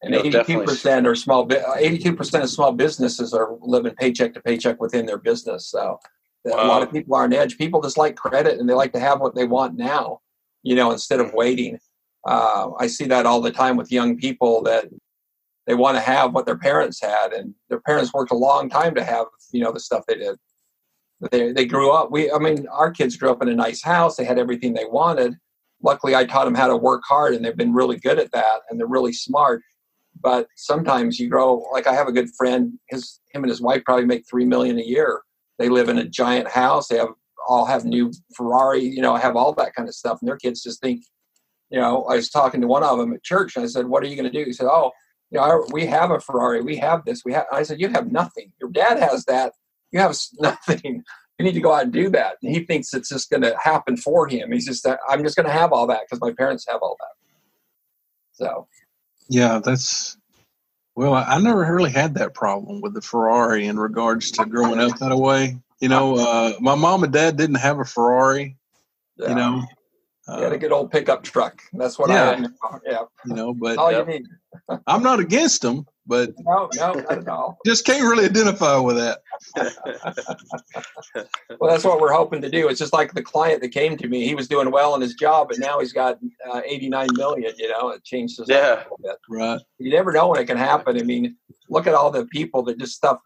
and 0.07 0.25
eighty-two 0.25 0.63
percent 0.63 1.07
are 1.07 1.15
small. 1.15 1.47
Eighty-two 1.77 2.15
percent 2.15 2.43
of 2.43 2.49
small 2.49 2.71
businesses 2.71 3.33
are 3.33 3.55
living 3.61 3.93
paycheck 3.95 4.33
to 4.33 4.41
paycheck 4.41 4.81
within 4.81 5.05
their 5.05 5.17
business. 5.17 5.69
So 5.69 5.99
wow. 6.43 6.65
a 6.65 6.67
lot 6.67 6.83
of 6.83 6.91
people 6.91 7.15
are 7.15 7.23
on 7.23 7.33
edge. 7.33 7.57
People 7.57 7.81
just 7.81 7.97
like 7.97 8.15
credit 8.15 8.59
and 8.59 8.69
they 8.69 8.73
like 8.73 8.93
to 8.93 8.99
have 8.99 9.19
what 9.19 9.35
they 9.35 9.45
want 9.45 9.77
now, 9.77 10.19
you 10.63 10.75
know, 10.75 10.91
instead 10.91 11.19
of 11.19 11.33
waiting. 11.33 11.79
Uh, 12.27 12.71
I 12.79 12.87
see 12.87 13.05
that 13.05 13.25
all 13.25 13.41
the 13.41 13.51
time 13.51 13.77
with 13.77 13.91
young 13.91 14.17
people 14.17 14.61
that 14.63 14.89
they 15.65 15.75
want 15.75 15.95
to 15.95 16.01
have 16.01 16.33
what 16.33 16.45
their 16.45 16.57
parents 16.57 17.01
had, 17.01 17.33
and 17.33 17.53
their 17.69 17.81
parents 17.81 18.13
worked 18.13 18.31
a 18.31 18.35
long 18.35 18.69
time 18.69 18.95
to 18.95 19.03
have, 19.03 19.27
you 19.51 19.61
know, 19.61 19.71
the 19.71 19.79
stuff 19.79 20.03
they 20.07 20.15
did. 20.15 20.37
They 21.31 21.51
they 21.51 21.65
grew 21.65 21.91
up. 21.91 22.11
We, 22.11 22.31
I 22.31 22.37
mean, 22.37 22.67
our 22.71 22.91
kids 22.91 23.17
grew 23.17 23.31
up 23.31 23.41
in 23.41 23.49
a 23.49 23.55
nice 23.55 23.81
house. 23.81 24.15
They 24.15 24.23
had 24.23 24.39
everything 24.39 24.73
they 24.73 24.85
wanted. 24.85 25.35
Luckily, 25.81 26.15
I 26.15 26.25
taught 26.25 26.45
them 26.45 26.55
how 26.55 26.67
to 26.67 26.77
work 26.77 27.03
hard, 27.07 27.33
and 27.33 27.43
they've 27.43 27.55
been 27.55 27.73
really 27.73 27.97
good 27.97 28.17
at 28.17 28.31
that, 28.31 28.61
and 28.69 28.79
they're 28.79 28.87
really 28.87 29.13
smart 29.13 29.61
but 30.21 30.47
sometimes 30.55 31.19
you 31.19 31.29
grow 31.29 31.63
like 31.71 31.87
i 31.87 31.93
have 31.93 32.07
a 32.07 32.11
good 32.11 32.29
friend 32.35 32.73
his 32.89 33.19
him 33.31 33.43
and 33.43 33.49
his 33.49 33.61
wife 33.61 33.83
probably 33.85 34.05
make 34.05 34.23
three 34.29 34.45
million 34.45 34.79
a 34.79 34.83
year. 34.83 35.21
They 35.59 35.69
live 35.69 35.89
in 35.89 35.97
a 35.97 36.07
giant 36.07 36.49
house 36.49 36.87
they 36.87 36.97
have 36.97 37.09
all 37.47 37.65
have 37.65 37.85
new 37.85 38.11
ferrari 38.35 38.83
you 38.83 39.01
know 39.01 39.15
have 39.15 39.35
all 39.35 39.53
that 39.53 39.73
kind 39.73 39.87
of 39.87 39.95
stuff 39.95 40.19
and 40.21 40.27
their 40.27 40.37
kids 40.37 40.61
just 40.61 40.81
think 40.81 41.03
you 41.69 41.79
know 41.79 42.03
i 42.05 42.15
was 42.15 42.29
talking 42.29 42.61
to 42.61 42.67
one 42.67 42.83
of 42.83 42.97
them 42.97 43.13
at 43.13 43.23
church 43.23 43.55
and 43.55 43.63
i 43.63 43.67
said 43.67 43.87
what 43.87 44.03
are 44.03 44.07
you 44.07 44.15
going 44.15 44.31
to 44.31 44.37
do? 44.37 44.45
He 44.45 44.53
said 44.53 44.67
oh 44.67 44.91
you 45.31 45.39
know 45.39 45.65
we 45.71 45.85
have 45.85 46.11
a 46.11 46.19
ferrari 46.19 46.61
we 46.61 46.77
have 46.77 47.05
this 47.05 47.23
we 47.25 47.33
have 47.33 47.45
i 47.51 47.63
said 47.63 47.79
you 47.79 47.89
have 47.89 48.11
nothing. 48.11 48.51
Your 48.59 48.69
dad 48.69 48.99
has 48.99 49.25
that. 49.25 49.53
You 49.91 49.99
have 49.99 50.15
nothing. 50.39 51.03
You 51.39 51.45
need 51.45 51.53
to 51.53 51.61
go 51.61 51.73
out 51.73 51.83
and 51.83 51.93
do 51.93 52.09
that. 52.09 52.37
And 52.41 52.53
he 52.53 52.63
thinks 52.63 52.93
it's 52.93 53.09
just 53.09 53.29
going 53.29 53.43
to 53.43 53.55
happen 53.61 53.95
for 53.95 54.27
him. 54.27 54.51
He's 54.51 54.65
just 54.65 54.85
i'm 55.09 55.23
just 55.23 55.35
going 55.35 55.45
to 55.45 55.51
have 55.51 55.71
all 55.71 55.87
that 55.87 56.01
because 56.05 56.21
my 56.21 56.31
parents 56.31 56.65
have 56.67 56.79
all 56.81 56.97
that. 56.99 57.15
So 58.33 58.67
yeah, 59.29 59.59
that's 59.63 60.17
well. 60.95 61.13
I 61.13 61.39
never 61.39 61.59
really 61.73 61.91
had 61.91 62.15
that 62.15 62.33
problem 62.33 62.81
with 62.81 62.93
the 62.93 63.01
Ferrari 63.01 63.67
in 63.67 63.79
regards 63.79 64.31
to 64.31 64.45
growing 64.45 64.79
up 64.79 64.97
that 64.99 65.15
way. 65.15 65.57
You 65.79 65.89
know, 65.89 66.17
uh, 66.17 66.53
my 66.59 66.75
mom 66.75 67.03
and 67.03 67.13
dad 67.13 67.37
didn't 67.37 67.57
have 67.57 67.79
a 67.79 67.85
Ferrari. 67.85 68.57
Yeah. 69.17 69.29
You 69.29 69.35
know, 69.35 69.63
uh, 70.27 70.41
had 70.41 70.53
a 70.53 70.57
good 70.57 70.71
old 70.71 70.91
pickup 70.91 71.23
truck. 71.23 71.61
That's 71.73 71.97
what 71.97 72.09
yeah. 72.09 72.31
I 72.31 72.35
had. 72.35 72.51
Yeah, 72.85 73.03
you 73.25 73.33
know, 73.35 73.53
but 73.53 73.77
all 73.77 73.91
you 73.91 74.05
need. 74.05 74.25
I'm 74.87 75.03
not 75.03 75.19
against 75.19 75.61
them, 75.61 75.85
but 76.07 76.33
no, 76.39 76.69
no, 76.75 76.93
not 76.93 77.11
at 77.11 77.27
all. 77.27 77.57
Just 77.65 77.85
can't 77.85 78.03
really 78.03 78.25
identify 78.25 78.77
with 78.77 78.95
that. 78.95 79.19
well, 81.59 81.69
that's 81.69 81.83
what 81.83 81.99
we're 81.99 82.13
hoping 82.13 82.41
to 82.41 82.49
do. 82.49 82.69
It's 82.69 82.79
just 82.79 82.93
like 82.93 83.13
the 83.13 83.21
client 83.21 83.61
that 83.61 83.69
came 83.69 83.97
to 83.97 84.07
me. 84.07 84.25
He 84.25 84.33
was 84.33 84.47
doing 84.47 84.71
well 84.71 84.95
in 84.95 85.01
his 85.01 85.15
job, 85.15 85.49
but 85.49 85.59
now 85.59 85.79
he's 85.79 85.93
got 85.93 86.17
uh, 86.51 86.61
89 86.65 87.09
million. 87.13 87.53
You 87.57 87.69
know, 87.69 87.89
it 87.89 88.03
changed 88.03 88.37
his 88.37 88.49
yeah. 88.49 88.83
Right. 89.29 89.59
You 89.79 89.91
never 89.91 90.11
know 90.11 90.29
when 90.29 90.41
it 90.41 90.45
can 90.45 90.57
happen. 90.57 90.97
I 90.97 91.03
mean, 91.03 91.35
look 91.69 91.87
at 91.87 91.93
all 91.93 92.09
the 92.09 92.25
people 92.27 92.63
that 92.63 92.79
just 92.79 92.93
stuff. 92.93 93.19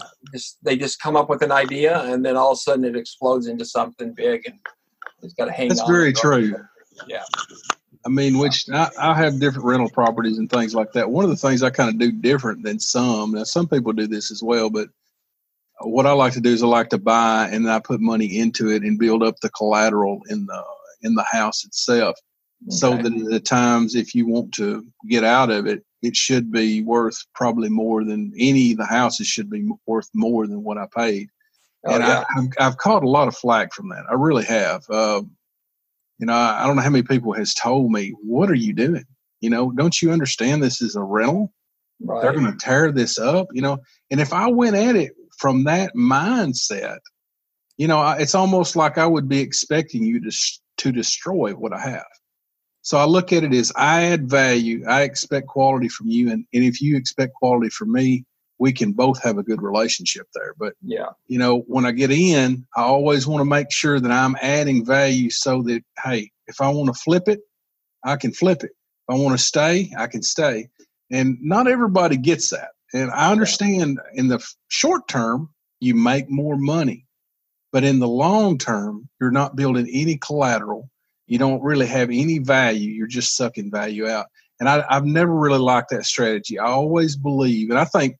Uh, 0.00 0.06
just 0.32 0.56
they 0.62 0.76
just 0.76 1.00
come 1.00 1.14
up 1.14 1.28
with 1.28 1.42
an 1.42 1.52
idea, 1.52 2.00
and 2.04 2.24
then 2.24 2.36
all 2.36 2.52
of 2.52 2.56
a 2.56 2.60
sudden 2.60 2.84
it 2.84 2.96
explodes 2.96 3.46
into 3.46 3.66
something 3.66 4.14
big, 4.14 4.42
and 4.46 4.58
it's 5.22 5.34
got 5.34 5.44
to 5.44 5.52
hang. 5.52 5.68
That's 5.68 5.86
very 5.86 6.12
true. 6.12 6.54
Yeah. 7.06 7.22
I 8.06 8.10
mean, 8.10 8.38
which 8.38 8.68
I, 8.70 8.90
I, 8.98 9.14
have 9.14 9.40
different 9.40 9.64
rental 9.64 9.88
properties 9.88 10.36
and 10.36 10.50
things 10.50 10.74
like 10.74 10.92
that. 10.92 11.10
One 11.10 11.24
of 11.24 11.30
the 11.30 11.36
things 11.36 11.62
I 11.62 11.70
kind 11.70 11.88
of 11.88 11.98
do 11.98 12.12
different 12.12 12.62
than 12.62 12.78
some. 12.78 13.32
Now, 13.32 13.44
some 13.44 13.66
people 13.66 13.92
do 13.92 14.06
this 14.06 14.30
as 14.30 14.42
well, 14.42 14.68
but 14.68 14.88
what 15.80 16.06
I 16.06 16.12
like 16.12 16.34
to 16.34 16.40
do 16.40 16.50
is 16.50 16.62
I 16.62 16.66
like 16.66 16.90
to 16.90 16.98
buy 16.98 17.48
and 17.50 17.68
I 17.70 17.78
put 17.78 18.00
money 18.00 18.38
into 18.38 18.70
it 18.70 18.82
and 18.82 18.98
build 18.98 19.22
up 19.22 19.40
the 19.40 19.50
collateral 19.50 20.20
in 20.28 20.46
the 20.46 20.64
in 21.02 21.14
the 21.14 21.24
house 21.30 21.64
itself, 21.64 22.16
okay. 22.66 22.76
so 22.76 22.96
that 22.96 23.12
at 23.12 23.30
the 23.30 23.40
times 23.40 23.94
if 23.94 24.14
you 24.14 24.26
want 24.26 24.52
to 24.54 24.86
get 25.08 25.22
out 25.22 25.50
of 25.50 25.66
it, 25.66 25.84
it 26.02 26.16
should 26.16 26.50
be 26.50 26.82
worth 26.82 27.18
probably 27.34 27.68
more 27.68 28.04
than 28.04 28.32
any 28.38 28.72
of 28.72 28.78
the 28.78 28.86
houses 28.86 29.26
should 29.26 29.50
be 29.50 29.68
worth 29.86 30.08
more 30.14 30.46
than 30.46 30.62
what 30.62 30.78
I 30.78 30.86
paid. 30.96 31.28
Oh, 31.86 31.94
and 31.94 32.02
yeah. 32.02 32.24
I, 32.28 32.40
have 32.40 32.48
I've 32.58 32.78
caught 32.78 33.04
a 33.04 33.08
lot 33.08 33.28
of 33.28 33.36
flack 33.36 33.74
from 33.74 33.88
that. 33.90 34.04
I 34.10 34.14
really 34.14 34.44
have. 34.44 34.84
Uh, 34.88 35.22
you 36.18 36.26
know, 36.26 36.34
I, 36.34 36.66
don't 36.66 36.76
know 36.76 36.82
how 36.82 36.90
many 36.90 37.02
people 37.02 37.32
has 37.32 37.54
told 37.54 37.90
me, 37.90 38.12
"What 38.22 38.50
are 38.50 38.54
you 38.54 38.72
doing? 38.72 39.04
You 39.40 39.50
know, 39.50 39.70
don't 39.72 40.00
you 40.00 40.10
understand 40.10 40.62
this 40.62 40.80
is 40.80 40.96
a 40.96 41.02
rental? 41.02 41.52
Right. 42.00 42.22
They're 42.22 42.32
going 42.32 42.50
to 42.50 42.58
tear 42.58 42.92
this 42.92 43.18
up." 43.18 43.48
You 43.52 43.62
know, 43.62 43.78
and 44.10 44.20
if 44.20 44.32
I 44.32 44.48
went 44.48 44.76
at 44.76 44.96
it 44.96 45.12
from 45.38 45.64
that 45.64 45.92
mindset, 45.96 46.98
you 47.76 47.88
know, 47.88 48.10
it's 48.12 48.34
almost 48.34 48.76
like 48.76 48.98
I 48.98 49.06
would 49.06 49.28
be 49.28 49.40
expecting 49.40 50.04
you 50.04 50.20
to 50.20 50.36
to 50.78 50.92
destroy 50.92 51.52
what 51.52 51.72
I 51.72 51.80
have. 51.80 52.06
So 52.82 52.98
I 52.98 53.04
look 53.04 53.32
at 53.32 53.44
it 53.44 53.54
as 53.54 53.72
I 53.76 54.04
add 54.04 54.28
value. 54.28 54.84
I 54.86 55.02
expect 55.02 55.46
quality 55.46 55.88
from 55.88 56.08
you, 56.08 56.30
and, 56.30 56.44
and 56.52 56.64
if 56.64 56.80
you 56.80 56.96
expect 56.96 57.32
quality 57.34 57.70
from 57.70 57.92
me, 57.92 58.24
we 58.58 58.72
can 58.72 58.92
both 58.92 59.22
have 59.22 59.38
a 59.38 59.42
good 59.42 59.62
relationship 59.62 60.26
there. 60.34 60.54
But 60.58 60.74
yeah, 60.82 61.10
you 61.26 61.38
know, 61.38 61.60
when 61.66 61.84
I 61.84 61.92
get 61.92 62.10
in, 62.10 62.66
I 62.76 62.82
always 62.82 63.26
want 63.26 63.40
to 63.40 63.44
make 63.44 63.70
sure 63.70 64.00
that 64.00 64.10
I'm 64.10 64.36
adding 64.40 64.84
value 64.84 65.30
so 65.30 65.62
that 65.62 65.82
hey, 66.02 66.30
if 66.46 66.60
I 66.60 66.68
want 66.68 66.88
to 66.88 67.00
flip 67.00 67.28
it, 67.28 67.40
I 68.04 68.16
can 68.16 68.32
flip 68.32 68.62
it. 68.62 68.72
If 69.08 69.14
I 69.14 69.18
want 69.18 69.38
to 69.38 69.44
stay, 69.44 69.92
I 69.98 70.06
can 70.06 70.22
stay. 70.22 70.68
And 71.10 71.36
not 71.40 71.68
everybody 71.68 72.16
gets 72.16 72.50
that. 72.50 72.70
And 72.92 73.10
I 73.10 73.32
understand 73.32 73.98
yeah. 74.12 74.20
in 74.20 74.28
the 74.28 74.44
short 74.68 75.08
term, 75.08 75.50
you 75.80 75.94
make 75.94 76.30
more 76.30 76.56
money. 76.56 77.06
But 77.72 77.84
in 77.84 77.98
the 77.98 78.08
long 78.08 78.56
term, 78.56 79.08
you're 79.20 79.32
not 79.32 79.56
building 79.56 79.88
any 79.92 80.16
collateral. 80.16 80.88
You 81.26 81.38
don't 81.38 81.62
really 81.62 81.86
have 81.86 82.10
any 82.10 82.38
value. 82.38 82.90
You're 82.90 83.06
just 83.06 83.36
sucking 83.36 83.70
value 83.70 84.06
out. 84.06 84.26
And 84.60 84.68
I, 84.68 84.84
have 84.88 85.04
never 85.04 85.34
really 85.34 85.58
liked 85.58 85.90
that 85.90 86.06
strategy. 86.06 86.58
I 86.58 86.66
always 86.66 87.16
believe, 87.16 87.70
and 87.70 87.78
I 87.78 87.84
think 87.84 88.16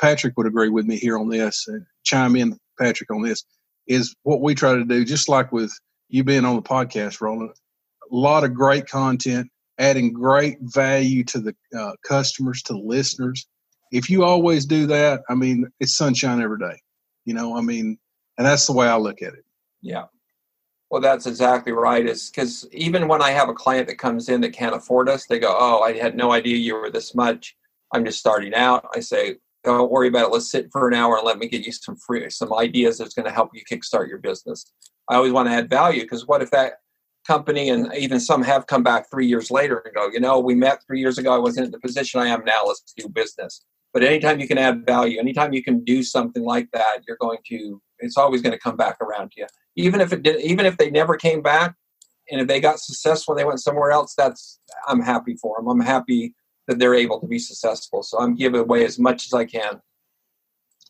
Patrick 0.00 0.34
would 0.36 0.46
agree 0.46 0.68
with 0.68 0.86
me 0.86 0.96
here 0.96 1.18
on 1.18 1.28
this, 1.28 1.66
and 1.68 1.84
chime 2.04 2.36
in, 2.36 2.58
Patrick, 2.78 3.10
on 3.10 3.22
this, 3.22 3.44
is 3.86 4.14
what 4.22 4.40
we 4.40 4.54
try 4.54 4.74
to 4.74 4.84
do, 4.84 5.04
just 5.04 5.28
like 5.28 5.52
with 5.52 5.72
you 6.08 6.24
being 6.24 6.44
on 6.44 6.56
the 6.56 6.62
podcast, 6.62 7.20
Roland, 7.20 7.50
a 7.50 8.14
lot 8.14 8.44
of 8.44 8.54
great 8.54 8.86
content, 8.86 9.48
adding 9.78 10.12
great 10.12 10.58
value 10.60 11.24
to 11.24 11.40
the 11.40 11.54
uh, 11.78 11.92
customers, 12.06 12.62
to 12.62 12.74
the 12.74 12.78
listeners. 12.78 13.46
If 13.90 14.08
you 14.08 14.24
always 14.24 14.64
do 14.66 14.86
that, 14.86 15.22
I 15.28 15.34
mean, 15.34 15.66
it's 15.80 15.96
sunshine 15.96 16.40
every 16.40 16.58
day. 16.58 16.80
You 17.24 17.34
know, 17.34 17.56
I 17.56 17.60
mean, 17.60 17.98
and 18.38 18.46
that's 18.46 18.66
the 18.66 18.72
way 18.72 18.86
I 18.86 18.96
look 18.96 19.22
at 19.22 19.34
it. 19.34 19.44
Yeah. 19.80 20.04
Well, 20.90 21.00
that's 21.00 21.26
exactly 21.26 21.72
right. 21.72 22.04
It's 22.04 22.30
because 22.30 22.68
even 22.70 23.08
when 23.08 23.22
I 23.22 23.30
have 23.30 23.48
a 23.48 23.54
client 23.54 23.86
that 23.88 23.96
comes 23.96 24.28
in 24.28 24.42
that 24.42 24.52
can't 24.52 24.74
afford 24.74 25.08
us, 25.08 25.26
they 25.26 25.38
go, 25.38 25.56
"Oh, 25.58 25.80
I 25.80 25.94
had 25.94 26.14
no 26.14 26.32
idea 26.32 26.56
you 26.56 26.74
were 26.74 26.90
this 26.90 27.14
much. 27.14 27.56
I'm 27.94 28.04
just 28.04 28.18
starting 28.18 28.52
out." 28.52 28.86
I 28.94 29.00
say, 29.00 29.36
don't 29.64 29.90
worry 29.90 30.08
about 30.08 30.26
it. 30.26 30.32
Let's 30.32 30.50
sit 30.50 30.70
for 30.72 30.88
an 30.88 30.94
hour 30.94 31.16
and 31.16 31.26
let 31.26 31.38
me 31.38 31.48
get 31.48 31.64
you 31.64 31.72
some 31.72 31.96
free 31.96 32.28
some 32.30 32.52
ideas 32.54 32.98
that's 32.98 33.14
going 33.14 33.26
to 33.26 33.32
help 33.32 33.50
you 33.54 33.62
kickstart 33.70 34.08
your 34.08 34.18
business. 34.18 34.72
I 35.08 35.16
always 35.16 35.32
want 35.32 35.48
to 35.48 35.54
add 35.54 35.70
value 35.70 36.02
because 36.02 36.26
what 36.26 36.42
if 36.42 36.50
that 36.50 36.74
company 37.26 37.68
and 37.68 37.92
even 37.94 38.18
some 38.18 38.42
have 38.42 38.66
come 38.66 38.82
back 38.82 39.08
three 39.10 39.26
years 39.26 39.50
later 39.50 39.82
and 39.84 39.94
go, 39.94 40.08
you 40.08 40.20
know, 40.20 40.40
we 40.40 40.54
met 40.54 40.82
three 40.86 41.00
years 41.00 41.18
ago. 41.18 41.32
I 41.32 41.38
wasn't 41.38 41.66
in 41.66 41.70
the 41.70 41.78
position 41.78 42.20
I 42.20 42.26
am 42.26 42.44
now. 42.44 42.62
Let's 42.66 42.82
do 42.96 43.08
business. 43.08 43.64
But 43.92 44.02
anytime 44.02 44.40
you 44.40 44.48
can 44.48 44.58
add 44.58 44.86
value, 44.86 45.20
anytime 45.20 45.52
you 45.52 45.62
can 45.62 45.84
do 45.84 46.02
something 46.02 46.42
like 46.42 46.70
that, 46.72 47.02
you're 47.06 47.18
going 47.20 47.38
to. 47.48 47.80
It's 47.98 48.16
always 48.16 48.42
going 48.42 48.52
to 48.52 48.58
come 48.58 48.76
back 48.76 49.00
around 49.00 49.32
to 49.32 49.42
you. 49.42 49.46
Even 49.76 50.00
if 50.00 50.12
it 50.12 50.22
did, 50.22 50.40
even 50.40 50.66
if 50.66 50.76
they 50.76 50.90
never 50.90 51.16
came 51.16 51.42
back, 51.42 51.74
and 52.30 52.40
if 52.40 52.48
they 52.48 52.58
got 52.58 52.80
successful, 52.80 53.34
they 53.34 53.44
went 53.44 53.60
somewhere 53.60 53.90
else. 53.90 54.14
That's 54.16 54.58
I'm 54.88 55.00
happy 55.00 55.36
for 55.36 55.58
them. 55.58 55.68
I'm 55.68 55.80
happy 55.80 56.34
that 56.72 56.78
they're 56.78 56.94
able 56.94 57.20
to 57.20 57.26
be 57.26 57.38
successful. 57.38 58.02
So 58.02 58.18
I'm 58.18 58.34
giving 58.34 58.60
away 58.60 58.84
as 58.84 58.98
much 58.98 59.26
as 59.26 59.34
I 59.34 59.44
can. 59.44 59.80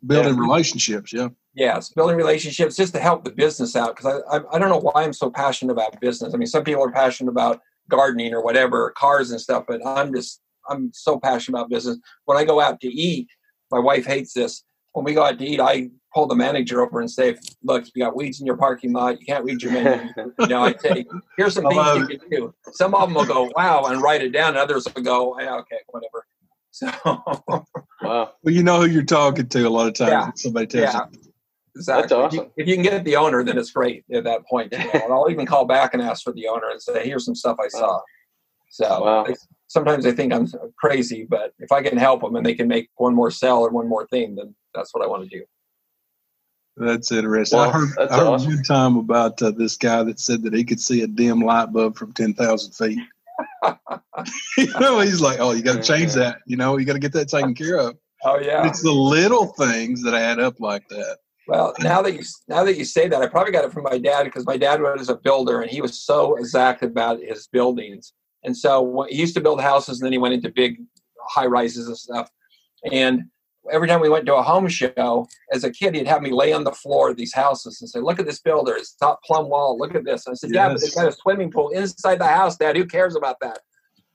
Building 0.06 0.34
yeah. 0.34 0.40
relationships, 0.40 1.12
yeah. 1.12 1.28
Yes, 1.54 1.90
building 1.90 2.16
relationships 2.16 2.76
just 2.76 2.94
to 2.94 3.00
help 3.00 3.24
the 3.24 3.30
business 3.30 3.76
out 3.76 3.94
because 3.94 4.22
I, 4.30 4.36
I 4.36 4.40
I 4.52 4.58
don't 4.58 4.70
know 4.70 4.80
why 4.80 5.02
I'm 5.02 5.12
so 5.12 5.30
passionate 5.30 5.72
about 5.72 6.00
business. 6.00 6.32
I 6.32 6.38
mean, 6.38 6.46
some 6.46 6.64
people 6.64 6.82
are 6.82 6.90
passionate 6.90 7.30
about 7.30 7.60
gardening 7.90 8.32
or 8.32 8.42
whatever, 8.42 8.90
cars 8.96 9.32
and 9.32 9.40
stuff, 9.40 9.64
but 9.68 9.84
I'm 9.86 10.14
just 10.14 10.40
I'm 10.68 10.90
so 10.94 11.20
passionate 11.20 11.58
about 11.58 11.70
business. 11.70 11.98
When 12.24 12.38
I 12.38 12.44
go 12.44 12.60
out 12.60 12.80
to 12.80 12.88
eat, 12.88 13.28
my 13.70 13.78
wife 13.78 14.06
hates 14.06 14.32
this. 14.32 14.64
When 14.92 15.04
we 15.04 15.14
go 15.14 15.24
out 15.24 15.38
to 15.38 15.44
eat, 15.44 15.60
I 15.60 15.90
pull 16.14 16.26
the 16.26 16.34
manager 16.34 16.82
over 16.82 17.00
and 17.00 17.10
say, 17.10 17.36
"Look, 17.62 17.84
you 17.94 18.04
got 18.04 18.16
weeds 18.16 18.40
in 18.40 18.46
your 18.46 18.56
parking 18.56 18.92
lot. 18.92 19.20
You 19.20 19.26
can't 19.26 19.44
read 19.44 19.62
your 19.62 19.72
menu." 19.72 20.12
you 20.38 20.46
know, 20.46 20.64
I 20.64 20.74
say, 20.76 21.04
"Here's 21.36 21.54
some 21.54 21.64
things 21.64 22.08
you 22.08 22.18
can 22.18 22.30
do." 22.30 22.54
Some 22.72 22.94
of 22.94 23.08
them 23.08 23.14
will 23.14 23.26
go, 23.26 23.50
"Wow," 23.56 23.84
and 23.84 24.02
write 24.02 24.22
it 24.22 24.30
down. 24.30 24.56
Others 24.56 24.86
will 24.94 25.02
go, 25.02 25.38
yeah, 25.40 25.56
"Okay, 25.56 25.78
whatever." 25.88 26.26
So, 26.70 26.90
wow. 28.02 28.32
Well, 28.42 28.54
you 28.54 28.62
know 28.62 28.80
who 28.80 28.86
you're 28.86 29.02
talking 29.02 29.48
to 29.48 29.68
a 29.68 29.70
lot 29.70 29.88
of 29.88 29.94
times. 29.94 30.10
Yeah. 30.10 30.30
Somebody 30.36 30.66
tells 30.66 30.94
yeah. 30.94 31.00
you. 31.12 31.18
Exactly. 31.74 32.02
That's 32.02 32.12
awesome. 32.12 32.38
If 32.38 32.44
you, 32.44 32.52
if 32.56 32.68
you, 32.68 32.74
can 32.74 32.82
get 32.82 33.04
the 33.04 33.16
owner, 33.16 33.42
then 33.44 33.56
it's 33.56 33.70
great 33.70 34.04
at 34.12 34.24
that 34.24 34.46
point. 34.46 34.72
You 34.72 34.78
know? 34.78 34.90
and 34.92 35.12
I'll 35.12 35.30
even 35.30 35.46
call 35.46 35.64
back 35.64 35.94
and 35.94 36.02
ask 36.02 36.22
for 36.22 36.32
the 36.32 36.48
owner 36.48 36.70
and 36.70 36.82
say, 36.82 37.04
"Here's 37.04 37.24
some 37.24 37.34
stuff 37.34 37.56
I 37.62 37.68
saw." 37.68 38.00
So 38.70 39.04
wow. 39.04 39.26
sometimes 39.68 40.06
I 40.06 40.12
think 40.12 40.32
I'm 40.32 40.46
crazy, 40.78 41.26
but 41.28 41.52
if 41.58 41.70
I 41.72 41.82
can 41.82 41.98
help 41.98 42.22
them 42.22 42.36
and 42.36 42.44
they 42.44 42.54
can 42.54 42.68
make 42.68 42.88
one 42.96 43.14
more 43.14 43.30
sell 43.30 43.60
or 43.60 43.70
one 43.70 43.86
more 43.86 44.06
thing, 44.06 44.34
then 44.34 44.54
that's 44.74 44.94
what 44.94 45.04
I 45.04 45.06
want 45.06 45.24
to 45.24 45.28
do. 45.28 45.44
That's 46.76 47.12
interesting. 47.12 47.58
Well, 47.58 47.68
I 47.68 47.72
heard, 47.72 47.98
I 47.98 48.16
heard 48.16 48.26
awesome. 48.26 48.52
a 48.52 48.56
good 48.56 48.64
time 48.64 48.96
about 48.96 49.40
uh, 49.42 49.50
this 49.50 49.76
guy 49.76 50.02
that 50.04 50.18
said 50.18 50.42
that 50.42 50.54
he 50.54 50.64
could 50.64 50.80
see 50.80 51.02
a 51.02 51.06
dim 51.06 51.40
light 51.40 51.72
bulb 51.72 51.96
from 51.96 52.12
10,000 52.12 52.72
feet. 52.72 52.98
you 54.58 54.80
know, 54.80 55.00
he's 55.00 55.20
like, 55.20 55.38
oh, 55.40 55.52
you 55.52 55.62
got 55.62 55.76
to 55.76 55.82
change 55.82 56.14
that. 56.14 56.38
You 56.46 56.56
know, 56.56 56.76
you 56.76 56.84
got 56.84 56.94
to 56.94 56.98
get 56.98 57.12
that 57.12 57.28
taken 57.28 57.54
care 57.54 57.78
of. 57.78 57.96
Oh 58.24 58.38
yeah, 58.38 58.66
it's 58.66 58.82
the 58.82 58.92
little 58.92 59.46
things 59.46 60.02
that 60.04 60.14
add 60.14 60.38
up 60.38 60.60
like 60.60 60.88
that. 60.88 61.18
Well, 61.48 61.74
now 61.80 62.02
that 62.02 62.12
you 62.14 62.22
now 62.48 62.62
that 62.62 62.76
you 62.76 62.84
say 62.84 63.08
that, 63.08 63.20
I 63.20 63.26
probably 63.26 63.52
got 63.52 63.64
it 63.64 63.72
from 63.72 63.82
my 63.82 63.98
dad 63.98 64.24
because 64.24 64.46
my 64.46 64.56
dad 64.56 64.80
was 64.80 65.08
a 65.08 65.16
builder 65.16 65.60
and 65.60 65.70
he 65.70 65.80
was 65.80 66.00
so 66.00 66.36
exact 66.36 66.82
about 66.82 67.20
his 67.20 67.48
buildings. 67.48 68.12
And 68.44 68.56
so 68.56 69.06
he 69.08 69.16
used 69.16 69.34
to 69.34 69.40
build 69.40 69.60
houses 69.60 70.00
and 70.00 70.06
then 70.06 70.12
he 70.12 70.18
went 70.18 70.34
into 70.34 70.50
big 70.50 70.80
high 71.28 71.46
rises 71.46 71.88
and 71.88 71.96
stuff. 71.96 72.30
And 72.90 73.24
every 73.70 73.88
time 73.88 74.00
we 74.00 74.08
went 74.08 74.26
to 74.26 74.34
a 74.34 74.42
home 74.42 74.68
show 74.68 75.28
as 75.52 75.64
a 75.64 75.70
kid, 75.70 75.94
he'd 75.94 76.06
have 76.06 76.22
me 76.22 76.30
lay 76.30 76.52
on 76.52 76.64
the 76.64 76.72
floor 76.72 77.10
of 77.10 77.16
these 77.16 77.34
houses 77.34 77.80
and 77.80 77.88
say, 77.88 78.00
"Look 78.00 78.18
at 78.18 78.26
this 78.26 78.40
builder! 78.40 78.74
It's 78.74 78.94
top 78.94 79.22
plumb 79.22 79.48
wall. 79.48 79.78
Look 79.78 79.94
at 79.94 80.04
this." 80.04 80.26
I 80.26 80.34
said, 80.34 80.50
yes. 80.52 80.54
"Yeah, 80.54 80.68
but 80.68 80.80
they 80.80 80.90
got 80.90 81.08
a 81.08 81.12
swimming 81.12 81.50
pool 81.50 81.70
inside 81.70 82.18
the 82.18 82.26
house, 82.26 82.56
Dad. 82.56 82.76
Who 82.76 82.86
cares 82.86 83.16
about 83.16 83.36
that?" 83.40 83.60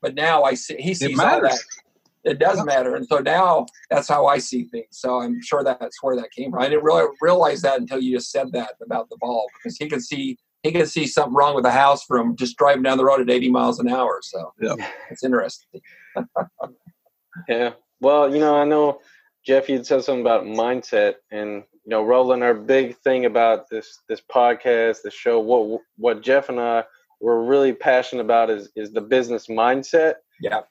But 0.01 0.15
now 0.15 0.43
I 0.43 0.53
see 0.53 0.75
he 0.77 0.93
sees 0.93 1.19
all 1.19 1.41
that. 1.41 1.59
It 2.23 2.39
does 2.39 2.63
matter, 2.65 2.95
and 2.95 3.07
so 3.07 3.19
now 3.19 3.67
that's 3.89 4.07
how 4.07 4.25
I 4.25 4.39
see 4.39 4.65
things. 4.65 4.87
So 4.91 5.21
I'm 5.21 5.41
sure 5.41 5.63
that's 5.63 6.03
where 6.03 6.15
that 6.17 6.31
came 6.31 6.51
from. 6.51 6.61
I 6.61 6.67
didn't 6.67 6.83
really 6.83 7.07
realize 7.21 7.61
that 7.61 7.79
until 7.79 8.01
you 8.01 8.17
just 8.17 8.31
said 8.31 8.51
that 8.51 8.73
about 8.83 9.09
the 9.09 9.17
ball, 9.17 9.47
because 9.57 9.77
he 9.77 9.87
could 9.87 10.03
see 10.03 10.37
he 10.63 10.71
could 10.71 10.89
see 10.89 11.07
something 11.07 11.33
wrong 11.33 11.55
with 11.55 11.63
the 11.63 11.71
house 11.71 12.03
from 12.03 12.35
just 12.35 12.57
driving 12.57 12.83
down 12.83 12.97
the 12.97 13.05
road 13.05 13.21
at 13.21 13.29
80 13.29 13.49
miles 13.51 13.79
an 13.79 13.87
hour. 13.87 14.19
So 14.21 14.53
yeah, 14.59 14.75
it's 15.09 15.23
interesting. 15.23 15.81
yeah. 17.47 17.71
Well, 18.01 18.33
you 18.33 18.39
know, 18.39 18.57
I 18.57 18.65
know 18.65 18.99
Jeff, 19.47 19.69
you 19.69 19.81
said 19.81 20.03
something 20.03 20.19
about 20.19 20.43
mindset, 20.43 21.15
and 21.31 21.63
you 21.85 21.89
know, 21.89 22.03
Roland, 22.03 22.43
our 22.43 22.53
big 22.53 22.97
thing 22.97 23.23
about 23.23 23.69
this 23.69 23.99
this 24.09 24.21
podcast, 24.29 25.03
the 25.03 25.09
show, 25.09 25.39
what 25.39 25.79
what 25.95 26.21
Jeff 26.21 26.49
and 26.49 26.59
I 26.59 26.83
were 27.21 27.45
really 27.45 27.71
passionate 27.71 28.23
about 28.23 28.49
is 28.49 28.69
is 28.75 28.91
the 28.91 28.99
business 28.99 29.47
mindset. 29.47 30.15
Yeah, 30.41 30.63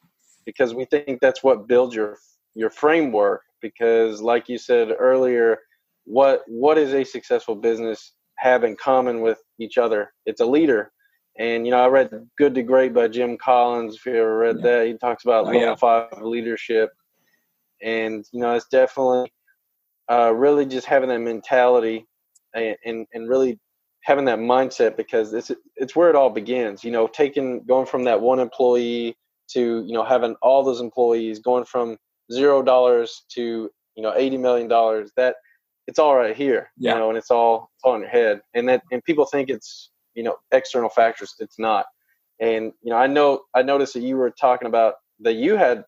because 0.45 0.75
we 0.75 0.85
think 0.85 1.21
that's 1.23 1.43
what 1.43 1.67
builds 1.67 1.95
your 1.95 2.19
your 2.55 2.69
framework. 2.69 3.41
Because, 3.63 4.21
like 4.21 4.47
you 4.47 4.59
said 4.59 4.91
earlier, 4.99 5.59
what 6.05 6.43
what 6.47 6.77
is 6.77 6.93
a 6.93 7.03
successful 7.03 7.55
business 7.55 8.13
have 8.37 8.63
in 8.63 8.77
common 8.77 9.23
with 9.23 9.39
each 9.59 9.79
other? 9.79 10.13
It's 10.27 10.43
a 10.43 10.47
leader. 10.47 10.93
And 11.39 11.65
you 11.65 11.71
know, 11.71 11.83
I 11.83 11.89
read 11.89 12.11
Good 12.37 12.55
to 12.57 12.63
Great 12.63 12.93
by 12.93 13.09
Jim 13.09 13.39
Collins. 13.39 13.97
If 13.97 14.05
you 14.05 14.17
ever 14.17 14.37
read 14.37 14.57
yeah. 14.59 14.63
that, 14.65 14.87
he 14.87 14.99
talks 14.99 15.25
about 15.25 15.47
oh, 15.47 15.49
level 15.49 15.61
yeah. 15.63 15.75
five 15.77 16.21
leadership 16.21 16.91
and 17.83 18.25
you 18.33 18.41
know 18.41 18.55
it's 18.55 18.69
definitely 18.69 19.33
uh, 20.11 20.33
really 20.35 20.67
just 20.67 20.87
having 20.87 21.09
that 21.09 21.19
mentality 21.21 22.07
and, 22.55 22.77
and, 22.85 23.07
and 23.13 23.29
really 23.29 23.59
having 24.05 24.25
that 24.27 24.39
mindset 24.39 24.97
because 24.97 25.33
it's 25.33 25.51
it's 25.77 25.97
where 25.97 26.09
it 26.09 26.17
all 26.17 26.31
begins. 26.31 26.85
You 26.85 26.93
know, 26.93 27.07
taking 27.07 27.65
going 27.65 27.87
from 27.87 28.05
that 28.05 28.21
one 28.21 28.39
employee 28.39 29.17
to 29.51 29.85
you 29.87 29.93
know 29.93 30.05
having 30.05 30.37
all 30.43 30.63
those 30.63 30.81
employees 30.81 31.41
going 31.41 31.65
from 31.65 31.97
zero 32.33 32.63
dollars 32.63 33.25
to 33.35 33.71
you 33.97 34.03
know 34.03 34.15
eighty 34.17 34.37
million 34.39 34.69
dollars. 34.69 35.11
That 35.17 35.37
it's 35.87 35.99
all 35.99 36.17
right 36.17 36.37
here. 36.37 36.71
Yeah. 36.79 36.95
You 36.95 36.99
know, 37.01 37.09
and 37.11 37.19
it's 37.19 37.31
all 37.31 37.71
it's 37.77 37.85
all 37.85 37.97
in 37.97 38.03
your 38.03 38.11
head. 38.11 38.41
And 38.55 38.69
that 38.69 38.83
and 38.93 39.03
people 39.05 39.27
think 39.27 39.51
it's 39.51 39.91
you 40.15 40.23
know 40.23 40.37
external 40.53 40.89
factors. 40.89 41.35
It's 41.41 41.59
not. 41.59 41.87
And 42.41 42.73
you 42.83 42.91
know, 42.91 42.97
I 42.97 43.07
know 43.07 43.43
I 43.55 43.63
noticed 43.63 43.95
that 43.95 44.03
you 44.03 44.17
were 44.17 44.31
talking 44.31 44.69
about 44.69 44.95
that 45.21 45.35
you 45.35 45.57
had 45.57 45.85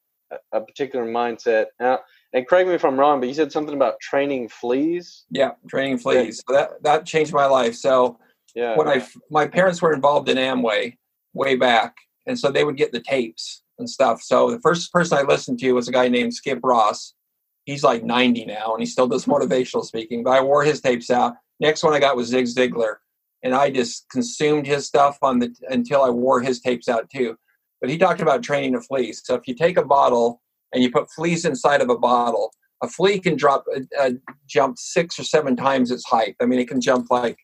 a 0.53 0.61
particular 0.61 1.05
mindset. 1.05 1.67
Now, 1.81 2.01
and 2.33 2.47
correct 2.47 2.69
me 2.69 2.75
if 2.75 2.85
I'm 2.85 2.99
wrong, 2.99 3.21
but 3.21 3.29
you 3.29 3.35
said 3.35 3.53
something 3.53 3.75
about 3.75 4.01
training 4.01 4.49
fleas. 4.49 5.25
Yeah, 5.31 5.53
training 5.69 5.99
fleas. 5.99 6.43
So 6.47 6.55
that 6.55 6.83
that 6.83 7.07
changed 7.07 7.33
my 7.33 7.47
life. 7.47 7.75
So 7.75 8.19
yeah, 8.55 8.77
when 8.77 8.89
I 8.89 9.07
my 9.31 9.47
parents 9.47 9.81
were 9.81 9.93
involved 9.93 10.29
in 10.29 10.37
Amway 10.37 10.97
way 11.35 11.57
back, 11.57 11.95
and 12.27 12.39
so 12.39 12.51
they 12.51 12.65
would 12.65 12.77
get 12.77 12.93
the 12.93 13.01
tapes 13.01 13.63
and 13.79 13.89
stuff. 13.89 14.23
So 14.23 14.51
the 14.51 14.61
first 14.61 14.93
person 14.93 15.19
I 15.19 15.23
listened 15.23 15.59
to 15.61 15.73
was 15.73 15.89
a 15.89 15.93
guy 15.93 16.09
named 16.09 16.35
Skip 16.35 16.61
Ross. 16.63 17.15
He's 17.65 17.85
like 17.85 18.03
90 18.03 18.47
now, 18.47 18.73
and 18.73 18.81
he 18.81 18.87
still 18.87 19.07
does 19.07 19.25
motivational 19.27 19.85
speaking. 19.85 20.23
But 20.23 20.31
I 20.31 20.41
wore 20.43 20.65
his 20.65 20.81
tapes 20.81 21.11
out. 21.11 21.35
Next 21.61 21.83
one 21.83 21.95
I 21.95 22.01
got 22.01 22.17
was 22.17 22.29
Zig 22.29 22.47
Ziglar, 22.47 22.97
and 23.43 23.55
I 23.55 23.71
just 23.71 24.09
consumed 24.11 24.67
his 24.67 24.87
stuff 24.87 25.19
on 25.23 25.39
the 25.39 25.55
until 25.69 26.03
I 26.03 26.11
wore 26.11 26.41
his 26.41 26.61
tapes 26.61 26.89
out 26.89 27.09
too. 27.11 27.37
But 27.81 27.91
he 27.91 27.99
talked 27.99 28.21
about 28.21 28.43
training 28.43 28.75
a 28.75 28.81
flea. 28.81 29.13
So 29.13 29.35
if 29.35 29.47
you 29.47 29.55
take 29.55 29.77
a 29.77 29.85
bottle 29.85 30.41
and 30.73 30.83
you 30.83 30.91
put 30.91 31.11
fleas 31.11 31.45
inside 31.45 31.81
of 31.81 31.91
a 31.91 31.99
bottle, 31.99 32.53
a 32.83 32.89
flea 32.89 33.19
can 33.19 33.37
drop 33.37 33.65
uh, 33.75 33.81
uh, 33.99 34.11
jump 34.47 34.79
six 34.79 35.19
or 35.19 35.25
seven 35.25 35.57
times 35.57 35.91
its 35.91 36.05
height. 36.05 36.37
I 36.41 36.47
mean, 36.47 36.59
it 36.59 36.69
can 36.69 36.81
jump 36.81 37.11
like 37.11 37.39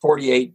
48, 0.00 0.54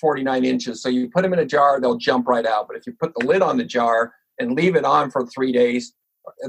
49 0.00 0.44
inches. 0.44 0.82
So 0.82 0.88
you 0.88 1.08
put 1.08 1.22
them 1.22 1.32
in 1.32 1.38
a 1.38 1.46
jar, 1.46 1.80
they'll 1.80 1.96
jump 1.96 2.28
right 2.28 2.46
out. 2.46 2.66
But 2.68 2.76
if 2.76 2.86
you 2.86 2.92
put 2.98 3.14
the 3.14 3.26
lid 3.26 3.42
on 3.42 3.56
the 3.56 3.64
jar 3.64 4.14
and 4.38 4.52
leave 4.52 4.76
it 4.76 4.84
on 4.84 5.10
for 5.10 5.26
three 5.26 5.52
days, 5.52 5.94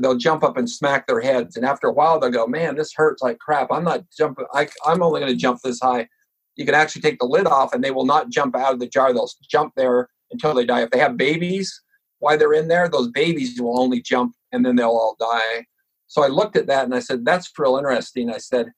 they'll 0.01 0.17
jump 0.17 0.43
up 0.43 0.57
and 0.57 0.69
smack 0.69 1.07
their 1.07 1.21
heads. 1.21 1.55
And 1.55 1.65
after 1.65 1.87
a 1.87 1.93
while, 1.93 2.19
they'll 2.19 2.31
go, 2.31 2.47
"Man, 2.47 2.75
this 2.75 2.93
hurts 2.93 3.21
like 3.21 3.39
crap. 3.39 3.71
I'm 3.71 3.83
not 3.83 4.03
jumping. 4.17 4.45
I, 4.53 4.67
I'm 4.85 5.03
only 5.03 5.19
going 5.19 5.31
to 5.31 5.37
jump 5.37 5.61
this 5.63 5.79
high." 5.79 6.07
You 6.55 6.65
can 6.65 6.73
actually 6.73 7.03
take 7.03 7.19
the 7.19 7.25
lid 7.25 7.45
off, 7.45 7.73
and 7.73 7.83
they 7.83 7.91
will 7.91 8.05
not 8.05 8.29
jump 8.29 8.55
out 8.55 8.73
of 8.73 8.79
the 8.79 8.87
jar. 8.87 9.13
They'll 9.13 9.29
jump 9.49 9.73
there 9.77 10.09
until 10.31 10.55
they 10.55 10.65
die. 10.65 10.81
If 10.81 10.89
they 10.89 10.97
have 10.99 11.15
babies, 11.15 11.81
while 12.19 12.37
they're 12.37 12.53
in 12.53 12.67
there, 12.67 12.89
those 12.89 13.09
babies 13.09 13.59
will 13.61 13.79
only 13.79 14.01
jump 14.01 14.33
and 14.51 14.65
then 14.65 14.75
they'll 14.75 14.87
all 14.87 15.15
die. 15.19 15.65
So 16.07 16.23
I 16.23 16.27
looked 16.27 16.55
at 16.55 16.67
that 16.67 16.85
and 16.85 16.95
I 16.95 16.99
said, 16.99 17.25
that's 17.25 17.51
real 17.57 17.77
interesting. 17.77 18.29
I 18.31 18.37
said, 18.37 18.71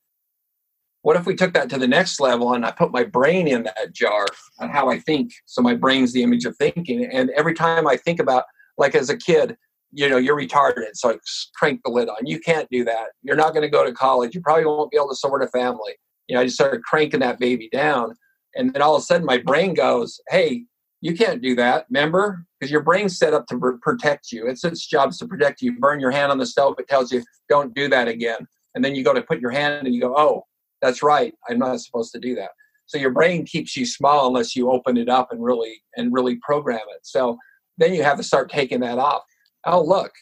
what 1.02 1.16
if 1.16 1.24
we 1.24 1.34
took 1.34 1.54
that 1.54 1.70
to 1.70 1.78
the 1.78 1.88
next 1.88 2.20
level 2.20 2.52
and 2.52 2.66
I 2.66 2.72
put 2.72 2.92
my 2.92 3.04
brain 3.04 3.48
in 3.48 3.62
that 3.62 3.92
jar 3.92 4.26
on 4.58 4.68
how 4.68 4.90
I 4.90 4.98
think? 4.98 5.32
So 5.46 5.62
my 5.62 5.74
brain's 5.74 6.12
the 6.12 6.22
image 6.22 6.44
of 6.44 6.56
thinking. 6.56 7.04
And 7.06 7.30
every 7.30 7.54
time 7.54 7.86
I 7.86 7.96
think 7.96 8.20
about, 8.20 8.44
like 8.76 8.94
as 8.94 9.08
a 9.08 9.16
kid, 9.16 9.56
you 9.92 10.08
know, 10.08 10.18
you're 10.18 10.36
retarded. 10.36 10.90
So 10.94 11.10
I 11.10 11.16
crank 11.56 11.80
the 11.84 11.90
lid 11.90 12.08
on. 12.08 12.26
You 12.26 12.38
can't 12.38 12.68
do 12.70 12.84
that. 12.84 13.08
You're 13.22 13.36
not 13.36 13.54
going 13.54 13.62
to 13.62 13.68
go 13.68 13.84
to 13.84 13.92
college. 13.92 14.34
You 14.34 14.40
probably 14.40 14.66
won't 14.66 14.90
be 14.90 14.96
able 14.96 15.08
to 15.08 15.16
support 15.16 15.42
a 15.42 15.48
family. 15.48 15.92
You 16.28 16.34
know, 16.34 16.42
I 16.42 16.44
just 16.44 16.56
started 16.56 16.82
cranking 16.82 17.20
that 17.20 17.38
baby 17.38 17.68
down. 17.72 18.14
And 18.54 18.72
then 18.72 18.82
all 18.82 18.94
of 18.94 19.02
a 19.02 19.04
sudden 19.04 19.26
my 19.26 19.38
brain 19.38 19.74
goes, 19.74 20.20
hey, 20.28 20.64
you 21.00 21.14
can't 21.14 21.42
do 21.42 21.54
that, 21.56 21.86
remember? 21.90 22.44
Because 22.58 22.70
your 22.70 22.82
brain's 22.82 23.18
set 23.18 23.34
up 23.34 23.46
to 23.46 23.78
protect 23.80 24.32
you. 24.32 24.46
It's 24.46 24.64
its 24.64 24.86
job 24.86 25.12
to 25.12 25.26
protect 25.26 25.62
you. 25.62 25.78
Burn 25.78 26.00
your 26.00 26.10
hand 26.10 26.30
on 26.30 26.38
the 26.38 26.46
stove, 26.46 26.74
it 26.78 26.88
tells 26.88 27.10
you, 27.10 27.24
don't 27.48 27.74
do 27.74 27.88
that 27.88 28.08
again. 28.08 28.46
And 28.74 28.84
then 28.84 28.94
you 28.94 29.02
go 29.02 29.14
to 29.14 29.22
put 29.22 29.40
your 29.40 29.50
hand 29.50 29.86
and 29.86 29.94
you 29.94 30.00
go, 30.00 30.14
oh, 30.16 30.44
that's 30.82 31.02
right. 31.02 31.34
I'm 31.48 31.58
not 31.58 31.80
supposed 31.80 32.12
to 32.12 32.20
do 32.20 32.34
that. 32.36 32.50
So 32.86 32.98
your 32.98 33.10
brain 33.10 33.46
keeps 33.46 33.76
you 33.76 33.86
small 33.86 34.26
unless 34.26 34.56
you 34.56 34.70
open 34.70 34.96
it 34.96 35.08
up 35.08 35.32
and 35.32 35.42
really 35.42 35.82
and 35.96 36.12
really 36.12 36.36
program 36.36 36.80
it. 36.94 37.00
So 37.02 37.38
then 37.78 37.94
you 37.94 38.02
have 38.02 38.16
to 38.16 38.24
start 38.24 38.50
taking 38.50 38.80
that 38.80 38.98
off. 38.98 39.22
Oh, 39.64 39.82
look, 39.82 40.12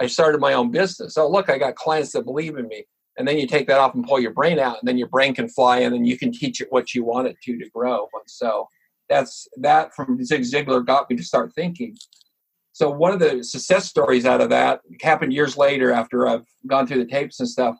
I 0.00 0.06
started 0.06 0.40
my 0.40 0.54
own 0.54 0.70
business. 0.70 1.16
Oh, 1.16 1.28
look, 1.28 1.50
I 1.50 1.58
got 1.58 1.76
clients 1.76 2.12
that 2.12 2.24
believe 2.24 2.56
in 2.56 2.66
me. 2.66 2.84
And 3.16 3.28
then 3.28 3.38
you 3.38 3.46
take 3.46 3.68
that 3.68 3.78
off 3.78 3.94
and 3.94 4.04
pull 4.04 4.18
your 4.18 4.32
brain 4.32 4.58
out, 4.58 4.78
and 4.80 4.88
then 4.88 4.98
your 4.98 5.08
brain 5.08 5.34
can 5.34 5.48
fly, 5.48 5.78
and 5.80 5.94
then 5.94 6.04
you 6.04 6.18
can 6.18 6.32
teach 6.32 6.60
it 6.60 6.66
what 6.70 6.94
you 6.94 7.04
want 7.04 7.28
it 7.28 7.36
to 7.44 7.56
to 7.58 7.70
grow. 7.70 8.08
And 8.12 8.22
so 8.26 8.66
that's 9.08 9.48
that 9.58 9.94
from 9.94 10.22
Zig 10.24 10.42
Ziglar 10.42 10.84
got 10.84 11.08
me 11.10 11.16
to 11.16 11.22
start 11.22 11.52
thinking. 11.54 11.96
So 12.72 12.90
one 12.90 13.12
of 13.12 13.20
the 13.20 13.44
success 13.44 13.86
stories 13.86 14.26
out 14.26 14.40
of 14.40 14.50
that 14.50 14.80
happened 15.00 15.32
years 15.32 15.56
later 15.56 15.92
after 15.92 16.26
I've 16.26 16.46
gone 16.66 16.86
through 16.86 17.04
the 17.04 17.10
tapes 17.10 17.38
and 17.38 17.48
stuff. 17.48 17.76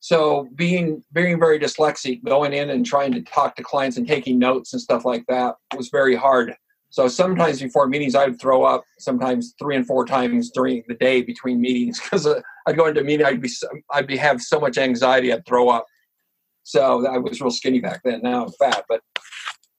So 0.00 0.48
being 0.54 1.02
being 1.12 1.40
very 1.40 1.58
dyslexic, 1.58 2.22
going 2.24 2.52
in 2.52 2.70
and 2.70 2.86
trying 2.86 3.12
to 3.12 3.22
talk 3.22 3.56
to 3.56 3.62
clients 3.62 3.96
and 3.96 4.06
taking 4.06 4.38
notes 4.38 4.72
and 4.72 4.80
stuff 4.80 5.04
like 5.04 5.24
that 5.28 5.56
was 5.76 5.88
very 5.88 6.14
hard. 6.14 6.54
So 6.90 7.08
sometimes 7.08 7.60
before 7.60 7.86
meetings, 7.88 8.14
I'd 8.14 8.40
throw 8.40 8.62
up. 8.62 8.84
Sometimes 8.98 9.54
three 9.58 9.76
and 9.76 9.86
four 9.86 10.06
times 10.06 10.50
during 10.50 10.84
the 10.88 10.94
day 10.94 11.22
between 11.22 11.60
meetings 11.60 12.00
because 12.02 12.26
uh, 12.26 12.40
I'd 12.66 12.76
go 12.76 12.86
into 12.86 13.00
a 13.00 13.04
meeting, 13.04 13.26
I'd 13.26 13.42
be 13.42 13.50
I'd 13.90 14.06
be 14.06 14.16
have 14.16 14.40
so 14.40 14.60
much 14.60 14.78
anxiety, 14.78 15.32
I'd 15.32 15.44
throw 15.44 15.68
up. 15.68 15.86
So 16.62 17.06
I 17.06 17.18
was 17.18 17.40
real 17.40 17.50
skinny 17.50 17.80
back 17.80 18.02
then. 18.04 18.20
Now 18.22 18.44
I'm 18.44 18.52
fat, 18.52 18.84
but 18.88 19.00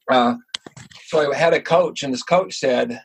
uh, 0.10 0.36
so 1.06 1.32
I 1.32 1.36
had 1.36 1.54
a 1.54 1.62
coach, 1.62 2.04
and 2.04 2.14
this 2.14 2.24
coach 2.24 2.56
said, 2.56 3.02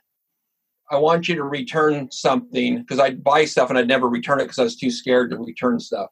"I 0.90 0.98
want 0.98 1.28
you 1.28 1.34
to 1.36 1.44
return 1.44 2.10
something 2.10 2.78
because 2.78 2.98
I'd 2.98 3.24
buy 3.24 3.44
stuff 3.44 3.70
and 3.70 3.78
I'd 3.78 3.88
never 3.88 4.08
return 4.08 4.40
it 4.40 4.44
because 4.44 4.58
I 4.58 4.64
was 4.64 4.76
too 4.76 4.90
scared 4.90 5.30
to 5.30 5.38
return 5.38 5.80
stuff." 5.80 6.10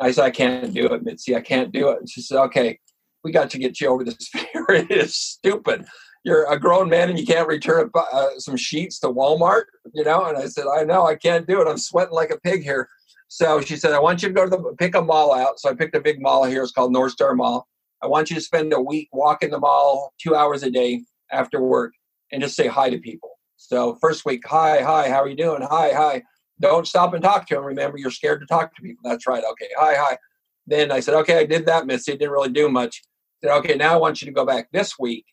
I 0.00 0.10
said, 0.10 0.24
"I 0.24 0.30
can't 0.30 0.74
do 0.74 0.86
it, 0.86 1.04
Mitzi. 1.04 1.36
I 1.36 1.40
can't 1.40 1.72
do 1.72 1.90
it." 1.90 1.98
And 2.00 2.10
she 2.10 2.22
said, 2.22 2.40
"Okay, 2.44 2.78
we 3.22 3.32
got 3.32 3.50
to 3.50 3.58
get 3.58 3.80
you 3.80 3.88
over 3.88 4.04
this 4.04 4.28
fear. 4.32 4.66
it 4.68 4.90
is 4.90 5.14
stupid." 5.14 5.86
you're 6.24 6.50
a 6.50 6.58
grown 6.58 6.88
man 6.88 7.10
and 7.10 7.18
you 7.18 7.26
can't 7.26 7.46
return 7.46 7.90
uh, 7.94 8.28
some 8.38 8.56
sheets 8.56 8.98
to 8.98 9.08
Walmart, 9.08 9.64
you 9.92 10.02
know? 10.04 10.24
And 10.24 10.38
I 10.38 10.46
said, 10.46 10.64
I 10.66 10.82
know, 10.82 11.06
I 11.06 11.16
can't 11.16 11.46
do 11.46 11.60
it. 11.60 11.68
I'm 11.68 11.78
sweating 11.78 12.14
like 12.14 12.30
a 12.30 12.40
pig 12.40 12.62
here. 12.62 12.88
So 13.28 13.60
she 13.60 13.76
said, 13.76 13.92
I 13.92 14.00
want 14.00 14.22
you 14.22 14.28
to 14.28 14.34
go 14.34 14.44
to 14.44 14.50
the 14.50 14.74
pick 14.78 14.94
a 14.94 15.02
mall 15.02 15.34
out. 15.34 15.60
So 15.60 15.68
I 15.68 15.74
picked 15.74 15.94
a 15.94 16.00
big 16.00 16.20
mall 16.20 16.44
here. 16.44 16.62
It's 16.62 16.72
called 16.72 16.92
North 16.92 17.12
Star 17.12 17.34
Mall. 17.34 17.68
I 18.04 18.06
want 18.06 18.28
you 18.28 18.36
to 18.36 18.42
spend 18.42 18.70
a 18.74 18.80
week 18.80 19.08
walking 19.12 19.48
the 19.48 19.58
mall 19.58 20.12
two 20.20 20.34
hours 20.34 20.62
a 20.62 20.70
day 20.70 21.00
after 21.32 21.62
work 21.62 21.94
and 22.30 22.42
just 22.42 22.54
say 22.54 22.66
hi 22.66 22.90
to 22.90 22.98
people. 22.98 23.30
So 23.56 23.94
first 23.94 24.26
week, 24.26 24.42
hi, 24.46 24.82
hi, 24.82 25.08
how 25.08 25.22
are 25.22 25.28
you 25.28 25.34
doing? 25.34 25.62
Hi, 25.62 25.90
hi. 25.90 26.22
Don't 26.60 26.86
stop 26.86 27.14
and 27.14 27.22
talk 27.22 27.48
to 27.48 27.54
them. 27.54 27.64
Remember, 27.64 27.96
you're 27.96 28.10
scared 28.10 28.40
to 28.40 28.46
talk 28.46 28.76
to 28.76 28.82
people. 28.82 29.00
That's 29.08 29.26
right. 29.26 29.42
Okay, 29.42 29.68
hi, 29.78 29.94
hi. 29.94 30.18
Then 30.66 30.92
I 30.92 31.00
said, 31.00 31.14
okay, 31.14 31.38
I 31.38 31.46
did 31.46 31.64
that, 31.64 31.86
Missy. 31.86 32.12
It 32.12 32.18
didn't 32.18 32.32
really 32.32 32.50
do 32.50 32.68
much. 32.68 33.00
I 33.42 33.46
said, 33.46 33.56
okay, 33.60 33.74
now 33.74 33.94
I 33.94 33.96
want 33.96 34.20
you 34.20 34.26
to 34.26 34.32
go 34.32 34.44
back 34.44 34.68
this 34.70 34.98
week 34.98 35.24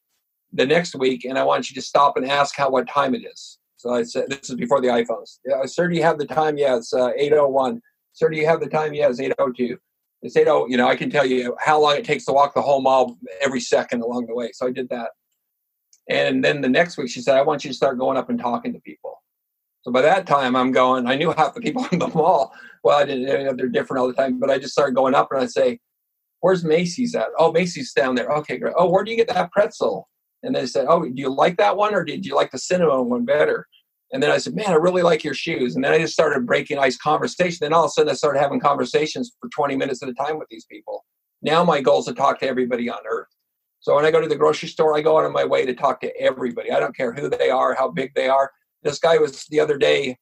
the 0.53 0.65
next 0.65 0.95
week 0.95 1.25
and 1.25 1.37
I 1.37 1.43
want 1.43 1.69
you 1.69 1.75
to 1.75 1.81
stop 1.81 2.15
and 2.15 2.25
ask 2.25 2.55
how 2.55 2.69
what 2.69 2.87
time 2.87 3.13
it 3.15 3.25
is. 3.25 3.59
So 3.75 3.93
I 3.93 4.03
said, 4.03 4.29
this 4.29 4.49
is 4.49 4.55
before 4.55 4.79
the 4.79 4.87
iPhones. 4.87 5.39
Yeah, 5.45 5.65
sir, 5.65 5.89
do 5.89 5.95
you 5.95 6.03
have 6.03 6.19
the 6.19 6.25
time? 6.25 6.57
Yeah, 6.57 6.77
it's 6.77 6.93
uh, 6.93 7.11
801. 7.17 7.81
Sir, 8.13 8.29
do 8.29 8.37
you 8.37 8.45
have 8.45 8.61
the 8.61 8.67
time? 8.67 8.93
Yeah, 8.93 9.09
it's 9.09 9.19
802. 9.19 9.77
It's 10.21 10.35
80, 10.35 10.65
you 10.69 10.77
know, 10.77 10.87
I 10.87 10.95
can 10.95 11.09
tell 11.09 11.25
you 11.25 11.55
how 11.59 11.81
long 11.81 11.97
it 11.97 12.05
takes 12.05 12.25
to 12.25 12.33
walk 12.33 12.53
the 12.53 12.61
whole 12.61 12.81
mall 12.81 13.17
every 13.41 13.59
second 13.59 14.01
along 14.01 14.27
the 14.27 14.35
way. 14.35 14.51
So 14.53 14.67
I 14.67 14.71
did 14.71 14.89
that. 14.89 15.09
And 16.09 16.43
then 16.43 16.61
the 16.61 16.69
next 16.69 16.97
week 16.97 17.09
she 17.09 17.21
said, 17.21 17.37
I 17.37 17.41
want 17.41 17.63
you 17.63 17.69
to 17.69 17.75
start 17.75 17.97
going 17.97 18.17
up 18.17 18.29
and 18.29 18.39
talking 18.39 18.73
to 18.73 18.79
people. 18.79 19.21
So 19.81 19.91
by 19.91 20.01
that 20.01 20.27
time 20.27 20.55
I'm 20.55 20.71
going, 20.71 21.07
I 21.07 21.15
knew 21.15 21.31
half 21.31 21.55
the 21.55 21.61
people 21.61 21.87
in 21.91 21.99
the 21.99 22.07
mall. 22.09 22.53
Well, 22.83 22.97
I 22.97 23.05
didn't, 23.05 23.45
know, 23.45 23.53
they're 23.53 23.67
different 23.67 24.01
all 24.01 24.07
the 24.07 24.13
time, 24.13 24.39
but 24.39 24.49
I 24.49 24.59
just 24.59 24.73
started 24.73 24.95
going 24.95 25.15
up 25.15 25.29
and 25.31 25.41
I 25.41 25.47
say, 25.47 25.79
where's 26.41 26.63
Macy's 26.63 27.15
at? 27.15 27.27
Oh, 27.37 27.51
Macy's 27.51 27.93
down 27.93 28.15
there. 28.15 28.29
Okay, 28.29 28.57
great. 28.57 28.73
Oh, 28.77 28.89
where 28.89 29.03
do 29.03 29.11
you 29.11 29.17
get 29.17 29.29
that 29.29 29.51
pretzel? 29.51 30.07
And 30.43 30.55
they 30.55 30.65
said, 30.65 30.87
"Oh, 30.89 31.03
do 31.03 31.13
you 31.15 31.33
like 31.33 31.57
that 31.57 31.77
one, 31.77 31.93
or 31.93 32.03
did 32.03 32.25
you 32.25 32.35
like 32.35 32.51
the 32.51 32.57
cinnamon 32.57 33.09
one 33.09 33.25
better?" 33.25 33.67
And 34.13 34.21
then 34.21 34.31
I 34.31 34.37
said, 34.37 34.55
"Man, 34.55 34.69
I 34.69 34.75
really 34.75 35.03
like 35.03 35.23
your 35.23 35.33
shoes." 35.33 35.75
And 35.75 35.83
then 35.83 35.93
I 35.93 35.99
just 35.99 36.13
started 36.13 36.45
breaking 36.45 36.79
ice 36.79 36.97
conversation. 36.97 37.59
Then 37.61 37.73
all 37.73 37.85
of 37.85 37.89
a 37.89 37.91
sudden, 37.91 38.11
I 38.11 38.13
started 38.13 38.39
having 38.39 38.59
conversations 38.59 39.31
for 39.39 39.49
20 39.49 39.75
minutes 39.75 40.03
at 40.03 40.09
a 40.09 40.13
time 40.13 40.37
with 40.37 40.47
these 40.49 40.65
people. 40.65 41.05
Now 41.41 41.63
my 41.63 41.81
goal 41.81 41.99
is 41.99 42.05
to 42.05 42.13
talk 42.13 42.39
to 42.39 42.47
everybody 42.47 42.89
on 42.89 42.99
earth. 43.09 43.27
So 43.79 43.95
when 43.95 44.05
I 44.05 44.11
go 44.11 44.21
to 44.21 44.27
the 44.27 44.35
grocery 44.35 44.69
store, 44.69 44.95
I 44.95 45.01
go 45.01 45.17
out 45.17 45.25
of 45.25 45.31
my 45.31 45.43
way 45.43 45.65
to 45.65 45.73
talk 45.73 46.01
to 46.01 46.21
everybody. 46.21 46.71
I 46.71 46.79
don't 46.79 46.95
care 46.95 47.11
who 47.11 47.29
they 47.29 47.49
are, 47.49 47.73
how 47.73 47.89
big 47.89 48.13
they 48.13 48.29
are. 48.29 48.51
This 48.83 48.99
guy 48.99 49.17
was 49.17 49.45
the 49.45 49.59
other 49.59 49.77
day 49.77 50.17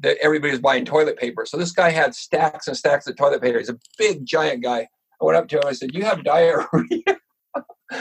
that 0.00 0.16
everybody 0.20 0.52
was 0.52 0.60
buying 0.60 0.84
toilet 0.84 1.18
paper. 1.18 1.44
So 1.44 1.56
this 1.56 1.72
guy 1.72 1.90
had 1.90 2.14
stacks 2.14 2.68
and 2.68 2.76
stacks 2.76 3.06
of 3.06 3.16
toilet 3.16 3.42
paper. 3.42 3.58
He's 3.58 3.68
a 3.68 3.78
big, 3.98 4.24
giant 4.24 4.62
guy. 4.62 4.86
I 5.20 5.24
went 5.24 5.36
up 5.36 5.48
to 5.48 5.56
him. 5.56 5.62
I 5.66 5.72
said, 5.72 5.94
"You 5.94 6.04
have 6.04 6.24
diarrhea." 6.24 7.02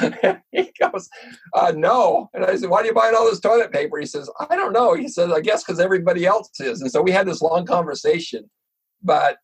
he 0.51 0.71
goes, 0.79 1.09
uh, 1.53 1.73
no. 1.75 2.29
And 2.33 2.45
I 2.45 2.55
said, 2.55 2.69
why 2.69 2.81
are 2.81 2.85
you 2.85 2.93
buying 2.93 3.15
all 3.15 3.25
this 3.25 3.39
toilet 3.39 3.71
paper? 3.71 3.99
He 3.99 4.05
says, 4.05 4.29
I 4.49 4.55
don't 4.55 4.73
know. 4.73 4.93
He 4.93 5.07
says, 5.07 5.31
I 5.31 5.41
guess 5.41 5.63
because 5.63 5.79
everybody 5.79 6.25
else 6.25 6.49
is. 6.59 6.81
And 6.81 6.91
so 6.91 7.01
we 7.01 7.11
had 7.11 7.27
this 7.27 7.41
long 7.41 7.65
conversation. 7.65 8.49
But 9.01 9.37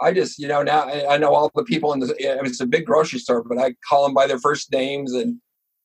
I 0.00 0.12
just, 0.12 0.38
you 0.38 0.48
know, 0.48 0.62
now 0.62 0.88
I 0.88 1.16
know 1.18 1.34
all 1.34 1.50
the 1.54 1.64
people 1.64 1.92
in 1.92 2.00
the, 2.00 2.14
it's 2.18 2.60
a 2.60 2.66
big 2.66 2.86
grocery 2.86 3.18
store, 3.18 3.44
but 3.44 3.58
I 3.58 3.74
call 3.88 4.04
them 4.04 4.14
by 4.14 4.26
their 4.26 4.40
first 4.40 4.72
names. 4.72 5.12
And 5.12 5.40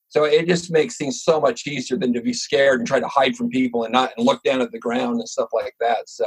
so 0.07 0.23
it 0.23 0.47
just 0.47 0.71
makes 0.71 0.97
things 0.97 1.23
so 1.23 1.39
much 1.39 1.67
easier 1.67 1.97
than 1.97 2.13
to 2.13 2.21
be 2.21 2.33
scared 2.33 2.79
and 2.79 2.87
try 2.87 2.99
to 2.99 3.07
hide 3.07 3.35
from 3.35 3.49
people 3.49 3.83
and 3.83 3.93
not 3.93 4.11
and 4.17 4.25
look 4.25 4.41
down 4.43 4.61
at 4.61 4.71
the 4.71 4.79
ground 4.79 5.19
and 5.19 5.29
stuff 5.29 5.49
like 5.53 5.75
that. 5.79 6.09
So 6.09 6.25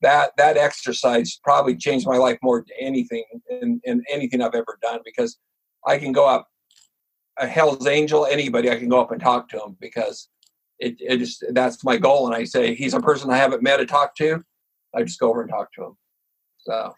that, 0.00 0.32
that 0.36 0.56
exercise 0.56 1.38
probably 1.44 1.76
changed 1.76 2.06
my 2.06 2.16
life 2.16 2.38
more 2.42 2.58
than 2.58 2.76
anything 2.80 3.24
and, 3.48 3.80
and 3.86 4.02
anything 4.10 4.42
I've 4.42 4.54
ever 4.54 4.78
done 4.82 5.00
because 5.04 5.38
I 5.86 5.98
can 5.98 6.12
go 6.12 6.26
up 6.26 6.48
a 7.38 7.46
Hell's 7.46 7.86
Angel, 7.86 8.26
anybody, 8.26 8.70
I 8.70 8.76
can 8.76 8.88
go 8.88 9.00
up 9.00 9.10
and 9.10 9.20
talk 9.20 9.48
to 9.50 9.58
him 9.58 9.76
because 9.80 10.28
it, 10.78 10.96
it 11.00 11.18
just 11.18 11.44
that's 11.50 11.84
my 11.84 11.96
goal. 11.96 12.26
And 12.26 12.34
I 12.34 12.44
say 12.44 12.74
he's 12.74 12.94
a 12.94 13.00
person 13.00 13.30
I 13.30 13.36
haven't 13.36 13.62
met 13.62 13.80
or 13.80 13.86
talked 13.86 14.18
to. 14.18 14.42
I 14.94 15.02
just 15.02 15.20
go 15.20 15.30
over 15.30 15.42
and 15.42 15.50
talk 15.50 15.72
to 15.74 15.84
him. 15.84 15.96
So 16.58 16.94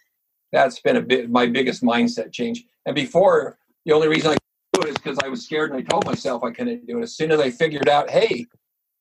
that's 0.53 0.81
been 0.81 0.97
a 0.97 1.03
bit 1.03 1.31
my 1.31 1.47
biggest 1.47 1.83
mindset 1.83 2.33
change. 2.33 2.65
And 2.87 2.95
before, 2.95 3.59
the 3.85 3.93
only 3.93 4.09
reason 4.09 4.33
I 4.33 4.37
do 4.73 4.83
it 4.83 4.89
is 4.89 4.97
because 4.97 5.19
I 5.23 5.29
was 5.29 5.45
scared 5.45 5.71
and 5.71 5.79
I 5.79 5.83
told 5.83 6.07
myself 6.07 6.43
I 6.43 6.51
couldn't 6.51 6.87
do 6.87 6.99
it. 6.99 7.03
As 7.03 7.17
soon 7.17 7.31
as 7.31 7.41
I 7.41 7.51
figured 7.51 7.89
out, 7.89 8.11
hey, 8.11 8.47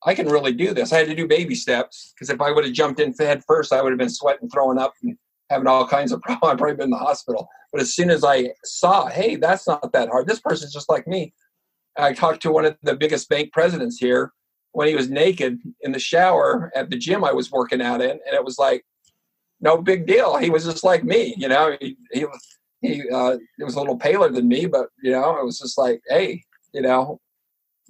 I 0.06 0.14
can 0.14 0.28
really 0.28 0.52
do 0.52 0.74
this, 0.74 0.92
I 0.92 1.00
had 1.00 1.08
to 1.08 1.16
do 1.16 1.28
baby 1.28 1.56
steps 1.56 2.14
because 2.14 2.30
if 2.30 2.42
I 2.42 2.52
would 2.52 2.66
have 2.66 2.74
jumped 2.74 3.00
in 3.00 3.14
head 3.14 3.44
first, 3.48 3.72
I 3.72 3.82
would 3.82 3.92
have 3.92 4.00
been 4.00 4.10
sweating, 4.10 4.50
throwing 4.50 4.78
up, 4.78 4.94
and 5.02 5.18
having 5.54 5.68
all 5.68 5.88
kinds 5.88 6.12
of 6.12 6.22
problems. 6.24 6.52
I've 6.52 6.58
probably 6.58 6.76
been 6.76 6.86
in 6.86 6.90
the 6.92 6.98
hospital. 6.98 7.48
But 7.72 7.82
as 7.82 7.94
soon 7.94 8.10
as 8.10 8.24
I 8.24 8.52
saw, 8.64 9.08
hey, 9.08 9.36
that's 9.36 9.68
not 9.68 9.92
that 9.94 10.10
hard. 10.10 10.28
This 10.28 10.40
person's 10.40 10.74
just 10.74 10.90
like 10.90 11.08
me. 11.08 11.34
I 11.98 12.14
talked 12.14 12.42
to 12.44 12.52
one 12.52 12.66
of 12.66 12.76
the 12.84 12.96
biggest 12.96 13.30
bank 13.30 13.52
presidents 13.52 13.98
here 13.98 14.32
when 14.72 14.88
he 14.88 14.96
was 14.96 15.10
naked 15.10 15.60
in 15.82 15.92
the 15.92 16.00
shower 16.00 16.72
at 16.76 16.90
the 16.90 16.98
gym 16.98 17.24
I 17.24 17.32
was 17.32 17.52
working 17.52 17.82
out 17.82 18.02
in, 18.02 18.12
and 18.12 18.34
it 18.34 18.44
was 18.44 18.58
like 18.58 18.84
no 19.62 19.78
big 19.82 20.08
deal. 20.08 20.38
He 20.38 20.50
was 20.50 20.66
just 20.66 20.84
like 20.84 21.04
me, 21.04 21.36
you 21.38 21.48
know. 21.48 21.78
He 21.80 21.98
he, 22.12 22.26
he 22.82 23.10
uh, 23.10 23.38
was 23.60 23.76
a 23.76 23.80
little 23.80 23.98
paler 23.98 24.30
than 24.30 24.48
me, 24.48 24.66
but 24.66 24.88
you 25.02 25.12
know, 25.12 25.38
it 25.38 25.46
was 25.46 25.60
just 25.60 25.78
like, 25.78 26.02
hey, 26.10 26.44
you 26.74 26.82
know, 26.82 27.20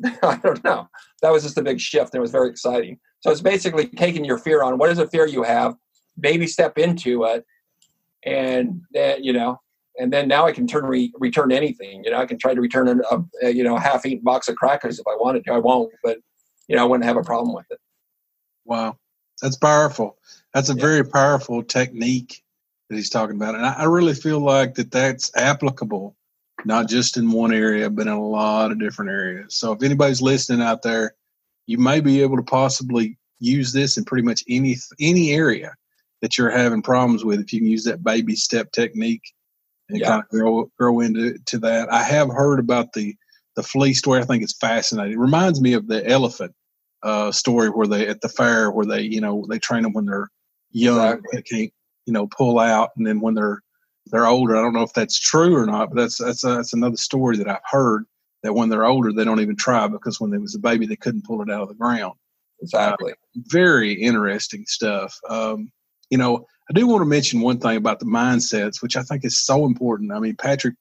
I 0.24 0.38
don't 0.38 0.64
know. 0.64 0.88
That 1.22 1.32
was 1.32 1.44
just 1.44 1.58
a 1.58 1.64
big 1.64 1.80
shift. 1.80 2.14
And 2.14 2.20
it 2.20 2.22
was 2.22 2.32
very 2.32 2.50
exciting. 2.50 3.00
So 3.22 3.32
it's 3.32 3.42
basically 3.42 3.88
taking 3.88 4.26
your 4.26 4.38
fear 4.38 4.64
on. 4.64 4.78
What 4.78 4.90
is 4.90 5.00
a 5.00 5.08
fear 5.08 5.26
you 5.26 5.44
have? 5.44 5.76
Baby 6.20 6.46
step 6.48 6.78
into 6.78 7.24
it, 7.24 7.46
and 8.26 8.82
then 8.94 9.24
you 9.24 9.34
know 9.34 9.60
and 10.00 10.12
then 10.12 10.28
now 10.28 10.46
I 10.46 10.52
can 10.52 10.66
turn 10.68 10.86
re- 10.86 11.14
return 11.20 11.52
anything. 11.52 12.04
You 12.04 12.12
know, 12.12 12.18
I 12.18 12.26
can 12.26 12.38
try 12.38 12.54
to 12.54 12.62
return 12.62 13.02
a, 13.12 13.24
a 13.42 13.50
you 13.52 13.64
know 13.64 13.78
half 13.78 14.06
eaten 14.06 14.24
box 14.24 14.48
of 14.48 14.56
crackers 14.56 15.00
if 15.00 15.08
I 15.08 15.16
wanted 15.16 15.44
to. 15.46 15.54
I 15.54 15.60
won't, 15.60 15.92
but 16.04 16.18
you 16.68 16.76
know, 16.76 16.84
I 16.84 16.86
wouldn't 16.86 17.06
have 17.06 17.18
a 17.18 17.24
problem 17.24 17.54
with 17.56 17.66
it. 17.70 17.80
Wow, 18.66 18.98
that's 19.42 19.58
powerful. 19.58 20.18
That's 20.54 20.70
a 20.70 20.76
yeah. 20.76 20.82
very 20.82 21.04
powerful 21.06 21.64
technique 21.64 22.44
that 22.90 22.96
he's 22.96 23.10
talking 23.10 23.36
about, 23.36 23.56
and 23.56 23.66
I, 23.66 23.74
I 23.74 23.84
really 23.86 24.14
feel 24.14 24.40
like 24.40 24.76
that 24.76 24.92
that's 24.92 25.32
applicable 25.36 26.16
not 26.66 26.88
just 26.88 27.18
in 27.18 27.32
one 27.32 27.54
area, 27.54 27.90
but 27.90 28.08
in 28.08 28.14
a 28.14 28.28
lot 28.28 28.72
of 28.72 28.80
different 28.80 29.12
areas. 29.12 29.56
So 29.56 29.74
if 29.74 29.84
anybody's 29.84 30.22
listening 30.22 30.62
out 30.62 30.82
there, 30.82 31.16
you 31.66 31.78
may 31.78 32.00
be 32.00 32.22
able 32.22 32.38
to 32.38 32.44
possibly 32.44 33.18
use 33.40 33.74
this 33.74 33.98
in 33.98 34.06
pretty 34.06 34.24
much 34.24 34.44
any 34.48 34.78
any 35.00 35.32
area 35.32 35.74
that 36.24 36.38
you're 36.38 36.50
having 36.50 36.82
problems 36.82 37.26
with 37.26 37.42
if 37.42 37.52
you 37.52 37.60
can 37.60 37.68
use 37.68 37.84
that 37.84 38.02
baby 38.02 38.34
step 38.34 38.72
technique 38.72 39.34
and 39.90 40.00
yeah. 40.00 40.08
kind 40.08 40.24
of 40.24 40.30
grow 40.30 40.72
grow 40.80 41.02
into 41.02 41.38
to 41.48 41.60
that. 41.60 41.92
I 41.92 42.02
have 42.02 42.30
heard 42.30 42.60
about 42.60 42.94
the 42.94 43.14
the 43.58 43.62
flea 43.62 43.94
story. 43.94 44.22
I 44.22 44.24
think 44.24 44.42
it's 44.42 44.58
fascinating. 44.58 45.14
It 45.14 45.20
reminds 45.20 45.60
me 45.60 45.74
of 45.74 45.88
the 45.88 46.10
elephant 46.10 46.56
uh, 47.04 47.34
story 47.34 47.70
where 47.70 47.88
they 47.88 48.08
at 48.08 48.22
the 48.22 48.30
fair 48.30 48.72
where 48.72 48.86
they 48.86 49.02
you 49.02 49.20
know 49.20 49.46
they 49.50 49.60
train 49.60 49.84
them 49.84 49.92
when 49.92 50.06
they're 50.06 50.30
young 50.72 50.96
exactly. 50.98 51.30
they 51.34 51.42
can't 51.42 51.74
you 52.06 52.14
know 52.14 52.28
pull 52.28 52.58
out, 52.58 52.92
and 52.96 53.06
then 53.06 53.20
when 53.20 53.34
they're 53.34 53.62
they're 54.06 54.26
older. 54.26 54.56
I 54.56 54.62
don't 54.62 54.74
know 54.74 54.84
if 54.84 54.94
that's 54.94 55.20
true 55.20 55.54
or 55.58 55.66
not, 55.66 55.90
but 55.90 55.98
that's 55.98 56.20
that's 56.20 56.46
uh, 56.46 56.56
that's 56.56 56.72
another 56.72 56.98
story 56.98 57.36
that 57.36 57.50
I've 57.50 57.58
heard 57.66 58.06
that 58.44 58.54
when 58.54 58.70
they're 58.70 58.86
older 58.86 59.12
they 59.12 59.26
don't 59.26 59.42
even 59.42 59.58
try 59.58 59.88
because 59.88 60.22
when 60.22 60.32
they 60.32 60.38
was 60.38 60.56
a 60.56 60.60
baby 60.60 60.86
they 60.86 60.96
couldn't 60.96 61.26
pull 61.26 61.42
it 61.42 61.52
out 61.52 61.64
of 61.64 61.68
the 61.68 61.76
ground. 61.76 62.14
Exactly. 62.62 63.12
Uh, 63.12 63.16
very 63.36 63.92
interesting 63.92 64.64
stuff. 64.66 65.20
Um, 65.30 65.70
you 66.14 66.18
know, 66.18 66.46
I 66.70 66.74
do 66.74 66.86
want 66.86 67.02
to 67.02 67.06
mention 67.06 67.42
one 67.42 67.60
thing 67.60 67.76
about 67.76 68.00
the 68.00 68.06
mindsets, 68.06 68.84
which 68.84 68.96
I 68.96 69.02
think 69.02 69.26
is 69.26 69.44
so 69.44 69.66
important. 69.66 70.12
I 70.12 70.20
mean, 70.20 70.36
Patrick 70.36 70.76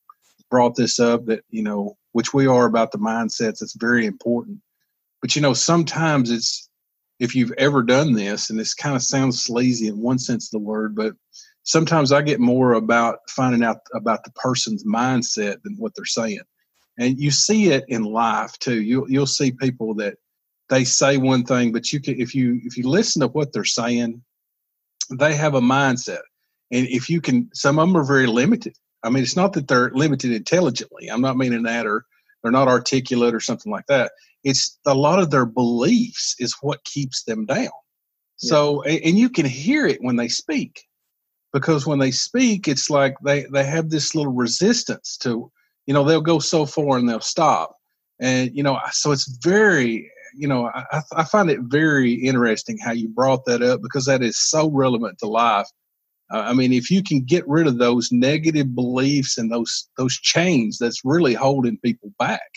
brought 0.50 0.76
this 0.76 1.00
up 1.00 1.24
that, 1.24 1.42
you 1.48 1.62
know, 1.62 1.96
which 2.12 2.34
we 2.34 2.46
are 2.46 2.66
about 2.66 2.92
the 2.92 2.98
mindsets. 2.98 3.62
It's 3.62 3.72
very 3.72 4.04
important. 4.04 4.58
But, 5.22 5.34
you 5.34 5.40
know, 5.40 5.54
sometimes 5.54 6.30
it's, 6.30 6.68
if 7.18 7.34
you've 7.34 7.54
ever 7.56 7.82
done 7.82 8.12
this, 8.12 8.50
and 8.50 8.60
this 8.60 8.74
kind 8.74 8.94
of 8.94 9.02
sounds 9.02 9.42
sleazy 9.42 9.88
in 9.88 10.02
one 10.02 10.18
sense 10.18 10.48
of 10.48 10.60
the 10.60 10.66
word, 10.66 10.94
but 10.94 11.14
sometimes 11.62 12.12
I 12.12 12.20
get 12.20 12.38
more 12.38 12.74
about 12.74 13.20
finding 13.30 13.62
out 13.62 13.78
about 13.94 14.24
the 14.24 14.32
person's 14.32 14.84
mindset 14.84 15.62
than 15.62 15.76
what 15.78 15.94
they're 15.96 16.04
saying. 16.04 16.40
And 16.98 17.18
you 17.18 17.30
see 17.30 17.70
it 17.70 17.84
in 17.88 18.04
life 18.04 18.58
too. 18.58 18.82
You'll 18.82 19.10
you'll 19.10 19.26
see 19.26 19.50
people 19.50 19.94
that 19.94 20.18
they 20.68 20.84
say 20.84 21.16
one 21.16 21.44
thing, 21.44 21.72
but 21.72 21.90
you 21.90 22.00
can 22.00 22.20
if 22.20 22.34
you 22.34 22.60
if 22.64 22.76
you 22.76 22.86
listen 22.86 23.20
to 23.20 23.28
what 23.28 23.54
they're 23.54 23.64
saying 23.64 24.22
they 25.18 25.34
have 25.34 25.54
a 25.54 25.60
mindset. 25.60 26.22
And 26.70 26.86
if 26.88 27.08
you 27.10 27.20
can, 27.20 27.50
some 27.52 27.78
of 27.78 27.88
them 27.88 27.96
are 27.96 28.04
very 28.04 28.26
limited. 28.26 28.74
I 29.02 29.10
mean, 29.10 29.22
it's 29.22 29.36
not 29.36 29.52
that 29.54 29.68
they're 29.68 29.90
limited 29.90 30.32
intelligently. 30.32 31.08
I'm 31.08 31.20
not 31.20 31.36
meaning 31.36 31.64
that, 31.64 31.86
or 31.86 32.04
they're 32.42 32.52
not 32.52 32.68
articulate 32.68 33.34
or 33.34 33.40
something 33.40 33.70
like 33.70 33.86
that. 33.86 34.12
it's 34.44 34.78
a 34.86 34.94
lot 34.94 35.18
of 35.18 35.30
their 35.30 35.46
beliefs 35.46 36.34
is 36.38 36.56
what 36.60 36.84
keeps 36.84 37.24
them 37.24 37.46
down. 37.46 37.70
So, 38.36 38.84
yeah. 38.84 38.98
and 39.04 39.18
you 39.18 39.28
can 39.28 39.46
hear 39.46 39.86
it 39.86 40.02
when 40.02 40.16
they 40.16 40.28
speak 40.28 40.84
because 41.52 41.86
when 41.86 42.00
they 42.00 42.10
speak, 42.10 42.66
it's 42.66 42.90
like 42.90 43.14
they, 43.24 43.46
they 43.52 43.64
have 43.64 43.90
this 43.90 44.14
little 44.14 44.32
resistance 44.32 45.16
to, 45.18 45.50
you 45.86 45.94
know, 45.94 46.04
they'll 46.04 46.20
go 46.20 46.40
so 46.40 46.66
far 46.66 46.98
and 46.98 47.08
they'll 47.08 47.20
stop. 47.20 47.76
And, 48.20 48.50
you 48.54 48.62
know, 48.62 48.80
so 48.90 49.12
it's 49.12 49.28
very, 49.42 50.10
you 50.34 50.48
know, 50.48 50.70
I, 50.74 51.02
I 51.16 51.24
find 51.24 51.50
it 51.50 51.60
very 51.62 52.12
interesting 52.12 52.78
how 52.78 52.92
you 52.92 53.08
brought 53.08 53.44
that 53.46 53.62
up 53.62 53.80
because 53.82 54.06
that 54.06 54.22
is 54.22 54.38
so 54.38 54.70
relevant 54.70 55.18
to 55.18 55.26
life. 55.26 55.68
Uh, 56.32 56.38
I 56.38 56.52
mean, 56.54 56.72
if 56.72 56.90
you 56.90 57.02
can 57.02 57.22
get 57.22 57.46
rid 57.46 57.66
of 57.66 57.78
those 57.78 58.10
negative 58.10 58.74
beliefs 58.74 59.38
and 59.38 59.52
those 59.52 59.88
those 59.98 60.14
chains 60.14 60.78
that's 60.78 61.04
really 61.04 61.34
holding 61.34 61.78
people 61.78 62.12
back, 62.18 62.50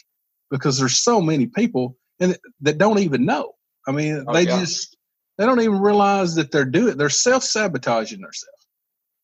because 0.49 0.77
there's 0.77 0.97
so 0.97 1.21
many 1.21 1.47
people 1.47 1.97
and 2.19 2.37
that 2.61 2.77
don't 2.77 2.99
even 2.99 3.25
know. 3.25 3.53
I 3.87 3.91
mean, 3.91 4.23
oh, 4.27 4.33
they 4.33 4.43
yeah. 4.43 4.59
just 4.59 4.95
they 5.37 5.45
don't 5.45 5.61
even 5.61 5.79
realize 5.79 6.35
that 6.35 6.51
they're 6.51 6.65
doing. 6.65 6.97
They're 6.97 7.09
self 7.09 7.43
sabotaging 7.43 8.21
themselves. 8.21 8.67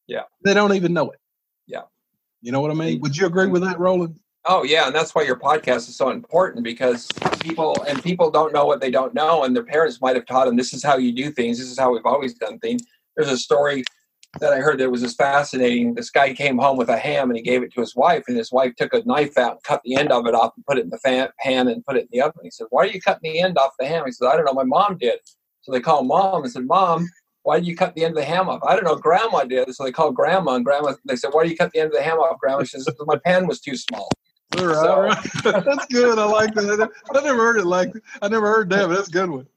Yeah, 0.07 0.23
they 0.43 0.53
don't 0.53 0.73
even 0.73 0.93
know 0.93 1.11
it. 1.11 1.19
Yeah, 1.67 1.83
you 2.41 2.51
know 2.51 2.61
what 2.61 2.71
I 2.71 2.75
mean. 2.75 2.99
Would 3.01 3.15
you 3.15 3.27
agree 3.27 3.47
with 3.47 3.63
that, 3.63 3.79
Roland? 3.79 4.15
Oh 4.45 4.63
yeah, 4.63 4.87
and 4.87 4.95
that's 4.95 5.13
why 5.13 5.21
your 5.21 5.35
podcast 5.35 5.87
is 5.87 5.95
so 5.95 6.09
important 6.09 6.63
because 6.63 7.07
people 7.41 7.75
and 7.87 8.01
people 8.01 8.31
don't 8.31 8.51
know 8.51 8.65
what 8.65 8.81
they 8.81 8.89
don't 8.89 9.13
know, 9.13 9.43
and 9.43 9.55
their 9.55 9.63
parents 9.63 10.01
might 10.01 10.15
have 10.15 10.25
taught 10.25 10.45
them 10.45 10.55
this 10.55 10.73
is 10.73 10.83
how 10.83 10.97
you 10.97 11.11
do 11.11 11.31
things. 11.31 11.59
This 11.59 11.69
is 11.69 11.77
how 11.77 11.93
we've 11.93 12.05
always 12.05 12.33
done 12.33 12.57
things. 12.57 12.81
There's 13.15 13.29
a 13.29 13.37
story 13.37 13.83
that 14.39 14.51
I 14.51 14.57
heard 14.57 14.79
that 14.79 14.89
was 14.89 15.01
just 15.01 15.17
fascinating. 15.17 15.93
This 15.93 16.09
guy 16.09 16.33
came 16.33 16.57
home 16.57 16.75
with 16.75 16.89
a 16.89 16.97
ham 16.97 17.29
and 17.29 17.37
he 17.37 17.43
gave 17.43 17.61
it 17.61 17.71
to 17.73 17.81
his 17.81 17.95
wife, 17.95 18.23
and 18.27 18.35
his 18.35 18.51
wife 18.51 18.75
took 18.77 18.93
a 18.95 19.03
knife 19.05 19.37
out 19.37 19.51
and 19.51 19.63
cut 19.63 19.81
the 19.83 19.95
end 19.95 20.11
of 20.11 20.25
it 20.25 20.33
off 20.33 20.53
and 20.55 20.65
put 20.65 20.79
it 20.79 20.85
in 20.85 20.89
the 20.89 20.97
fan, 20.97 21.29
pan 21.39 21.67
and 21.67 21.85
put 21.85 21.97
it 21.97 22.03
in 22.03 22.09
the 22.11 22.21
oven. 22.21 22.41
He 22.43 22.49
said, 22.49 22.65
"Why 22.71 22.85
are 22.85 22.87
you 22.87 22.99
cutting 22.99 23.31
the 23.31 23.41
end 23.41 23.59
off 23.59 23.73
the 23.77 23.85
ham?" 23.85 24.05
He 24.07 24.11
said, 24.11 24.27
"I 24.27 24.35
don't 24.37 24.45
know. 24.45 24.53
My 24.53 24.63
mom 24.63 24.97
did." 24.97 25.19
So 25.61 25.71
they 25.71 25.81
called 25.81 26.07
mom 26.07 26.41
and 26.41 26.51
said, 26.51 26.65
"Mom, 26.65 27.07
why 27.43 27.59
did 27.59 27.67
you 27.67 27.75
cut 27.75 27.93
the 27.93 28.05
end 28.05 28.17
of 28.17 28.23
the 28.23 28.25
ham 28.25 28.49
off?" 28.49 28.63
I 28.63 28.73
don't 28.73 28.85
know. 28.85 28.95
Grandma 28.95 29.43
did. 29.43 29.71
So 29.75 29.83
they 29.83 29.91
called 29.91 30.15
grandma, 30.15 30.55
and 30.55 30.65
grandma 30.65 30.95
they 31.05 31.15
said, 31.15 31.29
"Why 31.31 31.43
do 31.43 31.51
you 31.51 31.57
cut 31.57 31.71
the 31.73 31.79
end 31.79 31.91
of 31.91 31.93
the 31.93 32.01
ham 32.01 32.17
off?" 32.17 32.39
Grandma 32.39 32.63
says, 32.63 32.87
"My 33.01 33.17
pan 33.23 33.45
was 33.45 33.61
too 33.61 33.75
small." 33.75 34.09
All 34.57 34.65
right, 34.65 34.75
so, 34.75 34.91
all 34.91 35.01
right. 35.01 35.33
that's 35.65 35.85
good. 35.87 36.19
I 36.19 36.25
like 36.25 36.53
that. 36.55 36.89
I 37.13 37.21
never 37.21 37.37
heard 37.37 37.57
it 37.57 37.65
like 37.65 37.93
I 38.21 38.27
never 38.27 38.47
heard 38.47 38.69
that, 38.71 38.87
but 38.87 38.95
that's 38.95 39.07
a 39.07 39.11
good 39.11 39.29
one. 39.29 39.47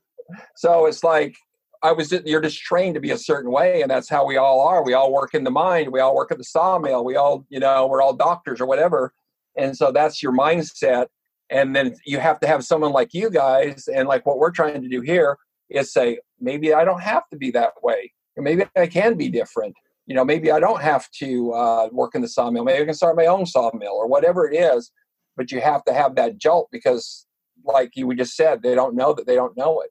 So 0.56 0.86
it's 0.86 1.02
like 1.02 1.36
I 1.82 1.92
was 1.92 2.12
you're 2.24 2.40
just 2.40 2.60
trained 2.60 2.94
to 2.94 3.00
be 3.00 3.10
a 3.10 3.18
certain 3.18 3.50
way, 3.50 3.82
and 3.82 3.90
that's 3.90 4.08
how 4.08 4.24
we 4.24 4.36
all 4.36 4.60
are. 4.60 4.82
We 4.82 4.94
all 4.94 5.12
work 5.12 5.34
in 5.34 5.44
the 5.44 5.50
mind. 5.50 5.92
We 5.92 6.00
all 6.00 6.14
work 6.14 6.32
at 6.32 6.38
the 6.38 6.44
sawmill. 6.44 7.04
We 7.04 7.16
all, 7.16 7.44
you 7.50 7.60
know, 7.60 7.86
we're 7.86 8.00
all 8.00 8.14
doctors 8.14 8.60
or 8.60 8.66
whatever. 8.66 9.12
And 9.56 9.76
so 9.76 9.92
that's 9.92 10.22
your 10.22 10.32
mindset. 10.32 11.06
And 11.50 11.76
then 11.76 11.94
you 12.06 12.18
have 12.18 12.40
to 12.40 12.46
have 12.46 12.64
someone 12.64 12.92
like 12.92 13.12
you 13.12 13.30
guys, 13.30 13.88
and 13.94 14.08
like 14.08 14.24
what 14.24 14.38
we're 14.38 14.50
trying 14.50 14.80
to 14.82 14.88
do 14.88 15.02
here 15.02 15.36
is 15.68 15.92
say, 15.92 16.18
maybe 16.40 16.72
I 16.72 16.84
don't 16.84 17.02
have 17.02 17.28
to 17.30 17.36
be 17.36 17.50
that 17.50 17.72
way, 17.82 18.12
maybe 18.36 18.64
I 18.76 18.86
can 18.86 19.14
be 19.14 19.28
different 19.28 19.74
you 20.06 20.14
know, 20.14 20.24
maybe 20.24 20.50
I 20.50 20.60
don't 20.60 20.82
have 20.82 21.10
to 21.18 21.52
uh, 21.52 21.88
work 21.92 22.14
in 22.14 22.22
the 22.22 22.28
sawmill. 22.28 22.64
Maybe 22.64 22.82
I 22.82 22.84
can 22.84 22.94
start 22.94 23.16
my 23.16 23.26
own 23.26 23.46
sawmill 23.46 23.92
or 23.92 24.06
whatever 24.06 24.48
it 24.50 24.56
is. 24.56 24.90
But 25.36 25.50
you 25.50 25.60
have 25.60 25.84
to 25.84 25.92
have 25.92 26.14
that 26.14 26.38
jolt 26.38 26.68
because, 26.70 27.26
like 27.64 27.92
you 27.96 28.14
just 28.14 28.36
said, 28.36 28.62
they 28.62 28.74
don't 28.74 28.94
know 28.94 29.14
that 29.14 29.26
they 29.26 29.34
don't 29.34 29.56
know 29.56 29.80
it. 29.80 29.90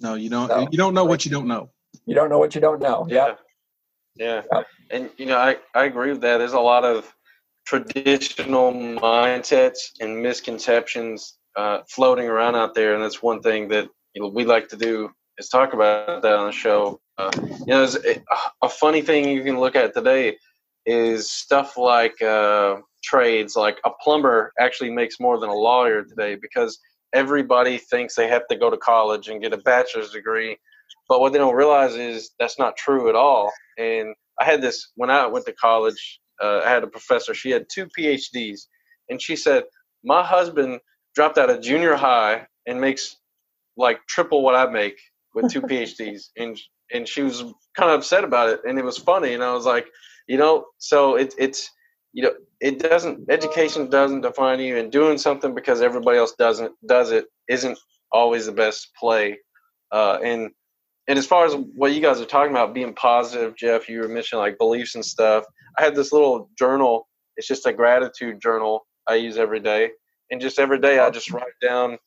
No, 0.00 0.14
you 0.14 0.28
don't. 0.28 0.48
So, 0.48 0.68
you 0.70 0.76
don't 0.76 0.92
know 0.92 1.04
what 1.04 1.24
you 1.24 1.30
don't 1.30 1.46
know. 1.46 1.70
You 2.06 2.14
don't 2.14 2.28
know 2.28 2.38
what 2.38 2.54
you 2.54 2.60
don't 2.60 2.80
know. 2.80 3.06
Yeah. 3.08 3.34
Yeah. 4.16 4.42
yeah. 4.52 4.62
And 4.90 5.08
you 5.16 5.26
know, 5.26 5.38
I 5.38 5.56
I 5.74 5.84
agree 5.84 6.10
with 6.10 6.20
that. 6.22 6.38
There's 6.38 6.52
a 6.52 6.60
lot 6.60 6.84
of 6.84 7.14
traditional 7.66 8.72
mindsets 8.72 9.92
and 10.00 10.22
misconceptions 10.22 11.38
uh, 11.56 11.78
floating 11.88 12.26
around 12.26 12.56
out 12.56 12.74
there, 12.74 12.94
and 12.94 13.02
that's 13.02 13.22
one 13.22 13.40
thing 13.40 13.68
that 13.68 13.88
you 14.14 14.22
know, 14.22 14.28
we 14.28 14.44
like 14.44 14.68
to 14.68 14.76
do 14.76 15.10
is 15.38 15.48
talk 15.48 15.72
about 15.72 16.22
that 16.22 16.34
on 16.34 16.46
the 16.46 16.52
show. 16.52 17.00
Uh, 17.22 17.30
you 17.60 17.66
know, 17.66 17.88
a 18.62 18.68
funny 18.68 19.00
thing 19.00 19.28
you 19.28 19.44
can 19.44 19.60
look 19.60 19.76
at 19.76 19.94
today 19.94 20.36
is 20.86 21.30
stuff 21.30 21.76
like 21.76 22.20
uh, 22.20 22.76
trades. 23.04 23.54
Like 23.54 23.78
a 23.84 23.90
plumber 24.02 24.52
actually 24.58 24.90
makes 24.90 25.20
more 25.20 25.38
than 25.38 25.48
a 25.48 25.54
lawyer 25.54 26.02
today 26.02 26.36
because 26.40 26.80
everybody 27.14 27.78
thinks 27.78 28.16
they 28.16 28.26
have 28.26 28.46
to 28.48 28.56
go 28.56 28.70
to 28.70 28.76
college 28.76 29.28
and 29.28 29.40
get 29.40 29.52
a 29.52 29.58
bachelor's 29.58 30.10
degree. 30.10 30.56
But 31.08 31.20
what 31.20 31.32
they 31.32 31.38
don't 31.38 31.54
realize 31.54 31.94
is 31.94 32.30
that's 32.40 32.58
not 32.58 32.76
true 32.76 33.08
at 33.08 33.14
all. 33.14 33.52
And 33.78 34.14
I 34.40 34.44
had 34.44 34.60
this 34.60 34.90
when 34.96 35.10
I 35.10 35.26
went 35.26 35.46
to 35.46 35.52
college. 35.52 36.20
Uh, 36.42 36.62
I 36.64 36.70
had 36.70 36.82
a 36.82 36.88
professor. 36.88 37.34
She 37.34 37.50
had 37.50 37.66
two 37.72 37.86
PhDs, 37.86 38.62
and 39.08 39.22
she 39.22 39.36
said 39.36 39.64
my 40.02 40.24
husband 40.24 40.80
dropped 41.14 41.38
out 41.38 41.50
of 41.50 41.60
junior 41.60 41.94
high 41.94 42.46
and 42.66 42.80
makes 42.80 43.16
like 43.76 44.00
triple 44.08 44.42
what 44.42 44.56
I 44.56 44.66
make 44.66 44.98
with 45.34 45.52
two 45.52 45.62
PhDs, 45.62 46.30
and 46.36 46.58
and 46.92 47.08
she 47.08 47.22
was 47.22 47.42
kind 47.76 47.90
of 47.90 48.00
upset 48.00 48.24
about 48.24 48.50
it, 48.50 48.60
and 48.66 48.78
it 48.78 48.84
was 48.84 48.98
funny, 48.98 49.34
and 49.34 49.42
I 49.44 49.52
was 49.54 49.66
like, 49.66 49.86
you 50.28 50.38
know, 50.38 50.66
so 50.78 51.16
it, 51.16 51.34
it's 51.38 51.70
you 52.12 52.22
know, 52.24 52.32
it 52.60 52.78
doesn't 52.78 53.30
education 53.30 53.90
doesn't 53.90 54.22
define 54.22 54.60
you, 54.60 54.78
and 54.78 54.92
doing 54.92 55.18
something 55.18 55.54
because 55.54 55.82
everybody 55.82 56.18
else 56.18 56.34
doesn't 56.38 56.72
does 56.86 57.10
it 57.12 57.26
isn't 57.48 57.78
always 58.12 58.46
the 58.46 58.52
best 58.52 58.90
play, 58.98 59.38
uh, 59.92 60.18
and 60.24 60.50
and 61.08 61.18
as 61.18 61.26
far 61.26 61.44
as 61.46 61.54
what 61.76 61.92
you 61.92 62.00
guys 62.00 62.20
are 62.20 62.26
talking 62.26 62.52
about 62.52 62.74
being 62.74 62.94
positive, 62.94 63.56
Jeff, 63.56 63.88
you 63.88 64.00
were 64.00 64.08
mentioning 64.08 64.40
like 64.42 64.58
beliefs 64.58 64.94
and 64.94 65.04
stuff. 65.04 65.44
I 65.78 65.82
had 65.84 65.94
this 65.94 66.12
little 66.12 66.50
journal. 66.58 67.08
It's 67.36 67.48
just 67.48 67.66
a 67.66 67.72
gratitude 67.72 68.40
journal 68.40 68.86
I 69.08 69.16
use 69.16 69.38
every 69.38 69.60
day, 69.60 69.90
and 70.30 70.40
just 70.40 70.58
every 70.58 70.78
day 70.80 70.98
I 70.98 71.10
just 71.10 71.30
write 71.32 71.44
down 71.62 71.98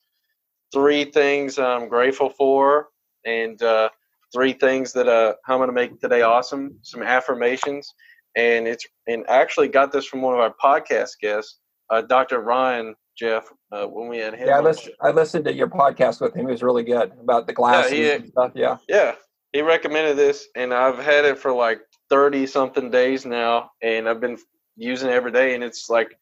three 0.74 1.06
things 1.06 1.60
I'm 1.60 1.90
grateful 1.90 2.30
for, 2.30 2.90
and 3.26 3.62
uh, 3.64 3.90
three 4.36 4.54
things 4.54 4.92
that 4.92 5.08
uh, 5.08 5.34
I'm 5.48 5.60
going 5.60 5.70
to 5.70 5.74
make 5.74 6.00
today 6.02 6.22
awesome. 6.22 6.78
Some 6.82 7.02
affirmations, 7.02 7.92
and 8.36 8.68
it's 8.68 8.86
and 9.08 9.24
I 9.30 9.38
actually 9.38 9.70
got 9.70 9.94
this 9.94 10.06
from 10.06 10.22
one 10.22 10.34
of 10.34 10.42
our 10.42 10.54
podcast 10.62 11.12
guests, 11.22 11.58
uh, 11.90 12.02
Dr. 12.02 12.42
Ryan 12.42 12.96
Jeff. 13.18 13.46
Uh, 13.72 13.86
when 13.86 14.10
we 14.10 14.18
had 14.18 14.34
him, 14.34 14.50
yeah, 14.50 14.58
I 14.58 14.62
listened, 14.62 14.94
I 15.02 15.12
listened 15.12 15.46
to 15.46 15.54
your 15.54 15.70
podcast 15.70 16.20
with 16.20 16.36
him. 16.36 16.48
He 16.48 16.52
was 16.52 16.62
really 16.62 16.84
good 16.84 17.14
about 17.22 17.48
the 17.48 17.54
glasses 17.54 17.94
yeah, 17.94 18.18
he, 18.18 18.28
stuff. 18.28 18.52
Yeah, 18.54 18.78
yeah, 18.90 19.16
he 19.54 19.62
recommended 19.62 20.18
this, 20.18 20.48
and 20.56 20.74
I've 20.74 21.00
had 21.00 21.24
it 21.24 21.40
for 21.40 21.54
like 21.54 21.80
thirty 22.10 22.46
something 22.46 22.92
days 22.92 23.26
now, 23.26 23.72
and 23.82 24.10
I've 24.10 24.20
been 24.20 24.38
using 24.76 25.10
it 25.10 25.14
every 25.14 25.32
day, 25.32 25.56
and 25.56 25.64
it's 25.64 25.90
like 25.90 26.18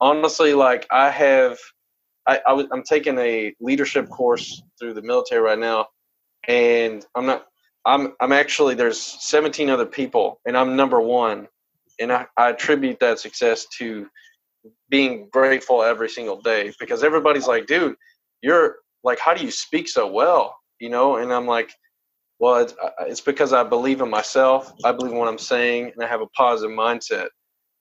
honestly, 0.00 0.52
like 0.52 0.86
I 0.90 1.10
have. 1.10 1.58
I, 2.26 2.40
I 2.46 2.52
was, 2.54 2.66
I'm 2.72 2.82
taking 2.82 3.18
a 3.18 3.54
leadership 3.60 4.08
course 4.08 4.62
through 4.78 4.94
the 4.94 5.02
military 5.02 5.42
right 5.42 5.58
now, 5.58 5.88
and 6.46 7.04
I'm 7.14 7.26
not. 7.26 7.46
I'm 7.86 8.14
I'm 8.20 8.32
actually 8.32 8.74
there's 8.74 9.00
17 9.00 9.70
other 9.70 9.86
people, 9.86 10.40
and 10.46 10.56
I'm 10.56 10.76
number 10.76 11.00
one, 11.00 11.48
and 12.00 12.12
I, 12.12 12.26
I 12.36 12.50
attribute 12.50 13.00
that 13.00 13.18
success 13.18 13.66
to 13.78 14.08
being 14.88 15.28
grateful 15.30 15.82
every 15.82 16.08
single 16.08 16.40
day 16.40 16.72
because 16.80 17.04
everybody's 17.04 17.46
like, 17.46 17.66
dude, 17.66 17.96
you're 18.42 18.76
like, 19.02 19.18
how 19.18 19.34
do 19.34 19.44
you 19.44 19.50
speak 19.50 19.88
so 19.88 20.10
well? 20.10 20.56
You 20.80 20.88
know, 20.90 21.16
and 21.16 21.32
I'm 21.32 21.46
like, 21.46 21.72
well, 22.38 22.56
it's, 22.56 22.74
uh, 22.82 22.90
it's 23.00 23.20
because 23.20 23.52
I 23.52 23.62
believe 23.62 24.00
in 24.00 24.10
myself. 24.10 24.72
I 24.84 24.92
believe 24.92 25.12
in 25.12 25.18
what 25.18 25.28
I'm 25.28 25.38
saying, 25.38 25.92
and 25.94 26.04
I 26.04 26.08
have 26.08 26.20
a 26.20 26.26
positive 26.28 26.76
mindset. 26.76 27.28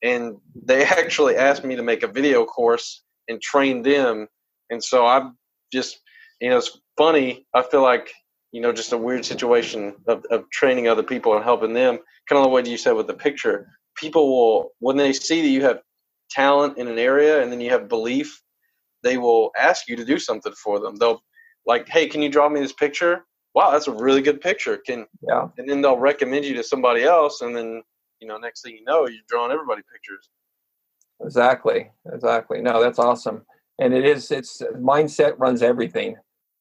And 0.03 0.37
they 0.65 0.83
actually 0.85 1.37
asked 1.37 1.63
me 1.63 1.75
to 1.75 1.83
make 1.83 2.03
a 2.03 2.07
video 2.07 2.45
course 2.45 3.03
and 3.29 3.41
train 3.41 3.81
them, 3.81 4.27
and 4.69 4.83
so 4.83 5.05
I'm 5.05 5.37
just, 5.71 5.99
you 6.41 6.49
know, 6.49 6.57
it's 6.57 6.77
funny. 6.97 7.45
I 7.53 7.63
feel 7.63 7.81
like 7.81 8.11
you 8.53 8.61
know, 8.61 8.71
just 8.71 8.93
a 8.93 8.97
weird 8.97 9.25
situation 9.25 9.95
of, 10.07 10.23
of 10.31 10.49
training 10.51 10.87
other 10.87 11.03
people 11.03 11.35
and 11.35 11.43
helping 11.43 11.73
them. 11.73 11.97
Kind 12.29 12.37
of 12.37 12.43
the 12.43 12.49
way 12.49 12.63
you 12.63 12.77
said 12.77 12.93
with 12.93 13.07
the 13.07 13.13
picture. 13.13 13.67
People 13.97 14.29
will, 14.29 14.71
when 14.79 14.95
they 14.95 15.11
see 15.11 15.41
that 15.41 15.49
you 15.49 15.63
have 15.63 15.81
talent 16.29 16.77
in 16.77 16.87
an 16.87 16.99
area 16.99 17.41
and 17.41 17.51
then 17.51 17.59
you 17.59 17.71
have 17.71 17.89
belief, 17.89 18.41
they 19.01 19.17
will 19.17 19.51
ask 19.59 19.89
you 19.89 19.95
to 19.95 20.05
do 20.05 20.19
something 20.19 20.53
for 20.53 20.79
them. 20.79 20.95
They'll 20.95 21.21
like, 21.65 21.89
hey, 21.89 22.07
can 22.07 22.21
you 22.21 22.29
draw 22.29 22.47
me 22.47 22.59
this 22.59 22.73
picture? 22.73 23.25
Wow, 23.55 23.71
that's 23.71 23.87
a 23.87 23.91
really 23.91 24.21
good 24.21 24.39
picture. 24.39 24.77
Can 24.77 25.05
yeah. 25.27 25.47
And 25.57 25.67
then 25.67 25.81
they'll 25.81 25.97
recommend 25.97 26.45
you 26.45 26.55
to 26.55 26.63
somebody 26.63 27.03
else, 27.03 27.41
and 27.41 27.55
then 27.55 27.83
you 28.19 28.27
know, 28.27 28.37
next 28.37 28.63
thing 28.63 28.75
you 28.75 28.83
know, 28.83 29.07
you're 29.07 29.21
drawing 29.27 29.51
everybody 29.51 29.81
pictures. 29.91 30.29
Exactly, 31.23 31.91
exactly. 32.11 32.61
No, 32.61 32.81
that's 32.81 32.99
awesome. 32.99 33.45
And 33.79 33.93
it 33.93 34.05
is. 34.05 34.31
It's 34.31 34.61
mindset 34.75 35.35
runs 35.37 35.61
everything. 35.61 36.15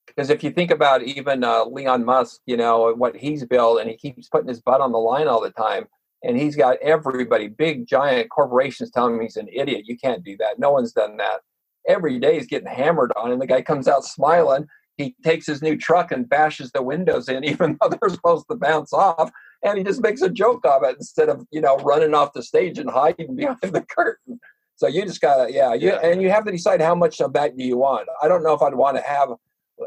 Because 0.06 0.30
if 0.30 0.42
you 0.44 0.50
think 0.50 0.70
about 0.70 1.02
even 1.02 1.44
uh, 1.44 1.64
Elon 1.64 2.04
Musk, 2.04 2.40
you 2.46 2.56
know, 2.56 2.92
what 2.94 3.16
he's 3.16 3.44
built 3.44 3.80
and 3.80 3.88
he 3.88 3.96
keeps 3.96 4.28
putting 4.28 4.48
his 4.48 4.60
butt 4.60 4.80
on 4.80 4.92
the 4.92 4.98
line 4.98 5.28
all 5.28 5.40
the 5.40 5.50
time. 5.50 5.86
And 6.24 6.36
he's 6.38 6.54
got 6.54 6.76
everybody, 6.82 7.48
big 7.48 7.86
giant 7.86 8.30
corporations 8.30 8.90
telling 8.90 9.14
him 9.16 9.20
he's 9.22 9.36
an 9.36 9.48
idiot. 9.52 9.86
You 9.86 9.96
can't 9.98 10.22
do 10.24 10.36
that. 10.38 10.58
No 10.58 10.70
one's 10.70 10.92
done 10.92 11.16
that. 11.16 11.40
Every 11.88 12.18
day 12.20 12.34
he's 12.34 12.46
getting 12.46 12.68
hammered 12.68 13.10
on, 13.16 13.32
and 13.32 13.42
the 13.42 13.46
guy 13.46 13.60
comes 13.60 13.88
out 13.88 14.04
smiling. 14.04 14.66
He 14.96 15.16
takes 15.24 15.46
his 15.48 15.62
new 15.62 15.76
truck 15.76 16.12
and 16.12 16.28
bashes 16.28 16.70
the 16.70 16.82
windows 16.82 17.28
in, 17.28 17.42
even 17.52 17.76
though 17.80 17.88
they're 17.88 18.10
supposed 18.10 18.46
to 18.50 18.56
bounce 18.56 18.92
off. 18.92 19.32
And 19.64 19.78
he 19.78 19.82
just 19.84 20.00
makes 20.02 20.22
a 20.22 20.28
joke 20.28 20.64
of 20.64 20.84
it 20.84 20.96
instead 20.96 21.28
of, 21.28 21.44
you 21.50 21.60
know, 21.60 21.76
running 21.78 22.14
off 22.14 22.32
the 22.34 22.42
stage 22.42 22.78
and 22.78 22.88
hiding 22.90 23.34
behind 23.36 23.58
the 23.62 23.84
curtain. 23.90 24.38
So 24.76 24.86
you 24.86 25.02
just 25.02 25.20
gotta, 25.20 25.52
yeah, 25.52 25.74
you, 25.74 25.88
Yeah. 25.88 26.00
and 26.04 26.22
you 26.22 26.30
have 26.30 26.44
to 26.44 26.52
decide 26.52 26.80
how 26.80 26.94
much 26.94 27.20
of 27.20 27.32
that 27.32 27.56
do 27.56 27.64
you 27.64 27.78
want. 27.78 28.08
I 28.22 28.28
don't 28.28 28.44
know 28.44 28.52
if 28.54 28.62
I'd 28.62 28.74
want 28.74 28.96
to 28.96 29.02
have. 29.02 29.30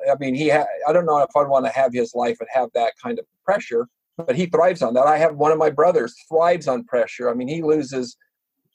I 0.09 0.15
mean, 0.19 0.35
he. 0.35 0.49
Ha- 0.49 0.65
I 0.87 0.93
don't 0.93 1.05
know 1.05 1.19
if 1.19 1.35
I'd 1.35 1.47
want 1.47 1.65
to 1.65 1.71
have 1.71 1.93
his 1.93 2.13
life 2.15 2.37
and 2.39 2.49
have 2.51 2.69
that 2.73 2.93
kind 3.01 3.19
of 3.19 3.25
pressure. 3.43 3.87
But 4.17 4.35
he 4.35 4.45
thrives 4.45 4.81
on 4.81 4.93
that. 4.93 5.07
I 5.07 5.17
have 5.17 5.35
one 5.35 5.51
of 5.51 5.57
my 5.57 5.69
brothers 5.69 6.15
thrives 6.29 6.67
on 6.67 6.85
pressure. 6.85 7.29
I 7.29 7.33
mean, 7.33 7.49
he 7.49 7.61
loses 7.61 8.15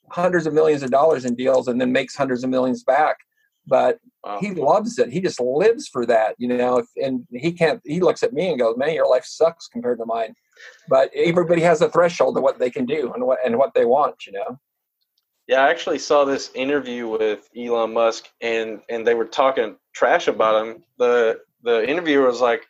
hundreds 0.09 0.45
of 0.45 0.53
millions 0.53 0.83
of 0.83 0.91
dollars 0.91 1.25
in 1.25 1.33
deals 1.35 1.67
and 1.67 1.81
then 1.81 1.91
makes 1.91 2.15
hundreds 2.15 2.43
of 2.43 2.49
millions 2.49 2.83
back. 2.83 3.17
But 3.65 3.99
Wow. 4.23 4.37
he 4.39 4.51
loves 4.51 4.99
it. 4.99 5.09
He 5.11 5.19
just 5.19 5.39
lives 5.39 5.87
for 5.87 6.05
that, 6.05 6.35
you 6.37 6.47
know. 6.47 6.77
If, 6.77 6.87
and 6.95 7.25
he 7.31 7.51
can't. 7.51 7.81
He 7.83 7.99
looks 8.01 8.21
at 8.21 8.33
me 8.33 8.49
and 8.49 8.59
goes, 8.59 8.77
"Man, 8.77 8.93
your 8.93 9.07
life 9.07 9.25
sucks 9.25 9.67
compared 9.67 9.97
to 9.97 10.05
mine." 10.05 10.35
But 10.87 11.09
everybody 11.15 11.61
has 11.61 11.81
a 11.81 11.89
threshold 11.89 12.37
of 12.37 12.43
what 12.43 12.59
they 12.59 12.69
can 12.69 12.85
do 12.85 13.11
and 13.13 13.25
what 13.25 13.39
and 13.43 13.57
what 13.57 13.73
they 13.73 13.85
want, 13.85 14.27
you 14.27 14.33
know. 14.33 14.59
Yeah, 15.47 15.65
I 15.65 15.69
actually 15.69 15.99
saw 15.99 16.23
this 16.23 16.51
interview 16.53 17.07
with 17.07 17.49
Elon 17.57 17.93
Musk, 17.93 18.29
and 18.41 18.81
and 18.89 19.05
they 19.05 19.15
were 19.15 19.25
talking 19.25 19.75
trash 19.93 20.27
about 20.27 20.65
him. 20.65 20.83
the 20.97 21.39
The 21.63 21.87
interviewer 21.87 22.27
was 22.27 22.41
like, 22.41 22.67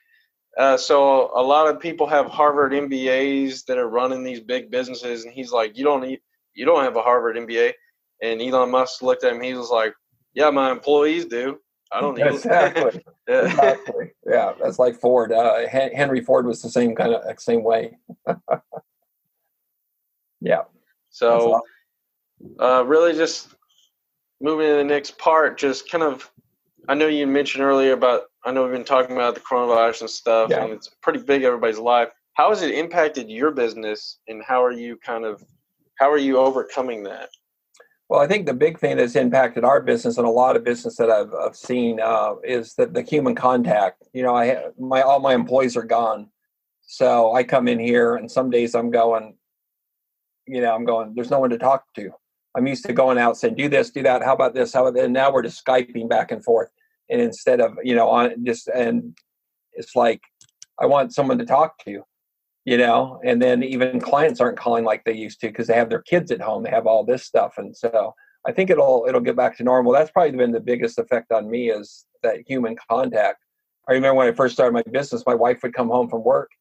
uh, 0.58 0.78
"So 0.78 1.32
a 1.36 1.44
lot 1.44 1.68
of 1.68 1.80
people 1.80 2.08
have 2.08 2.28
Harvard 2.28 2.74
MBAs 2.74 3.66
that 3.66 3.78
are 3.78 3.90
running 3.90 4.24
these 4.24 4.40
big 4.40 4.72
businesses," 4.72 5.26
and 5.26 5.34
he's 5.34 5.52
like, 5.52 5.78
"You 5.78 5.84
don't 5.84 6.02
need, 6.02 6.22
you 6.54 6.66
don't 6.66 6.84
have 6.84 6.96
a 6.96 7.02
Harvard 7.02 7.38
MBA." 7.38 7.74
And 8.22 8.42
Elon 8.42 8.72
Musk 8.72 9.02
looked 9.02 9.24
at 9.24 9.34
him. 9.34 9.42
He 9.42 9.54
was 9.54 9.70
like, 9.70 9.94
"Yeah, 10.34 10.50
my 10.50 10.72
employees 10.72 11.26
do. 11.26 11.60
I 11.92 12.00
don't 12.00 12.18
need 12.18 12.28
Exactly. 12.28 13.00
it." 13.00 13.06
yeah. 13.28 13.46
exactly. 13.46 14.12
Yeah, 14.26 14.54
that's 14.62 14.80
like 14.80 14.96
Ford. 14.96 15.32
Uh, 15.32 15.68
Henry 15.68 16.22
Ford 16.22 16.46
was 16.46 16.62
the 16.62 16.70
same 16.70 16.96
kind 16.96 17.14
of 17.14 17.40
same 17.40 17.64
way. 17.64 17.98
yeah. 20.42 20.64
So, 21.10 21.62
uh, 22.60 22.84
really, 22.86 23.14
just 23.14 23.50
moving 24.39 24.68
to 24.68 24.76
the 24.76 24.84
next 24.84 25.18
part. 25.18 25.58
Just 25.58 25.89
kind 25.89 26.04
of, 26.04 26.30
I 26.88 26.94
know 26.96 27.08
you 27.08 27.28
mentioned 27.28 27.64
earlier 27.64 27.94
about. 27.94 28.24
I 28.44 28.52
know 28.52 28.64
we've 28.64 28.72
been 28.72 28.84
talking 28.84 29.16
about 29.16 29.36
the 29.36 29.42
coronavirus 29.42 30.02
and 30.02 30.10
stuff, 30.10 30.50
Yeah. 30.50 30.64
and 30.64 30.74
it's 30.74 30.89
pretty 31.04 31.20
big 31.20 31.44
everybody's 31.44 31.78
life. 31.78 32.10
How 32.34 32.50
has 32.50 32.64
it 32.64 32.74
impacted 32.74 33.30
your 33.30 33.52
business, 33.52 34.20
and 34.28 34.42
how 34.44 34.64
are 34.64 34.72
you 34.72 34.98
kind 34.98 35.26
of, 35.26 35.44
how 36.00 36.10
are 36.10 36.18
you 36.18 36.38
overcoming 36.38 37.04
that? 37.04 37.30
Well, 38.10 38.20
I 38.20 38.28
think 38.28 38.46
the 38.46 38.54
big 38.54 38.80
thing 38.80 38.98
that's 38.98 39.16
impacted 39.16 39.64
our 39.64 39.80
business 39.80 40.18
and 40.18 40.28
a 40.28 40.30
lot 40.30 40.56
of 40.56 40.64
business 40.64 40.98
that 40.98 41.10
I've, 41.10 41.34
I've 41.34 41.56
seen 41.56 42.00
uh, 42.02 42.34
is 42.44 42.74
that 42.76 42.94
the 42.94 43.04
human 43.04 43.36
contact. 43.36 44.04
You 44.12 44.24
know, 44.24 44.36
I 44.36 44.66
my 44.80 45.02
all 45.02 45.20
my 45.20 45.34
employees 45.34 45.78
are 45.78 45.84
gone, 45.84 46.30
so 46.82 47.34
I 47.34 47.44
come 47.44 47.68
in 47.68 47.80
here, 47.80 48.16
and 48.16 48.30
some 48.30 48.50
days 48.50 48.76
I'm 48.76 48.92
going, 48.92 49.36
you 50.46 50.62
know, 50.62 50.74
I'm 50.74 50.84
going. 50.84 51.14
There's 51.16 51.30
no 51.30 51.39
one 51.39 51.52
to 51.52 51.58
talk 51.58 51.86
to. 51.96 52.12
I'm 52.56 52.68
used 52.68 52.86
to 52.86 52.93
going 52.93 53.18
out 53.18 53.30
and 53.30 53.38
saying, 53.38 53.56
"Do 53.56 53.70
this, 53.70 53.91
do 53.91 54.04
that. 54.04 54.24
How 54.24 54.34
about 54.34 54.54
this? 54.54 54.74
How 54.74 54.82
about 54.82 54.95
that?" 54.95 55.06
And 55.06 55.14
now 55.14 55.32
we're 55.32 55.43
just 55.43 55.66
skyping 55.66 56.10
back 56.10 56.32
and 56.32 56.43
forth, 56.43 56.70
and 57.10 57.22
instead 57.22 57.62
of 57.62 57.78
you 57.84 57.95
know 57.95 58.10
on 58.10 58.45
just 58.45 58.68
and 58.68 59.18
it's 59.74 59.95
like 59.95 60.22
I 60.80 60.86
want 60.86 61.14
someone 61.14 61.38
to 61.38 61.45
talk 61.45 61.78
to 61.86 62.04
you 62.66 62.78
know 62.78 63.20
and 63.24 63.41
then 63.41 63.64
even 63.64 63.99
clients 63.99 64.39
aren't 64.39 64.58
calling 64.58 64.84
like 64.84 65.04
they 65.04 65.14
used 65.14 65.39
to 65.41 65.47
because 65.47 65.68
they 65.68 65.74
have 65.74 65.89
their 65.89 66.02
kids 66.02 66.32
at 66.32 66.41
home 66.41 66.64
they 66.64 66.70
have 66.70 66.86
all 66.86 67.04
this 67.04 67.24
stuff 67.24 67.56
and 67.58 67.76
so 67.76 68.14
i 68.47 68.52
think 68.52 68.70
it'll 68.70 69.06
it'll 69.08 69.22
get 69.22 69.36
back 69.36 69.58
to 69.58 69.64
normal 69.64 69.91
that's 69.91 70.12
probably 70.12 70.38
been 70.38 70.52
the 70.52 70.60
biggest 70.60 70.99
effect 70.99 71.32
on 71.32 71.49
me 71.49 71.72
is 71.72 72.06
that 72.24 72.38
human 72.47 72.76
contact 72.89 73.43
i 73.89 73.93
remember 73.93 74.16
when 74.16 74.28
i 74.28 74.32
first 74.32 74.54
started 74.54 74.74
my 74.74 74.84
business 74.91 75.24
my 75.26 75.36
wife 75.36 75.60
would 75.64 75.74
come 75.74 75.89
home 75.89 76.08
from 76.08 76.24
work 76.24 76.52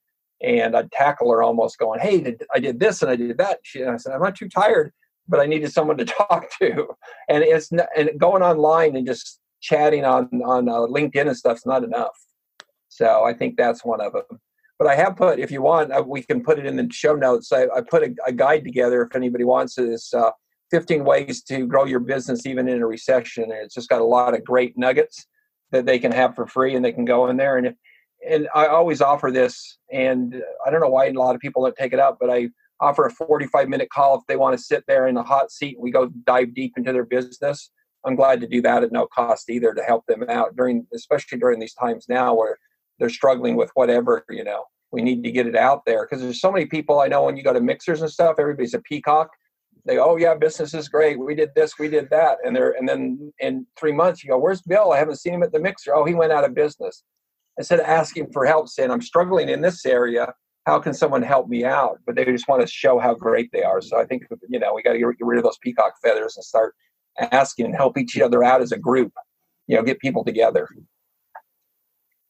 and 0.42 0.74
i'd 0.74 0.90
tackle 0.92 1.30
her 1.30 1.42
almost 1.42 1.78
going 1.78 2.00
hey 2.00 2.20
did, 2.20 2.42
i 2.54 2.58
did 2.58 2.80
this 2.80 3.02
and 3.02 3.10
i 3.10 3.16
did 3.16 3.36
that 3.36 3.58
she, 3.62 3.82
and 3.82 3.90
i 3.90 3.96
said 3.96 4.12
i'm 4.12 4.22
not 4.22 4.36
too 4.36 4.48
tired 4.48 4.92
but 5.30 5.40
i 5.40 5.46
needed 5.46 5.72
someone 5.72 5.96
to 5.96 6.04
talk 6.20 6.46
to 6.60 6.88
and 7.28 7.42
it's 7.42 7.72
n- 7.72 7.86
and 7.96 8.10
going 8.18 8.42
online 8.42 8.96
and 8.96 9.06
just 9.06 9.40
chatting 9.60 10.04
on 10.04 10.28
on 10.44 10.68
uh, 10.68 10.80
linkedin 10.96 11.28
and 11.28 11.36
stuff's 11.36 11.66
not 11.66 11.84
enough 11.84 12.18
so 12.88 13.24
i 13.24 13.32
think 13.32 13.56
that's 13.56 13.84
one 13.84 14.00
of 14.00 14.12
them 14.12 14.40
but 14.80 14.88
I 14.88 14.96
have 14.96 15.14
put, 15.14 15.38
if 15.38 15.50
you 15.50 15.60
want, 15.60 15.92
uh, 15.92 16.02
we 16.04 16.22
can 16.22 16.42
put 16.42 16.58
it 16.58 16.64
in 16.64 16.74
the 16.74 16.88
show 16.90 17.14
notes. 17.14 17.52
I, 17.52 17.64
I 17.64 17.82
put 17.82 18.02
a, 18.02 18.14
a 18.26 18.32
guide 18.32 18.64
together 18.64 19.02
if 19.02 19.14
anybody 19.14 19.44
wants 19.44 19.76
it. 19.76 19.84
It's 19.90 20.14
uh, 20.14 20.30
15 20.70 21.04
ways 21.04 21.42
to 21.44 21.66
grow 21.66 21.84
your 21.84 22.00
business 22.00 22.46
even 22.46 22.66
in 22.66 22.80
a 22.80 22.86
recession. 22.86 23.44
And 23.44 23.62
it's 23.62 23.74
just 23.74 23.90
got 23.90 24.00
a 24.00 24.04
lot 24.04 24.32
of 24.32 24.42
great 24.42 24.78
nuggets 24.78 25.26
that 25.70 25.84
they 25.84 25.98
can 25.98 26.12
have 26.12 26.34
for 26.34 26.46
free 26.46 26.74
and 26.74 26.82
they 26.82 26.92
can 26.92 27.04
go 27.04 27.28
in 27.28 27.36
there. 27.36 27.58
And 27.58 27.66
if, 27.66 27.74
and 28.26 28.48
I 28.54 28.68
always 28.68 29.02
offer 29.02 29.30
this, 29.30 29.78
and 29.92 30.42
I 30.66 30.70
don't 30.70 30.80
know 30.80 30.88
why 30.88 31.08
a 31.08 31.12
lot 31.12 31.34
of 31.34 31.42
people 31.42 31.64
don't 31.64 31.76
take 31.76 31.92
it 31.92 32.00
up, 32.00 32.16
but 32.18 32.30
I 32.30 32.48
offer 32.80 33.06
a 33.06 33.10
45 33.10 33.68
minute 33.68 33.90
call 33.90 34.16
if 34.16 34.26
they 34.26 34.36
want 34.36 34.56
to 34.56 34.62
sit 34.62 34.84
there 34.86 35.06
in 35.06 35.14
the 35.14 35.22
hot 35.22 35.52
seat. 35.52 35.76
We 35.78 35.90
go 35.90 36.08
dive 36.24 36.54
deep 36.54 36.74
into 36.76 36.92
their 36.92 37.04
business. 37.04 37.70
I'm 38.04 38.16
glad 38.16 38.40
to 38.40 38.46
do 38.46 38.62
that 38.62 38.82
at 38.82 38.92
no 38.92 39.06
cost 39.06 39.50
either 39.50 39.74
to 39.74 39.82
help 39.82 40.06
them 40.06 40.24
out 40.28 40.56
during, 40.56 40.86
especially 40.94 41.38
during 41.38 41.60
these 41.60 41.74
times 41.74 42.06
now 42.08 42.34
where 42.34 42.58
they're 42.98 43.10
struggling 43.10 43.56
with 43.56 43.70
whatever 43.74 44.24
you 44.30 44.44
know 44.44 44.64
we 44.92 45.02
need 45.02 45.22
to 45.22 45.30
get 45.30 45.46
it 45.46 45.56
out 45.56 45.82
there. 45.86 46.06
Because 46.06 46.22
there's 46.22 46.40
so 46.40 46.52
many 46.52 46.66
people 46.66 47.00
i 47.00 47.08
know 47.08 47.24
when 47.24 47.36
you 47.36 47.42
go 47.42 47.52
to 47.52 47.60
mixers 47.60 48.00
and 48.00 48.10
stuff 48.10 48.36
everybody's 48.38 48.74
a 48.74 48.80
peacock. 48.80 49.30
They 49.86 49.96
go, 49.96 50.12
oh 50.12 50.16
yeah 50.16 50.34
business 50.34 50.72
is 50.74 50.88
great. 50.88 51.18
We 51.18 51.34
did 51.34 51.50
this 51.54 51.78
we 51.78 51.88
did 51.88 52.08
that. 52.10 52.38
And 52.44 52.56
they're 52.56 52.72
and 52.72 52.88
then 52.88 53.32
in 53.40 53.66
three 53.78 53.92
months 53.92 54.24
you 54.24 54.30
go 54.30 54.38
where's 54.38 54.62
bill? 54.62 54.92
I 54.92 54.98
haven't 54.98 55.20
seen 55.20 55.34
him 55.34 55.42
at 55.42 55.52
the 55.52 55.60
mixer. 55.60 55.94
Oh 55.94 56.04
he 56.04 56.14
went 56.14 56.32
out 56.32 56.44
of 56.44 56.54
business. 56.54 57.02
Instead 57.58 57.80
of 57.80 57.86
asking 57.86 58.32
for 58.32 58.46
help 58.46 58.68
saying 58.68 58.90
i'm 58.90 59.02
struggling 59.02 59.50
in 59.50 59.60
this 59.60 59.84
area 59.84 60.32
how 60.70 60.78
can 60.78 60.94
someone 60.94 61.22
help 61.22 61.48
me 61.48 61.64
out 61.64 61.98
but 62.06 62.14
they 62.14 62.24
just 62.24 62.48
want 62.48 62.60
to 62.60 62.66
show 62.66 62.98
how 62.98 63.12
great 63.14 63.48
they 63.52 63.62
are 63.62 63.80
so 63.80 63.98
i 63.98 64.04
think 64.04 64.22
you 64.48 64.58
know 64.58 64.72
we 64.74 64.82
got 64.82 64.92
to 64.92 64.98
get 64.98 65.06
rid 65.20 65.38
of 65.38 65.44
those 65.44 65.58
peacock 65.62 65.92
feathers 66.02 66.36
and 66.36 66.44
start 66.44 66.74
asking 67.32 67.66
and 67.66 67.74
help 67.74 67.98
each 67.98 68.18
other 68.20 68.42
out 68.44 68.62
as 68.62 68.72
a 68.72 68.78
group 68.78 69.12
you 69.66 69.76
know 69.76 69.82
get 69.82 69.98
people 69.98 70.24
together 70.24 70.68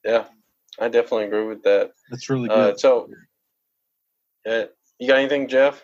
Yeah, 0.03 0.25
I 0.79 0.87
definitely 0.87 1.25
agree 1.25 1.45
with 1.45 1.61
that. 1.63 1.91
That's 2.09 2.27
really 2.29 2.49
Uh, 2.49 2.71
good. 2.71 2.79
so, 2.79 3.07
yeah, 4.45 4.65
you 4.99 5.07
got 5.07 5.19
anything, 5.19 5.47
Jeff? 5.47 5.83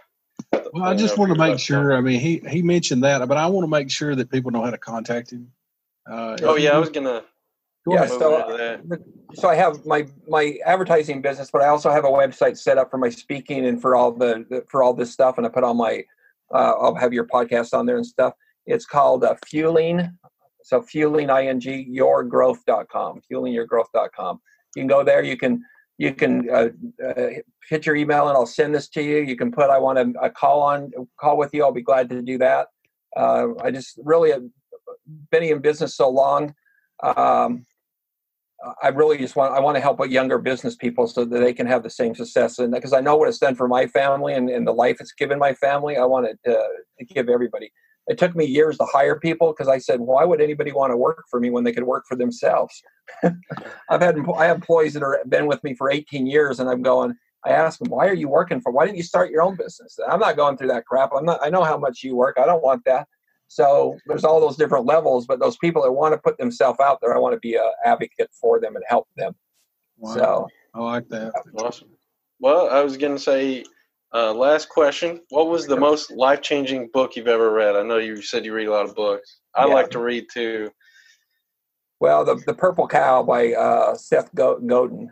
well, 0.51 0.84
I 0.84 0.95
just 0.95 1.18
want 1.20 1.32
to 1.32 1.38
make 1.38 1.60
sure. 1.60 1.93
I 1.93 2.01
mean, 2.01 2.20
he 2.20 2.41
he 2.49 2.62
mentioned 2.64 3.03
that, 3.03 3.28
but 3.28 3.38
I 3.38 3.45
want 3.47 3.64
to 3.64 3.70
make 3.70 3.91
sure 3.91 4.16
that 4.16 4.32
people 4.32 4.49
know 4.51 4.64
how 4.64 4.72
to 4.72 4.78
contact 4.78 5.32
him. 5.32 5.51
Uh, 6.10 6.38
Oh 6.41 6.55
if 6.55 6.64
yeah, 6.64 6.72
I 6.76 6.80
was 6.80 6.89
gonna. 6.89 7.24
Yeah, 7.93 8.01
so- 8.19 8.38
so 9.33 9.49
I 9.49 9.55
have 9.55 9.85
my 9.85 10.07
my 10.27 10.57
advertising 10.65 11.21
business, 11.21 11.49
but 11.51 11.61
I 11.61 11.67
also 11.67 11.89
have 11.91 12.05
a 12.05 12.09
website 12.09 12.57
set 12.57 12.77
up 12.77 12.89
for 12.91 12.97
my 12.97 13.09
speaking 13.09 13.65
and 13.65 13.81
for 13.81 13.95
all 13.95 14.11
the 14.11 14.45
the- 14.49 14.65
for 14.69 14.83
all 14.83 14.93
this 14.93 15.11
stuff. 15.11 15.38
And 15.38 15.45
I 15.45 15.49
put 15.49 15.63
all 15.63 15.73
my 15.73 16.03
uh, 16.53 16.73
I'll 16.79 16.95
have 16.95 17.13
your 17.13 17.25
podcast 17.25 17.73
on 17.77 17.85
there 17.85 17.97
and 17.97 18.05
stuff. 18.05 18.33
It's 18.65 18.85
called 18.85 19.23
uh, 19.23 19.35
Fueling. 19.45 20.17
So 20.63 20.81
fueling 20.81 21.29
ing 21.29 21.61
yourgrowth.com, 21.61 23.21
fuelingyourgrowth.com. 23.31 24.41
You 24.75 24.81
can 24.81 24.88
go 24.88 25.03
there. 25.03 25.23
You 25.23 25.38
can 25.38 25.63
you 25.97 26.13
can 26.13 26.49
uh, 26.49 26.69
uh, 27.03 27.29
hit 27.69 27.85
your 27.85 27.95
email 27.95 28.27
and 28.27 28.38
I'll 28.38 28.45
send 28.45 28.75
this 28.75 28.88
to 28.89 29.01
you. 29.01 29.17
You 29.17 29.35
can 29.35 29.51
put 29.51 29.69
I 29.69 29.79
want 29.79 29.97
a, 29.97 30.13
a 30.21 30.29
call 30.29 30.61
on 30.61 30.91
call 31.19 31.38
with 31.38 31.53
you. 31.53 31.63
I'll 31.63 31.71
be 31.71 31.81
glad 31.81 32.09
to 32.09 32.21
do 32.21 32.38
that. 32.39 32.67
Uh, 33.15 33.47
I 33.63 33.71
just 33.71 33.97
really 34.03 34.31
have 34.31 34.43
been 35.31 35.43
in 35.43 35.59
business 35.59 35.95
so 35.95 36.09
long. 36.09 36.53
Um, 37.01 37.65
I 38.82 38.88
really 38.89 39.18
just 39.18 39.36
want 39.36 39.53
I 39.53 39.60
want 39.60 39.76
to 39.76 39.82
help 39.82 39.99
younger 40.10 40.39
business 40.39 40.76
people 40.76 41.08
so 41.08 41.26
that 41.26 41.39
they 41.39 41.53
can 41.53 41.68
have 41.68 41.84
the 41.84 41.89
same 41.89 42.16
success 42.16 42.58
and 42.58 42.74
because 42.74 42.93
I 42.93 43.01
know 43.01 43.16
what 43.16 43.30
it's 43.30 43.38
done 43.38 43.55
for 43.55 43.68
my 43.68 43.86
family 43.88 44.34
and, 44.34 44.49
and 44.49 44.66
the 44.66 44.72
life 44.72 44.97
it's 44.99 45.14
given 45.14 45.38
my 45.38 45.53
family. 45.53 45.97
I 45.97 46.05
want 46.05 46.28
to, 46.45 46.51
to 46.99 47.05
give 47.05 47.30
everybody. 47.30 47.72
It 48.08 48.18
took 48.18 48.36
me 48.36 48.45
years 48.45 48.78
to 48.78 48.86
hire 48.86 49.20
people 49.20 49.53
because 49.53 49.68
I 49.68 49.78
said, 49.78 49.99
why 49.99 50.24
would 50.24 50.41
anybody 50.41 50.72
want 50.72 50.91
to 50.91 50.97
work 50.97 51.26
for 51.30 51.39
me 51.39 51.49
when 51.49 51.66
they 51.66 51.74
could 51.74 51.84
work 51.84 52.05
for 52.08 52.16
themselves? 52.16 52.82
I've 53.89 54.01
had 54.01 54.18
I 54.36 54.45
have 54.45 54.58
employees 54.58 54.93
that 54.93 55.03
have 55.03 55.30
been 55.30 55.45
with 55.45 55.64
me 55.64 55.74
for 55.76 55.91
18 55.91 56.26
years, 56.26 56.60
and 56.60 56.70
I'm 56.70 56.82
going. 56.82 57.16
I 57.45 57.51
ask 57.51 57.80
them, 57.80 57.89
why 57.89 58.08
are 58.08 58.16
you 58.16 58.28
working 58.28 58.60
for? 58.60 58.72
Why 58.72 58.86
didn't 58.86 58.97
you 58.97 59.03
start 59.03 59.30
your 59.30 59.41
own 59.41 59.55
business? 59.55 59.97
I'm 60.10 60.20
not 60.20 60.36
going 60.36 60.58
through 60.58 60.68
that 60.70 60.86
crap. 60.86 61.12
I'm 61.16 61.24
not. 61.24 61.39
I 61.41 61.49
know 61.49 61.64
how 61.64 61.78
much 61.78 62.03
you 62.03 62.16
work. 62.16 62.38
I 62.41 62.45
don't 62.45 62.64
want 62.64 62.84
that. 62.86 63.08
So 63.48 63.98
there's 64.06 64.24
all 64.26 64.39
those 64.41 64.58
different 64.58 64.86
levels, 64.86 65.26
but 65.26 65.39
those 65.39 65.58
people 65.58 65.82
that 65.84 65.91
want 65.91 66.14
to 66.14 66.18
put 66.18 66.38
themselves 66.38 66.80
out 66.80 67.00
there, 67.02 67.16
I 67.16 67.20
want 67.20 67.34
to 67.34 67.39
be 67.39 67.56
a 67.56 67.72
advocate 67.86 68.30
for 68.39 68.60
them 68.60 68.76
and 68.76 68.84
help 68.88 69.08
them. 69.16 69.34
Wow. 69.98 70.14
So 70.14 70.48
I 70.74 70.80
like 70.80 71.08
that. 71.10 71.34
Awesome. 71.56 71.89
Well, 72.39 72.70
I 72.70 72.84
was 72.84 72.98
gonna 72.98 73.18
say, 73.18 73.64
uh, 74.14 74.34
last 74.34 74.70
question. 74.70 75.22
What 75.30 75.48
was 75.48 75.66
the 75.66 75.78
most 75.78 76.12
life 76.12 76.41
changing 76.41 76.89
book 76.93 77.16
you've 77.16 77.28
ever 77.28 77.52
read? 77.52 77.76
I 77.76 77.84
know 77.84 77.98
you 77.98 78.22
said 78.22 78.45
you 78.45 78.54
read 78.54 78.68
a 78.68 78.72
lot 78.72 78.86
of 78.86 78.95
books. 78.95 79.39
I 79.56 79.66
Yeah. 79.66 79.74
like 79.74 79.89
to 79.91 80.00
read 80.00 80.28
too. 80.32 80.70
Well, 82.00 82.24
the 82.24 82.36
the 82.45 82.54
Purple 82.54 82.88
Cow 82.88 83.24
by 83.24 83.54
uh, 83.54 83.95
Seth 83.95 84.34
Godin. 84.36 85.12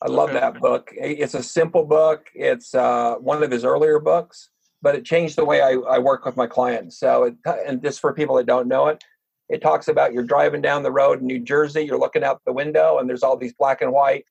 I 0.00 0.08
love 0.08 0.30
Okay. 0.30 0.38
that 0.40 0.60
book. 0.60 0.90
It's 0.96 1.34
a 1.34 1.42
simple 1.42 1.84
book. 1.84 2.28
It's 2.34 2.74
uh, 2.74 3.16
one 3.16 3.42
of 3.42 3.50
his 3.50 3.64
earlier 3.64 3.98
books, 3.98 4.50
but 4.82 4.94
it 4.94 5.04
changed 5.04 5.36
the 5.36 5.44
way 5.44 5.62
I, 5.62 5.72
I 5.72 5.98
work 5.98 6.24
with 6.24 6.36
my 6.36 6.46
clients. 6.46 6.98
So, 6.98 7.24
it, 7.24 7.34
and 7.66 7.82
just 7.82 8.00
for 8.00 8.12
people 8.12 8.36
that 8.36 8.46
don't 8.46 8.68
know 8.68 8.88
it, 8.88 9.02
it 9.48 9.62
talks 9.62 9.88
about 9.88 10.12
you're 10.12 10.22
driving 10.22 10.62
down 10.62 10.82
the 10.82 10.92
road 10.92 11.20
in 11.20 11.26
New 11.26 11.38
Jersey. 11.38 11.82
You're 11.82 11.98
looking 11.98 12.24
out 12.24 12.40
the 12.46 12.52
window, 12.52 12.98
and 12.98 13.08
there's 13.08 13.22
all 13.22 13.36
these 13.36 13.54
black 13.54 13.82
and 13.82 13.92
white 13.92 14.24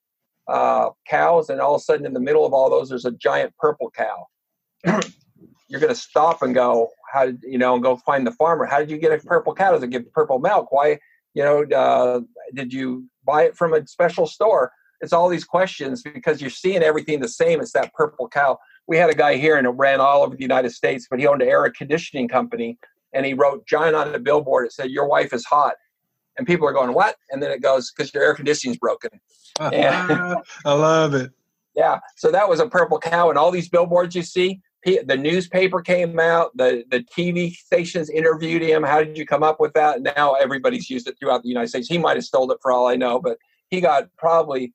uh, 0.47 0.89
cows, 1.07 1.49
and 1.49 1.61
all 1.61 1.75
of 1.75 1.81
a 1.81 1.83
sudden, 1.83 2.05
in 2.05 2.13
the 2.13 2.19
middle 2.19 2.45
of 2.45 2.53
all 2.53 2.69
those, 2.69 2.89
there's 2.89 3.05
a 3.05 3.11
giant 3.11 3.55
purple 3.57 3.91
cow. 3.91 4.27
you're 5.67 5.79
going 5.79 5.93
to 5.93 5.95
stop 5.95 6.41
and 6.41 6.53
go, 6.53 6.89
how 7.11 7.25
did 7.25 7.41
you 7.43 7.57
know 7.57 7.73
and 7.73 7.83
go 7.83 7.97
find 7.97 8.25
the 8.25 8.31
farmer 8.31 8.65
how 8.65 8.79
did 8.79 8.89
you 8.89 8.97
get 8.97 9.11
a 9.11 9.17
purple 9.25 9.53
cow 9.53 9.71
does 9.71 9.83
it 9.83 9.89
give 9.89 10.11
purple 10.13 10.39
milk 10.39 10.71
why 10.71 10.97
you 11.33 11.43
know 11.43 11.63
uh, 11.75 12.19
did 12.53 12.73
you 12.73 13.05
buy 13.25 13.43
it 13.43 13.55
from 13.55 13.73
a 13.73 13.85
special 13.85 14.25
store 14.25 14.71
it's 15.01 15.13
all 15.13 15.27
these 15.27 15.43
questions 15.43 16.01
because 16.01 16.41
you're 16.41 16.49
seeing 16.49 16.83
everything 16.83 17.19
the 17.19 17.27
same 17.27 17.59
it's 17.59 17.73
that 17.73 17.93
purple 17.93 18.27
cow 18.27 18.57
we 18.87 18.97
had 18.97 19.09
a 19.09 19.15
guy 19.15 19.35
here 19.37 19.57
and 19.57 19.67
it 19.67 19.71
ran 19.71 19.99
all 19.99 20.23
over 20.23 20.35
the 20.35 20.41
united 20.41 20.71
states 20.71 21.07
but 21.09 21.19
he 21.19 21.27
owned 21.27 21.41
an 21.41 21.47
air 21.47 21.69
conditioning 21.75 22.27
company 22.27 22.77
and 23.13 23.25
he 23.25 23.33
wrote 23.33 23.65
giant 23.67 23.95
on 23.95 24.13
a 24.13 24.19
billboard 24.19 24.65
it 24.65 24.71
said 24.71 24.89
your 24.89 25.07
wife 25.07 25.33
is 25.33 25.45
hot 25.45 25.75
and 26.37 26.47
people 26.47 26.67
are 26.67 26.73
going 26.73 26.93
what 26.93 27.15
and 27.31 27.41
then 27.41 27.51
it 27.51 27.61
goes 27.61 27.91
because 27.91 28.13
your 28.13 28.23
air 28.23 28.35
conditioning's 28.35 28.77
broken 28.77 29.09
I 30.65 30.73
love 30.73 31.13
it. 31.13 31.31
Yeah, 31.75 31.99
so 32.17 32.31
that 32.31 32.49
was 32.49 32.59
a 32.59 32.67
purple 32.67 32.99
cow, 32.99 33.29
and 33.29 33.37
all 33.37 33.51
these 33.51 33.69
billboards 33.69 34.15
you 34.15 34.23
see. 34.23 34.61
The 34.83 35.15
newspaper 35.15 35.81
came 35.81 36.19
out. 36.19 36.55
The 36.57 36.83
the 36.89 37.01
TV 37.01 37.53
stations 37.53 38.09
interviewed 38.09 38.63
him. 38.63 38.81
How 38.81 39.03
did 39.03 39.17
you 39.17 39.25
come 39.25 39.43
up 39.43 39.59
with 39.59 39.73
that? 39.73 40.01
Now 40.01 40.33
everybody's 40.33 40.89
used 40.89 41.07
it 41.07 41.15
throughout 41.19 41.43
the 41.43 41.49
United 41.49 41.67
States. 41.67 41.87
He 41.87 41.99
might 41.99 42.17
have 42.17 42.25
stole 42.25 42.51
it 42.51 42.57
for 42.61 42.71
all 42.71 42.87
I 42.87 42.95
know, 42.95 43.19
but 43.19 43.37
he 43.69 43.79
got 43.79 44.09
probably 44.17 44.73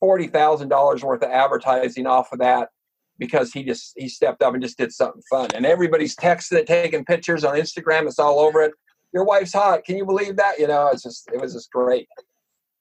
forty 0.00 0.26
thousand 0.26 0.68
dollars 0.68 1.04
worth 1.04 1.22
of 1.22 1.30
advertising 1.30 2.06
off 2.06 2.32
of 2.32 2.38
that 2.38 2.70
because 3.18 3.52
he 3.52 3.62
just 3.62 3.92
he 3.96 4.08
stepped 4.08 4.42
up 4.42 4.54
and 4.54 4.62
just 4.62 4.78
did 4.78 4.92
something 4.92 5.22
fun. 5.30 5.48
And 5.54 5.66
everybody's 5.66 6.16
texting 6.16 6.58
it, 6.58 6.66
taking 6.66 7.04
pictures 7.04 7.44
on 7.44 7.56
Instagram. 7.56 8.06
It's 8.06 8.18
all 8.18 8.40
over 8.40 8.62
it. 8.62 8.72
Your 9.12 9.24
wife's 9.24 9.52
hot. 9.52 9.84
Can 9.84 9.96
you 9.96 10.06
believe 10.06 10.36
that? 10.36 10.58
You 10.58 10.66
know, 10.66 10.88
it's 10.88 11.02
just 11.02 11.30
it 11.32 11.40
was 11.40 11.52
just 11.52 11.70
great. 11.70 12.08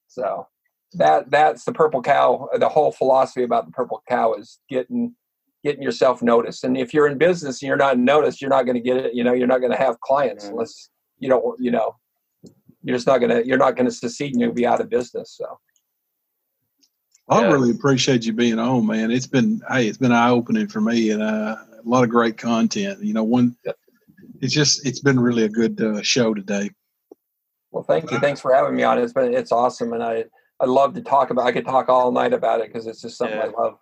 So 0.08 0.48
that 0.94 1.30
that's 1.32 1.64
the 1.64 1.72
purple 1.72 2.02
cow 2.02 2.50
the 2.58 2.68
whole 2.68 2.92
philosophy 2.92 3.44
about 3.44 3.66
the 3.66 3.72
purple 3.72 4.04
cow 4.10 4.34
is 4.34 4.60
getting 4.70 5.16
getting 5.64 5.82
yourself 5.82 6.22
noticed 6.22 6.64
and 6.64 6.78
if 6.78 6.94
you're 6.94 7.08
in 7.08 7.18
business 7.18 7.62
and 7.62 7.68
you're 7.68 7.78
not 7.78 7.98
noticed 7.98 8.42
you're 8.42 8.50
not 8.50 8.66
going 8.66 8.76
to 8.76 8.82
get 8.82 8.98
it 8.98 9.14
you 9.14 9.24
know 9.24 9.34
you're 9.34 9.48
not 9.48 9.60
going 9.60 9.72
to 9.72 9.78
have 9.78 10.00
clients 10.02 10.46
mm-hmm. 10.46 10.54
unless 10.54 10.90
you 11.20 11.30
don't 11.30 11.60
you 11.60 11.72
know 11.72 11.96
you're 12.84 12.96
just 12.96 13.08
not 13.08 13.20
going 13.20 13.30
to 13.30 13.48
you're 13.48 13.58
not 13.58 13.76
going 13.76 13.86
to 13.86 13.92
succeed 13.92 14.34
and 14.34 14.42
you'll 14.42 14.52
be 14.52 14.66
out 14.66 14.82
of 14.82 14.90
business 14.90 15.36
so 15.38 15.58
I 17.32 17.42
yeah. 17.42 17.48
really 17.48 17.72
appreciate 17.72 18.26
you 18.26 18.34
being 18.34 18.60
on, 18.60 18.86
man. 18.86 19.10
It's 19.10 19.26
been 19.26 19.62
hey, 19.72 19.88
it's 19.88 19.98
been 19.98 20.12
eye 20.12 20.30
opening 20.30 20.68
for 20.68 20.82
me, 20.82 21.12
and 21.12 21.24
uh, 21.24 21.56
a 21.80 21.90
lot 21.90 22.04
of 22.04 22.10
great 22.10 22.38
content. 22.38 23.02
You 23.02 23.14
know, 23.14 23.24
one, 23.24 23.56
yep. 23.66 23.78
it's 24.42 24.54
just 24.54 24.86
it's 24.86 25.00
been 25.00 25.18
really 25.18 25.44
a 25.44 25.50
good 25.50 25.80
uh, 25.82 26.02
show 26.02 26.34
today. 26.34 26.70
Well, 27.72 27.84
thank 27.84 28.12
you. 28.12 28.20
Thanks 28.20 28.42
for 28.42 28.54
having 28.54 28.76
me 28.76 28.84
on. 28.84 29.00
It's 29.00 29.14
been 29.14 29.34
it's 29.34 29.54
awesome, 29.54 29.94
and 29.94 30.04
I 30.04 30.26
I 30.60 30.66
love 30.66 30.94
to 30.96 31.02
talk 31.02 31.30
about. 31.30 31.46
I 31.46 31.54
could 31.54 31.66
talk 31.66 31.88
all 31.88 32.12
night 32.12 32.34
about 32.34 32.60
it 32.60 32.68
because 32.68 32.86
it's 32.86 33.02
just 33.02 33.18
something 33.18 33.38
yeah. 33.38 33.46
I 33.46 33.62
love. 33.62 33.78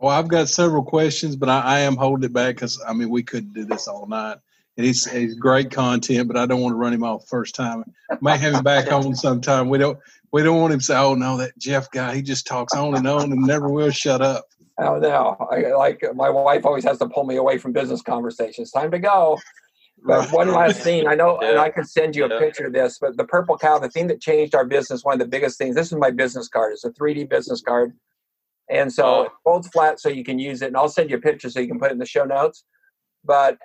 Well, 0.00 0.12
I've 0.12 0.28
got 0.28 0.48
several 0.48 0.82
questions, 0.82 1.36
but 1.36 1.48
I, 1.48 1.60
I 1.60 1.78
am 1.80 1.96
holding 1.96 2.24
it 2.24 2.32
back 2.32 2.56
because 2.56 2.82
I 2.84 2.94
mean 2.94 3.10
we 3.10 3.22
couldn't 3.22 3.54
do 3.54 3.64
this 3.64 3.86
all 3.86 4.06
night. 4.08 4.38
And 4.76 4.84
he's, 4.84 5.10
he's 5.10 5.34
great 5.34 5.70
content, 5.70 6.28
but 6.28 6.36
I 6.36 6.44
don't 6.44 6.60
want 6.60 6.74
to 6.74 6.76
run 6.76 6.92
him 6.92 7.02
off 7.02 7.26
first 7.28 7.54
time. 7.54 7.82
May 8.20 8.36
have 8.36 8.54
him 8.56 8.62
back 8.62 8.92
on 8.92 9.14
sometime. 9.14 9.70
We 9.70 9.78
don't 9.78 9.98
we 10.32 10.42
don't 10.42 10.60
want 10.60 10.72
him 10.72 10.80
to 10.80 10.84
say, 10.84 10.96
"Oh 10.96 11.14
no, 11.14 11.36
that 11.38 11.56
Jeff 11.58 11.90
guy, 11.90 12.14
he 12.14 12.22
just 12.22 12.46
talks 12.46 12.74
on 12.74 12.96
and 12.96 13.06
on 13.06 13.32
and 13.32 13.42
never 13.42 13.68
will 13.68 13.90
shut 13.90 14.22
up." 14.22 14.46
Oh 14.78 14.98
no! 14.98 15.36
I, 15.50 15.72
like 15.74 16.02
my 16.14 16.28
wife 16.28 16.66
always 16.66 16.84
has 16.84 16.98
to 16.98 17.08
pull 17.08 17.24
me 17.24 17.36
away 17.36 17.58
from 17.58 17.72
business 17.72 18.02
conversations. 18.02 18.70
Time 18.70 18.90
to 18.90 18.98
go. 18.98 19.38
But 20.04 20.30
one 20.30 20.52
last 20.52 20.80
thing, 20.80 21.08
I 21.08 21.14
know, 21.14 21.38
yeah. 21.40 21.50
and 21.50 21.58
I 21.58 21.70
can 21.70 21.84
send 21.84 22.14
you 22.14 22.26
a 22.26 22.28
yeah. 22.28 22.38
picture 22.38 22.66
of 22.66 22.72
this. 22.72 22.98
But 23.00 23.16
the 23.16 23.24
purple 23.24 23.56
cow, 23.56 23.78
the 23.78 23.88
thing 23.88 24.06
that 24.08 24.20
changed 24.20 24.54
our 24.54 24.64
business, 24.64 25.04
one 25.04 25.14
of 25.14 25.18
the 25.18 25.26
biggest 25.26 25.58
things. 25.58 25.74
This 25.74 25.90
is 25.90 25.98
my 25.98 26.10
business 26.10 26.48
card. 26.48 26.74
It's 26.74 26.84
a 26.84 26.90
3D 26.90 27.28
business 27.28 27.62
card, 27.62 27.92
and 28.70 28.92
so 28.92 29.04
oh. 29.04 29.22
it 29.22 29.32
folds 29.42 29.68
flat 29.68 29.98
so 29.98 30.08
you 30.08 30.24
can 30.24 30.38
use 30.38 30.62
it. 30.62 30.66
And 30.66 30.76
I'll 30.76 30.88
send 30.88 31.10
you 31.10 31.16
a 31.16 31.20
picture 31.20 31.50
so 31.50 31.60
you 31.60 31.68
can 31.68 31.78
put 31.78 31.90
it 31.90 31.94
in 31.94 31.98
the 31.98 32.06
show 32.06 32.24
notes. 32.24 32.64
But 33.24 33.58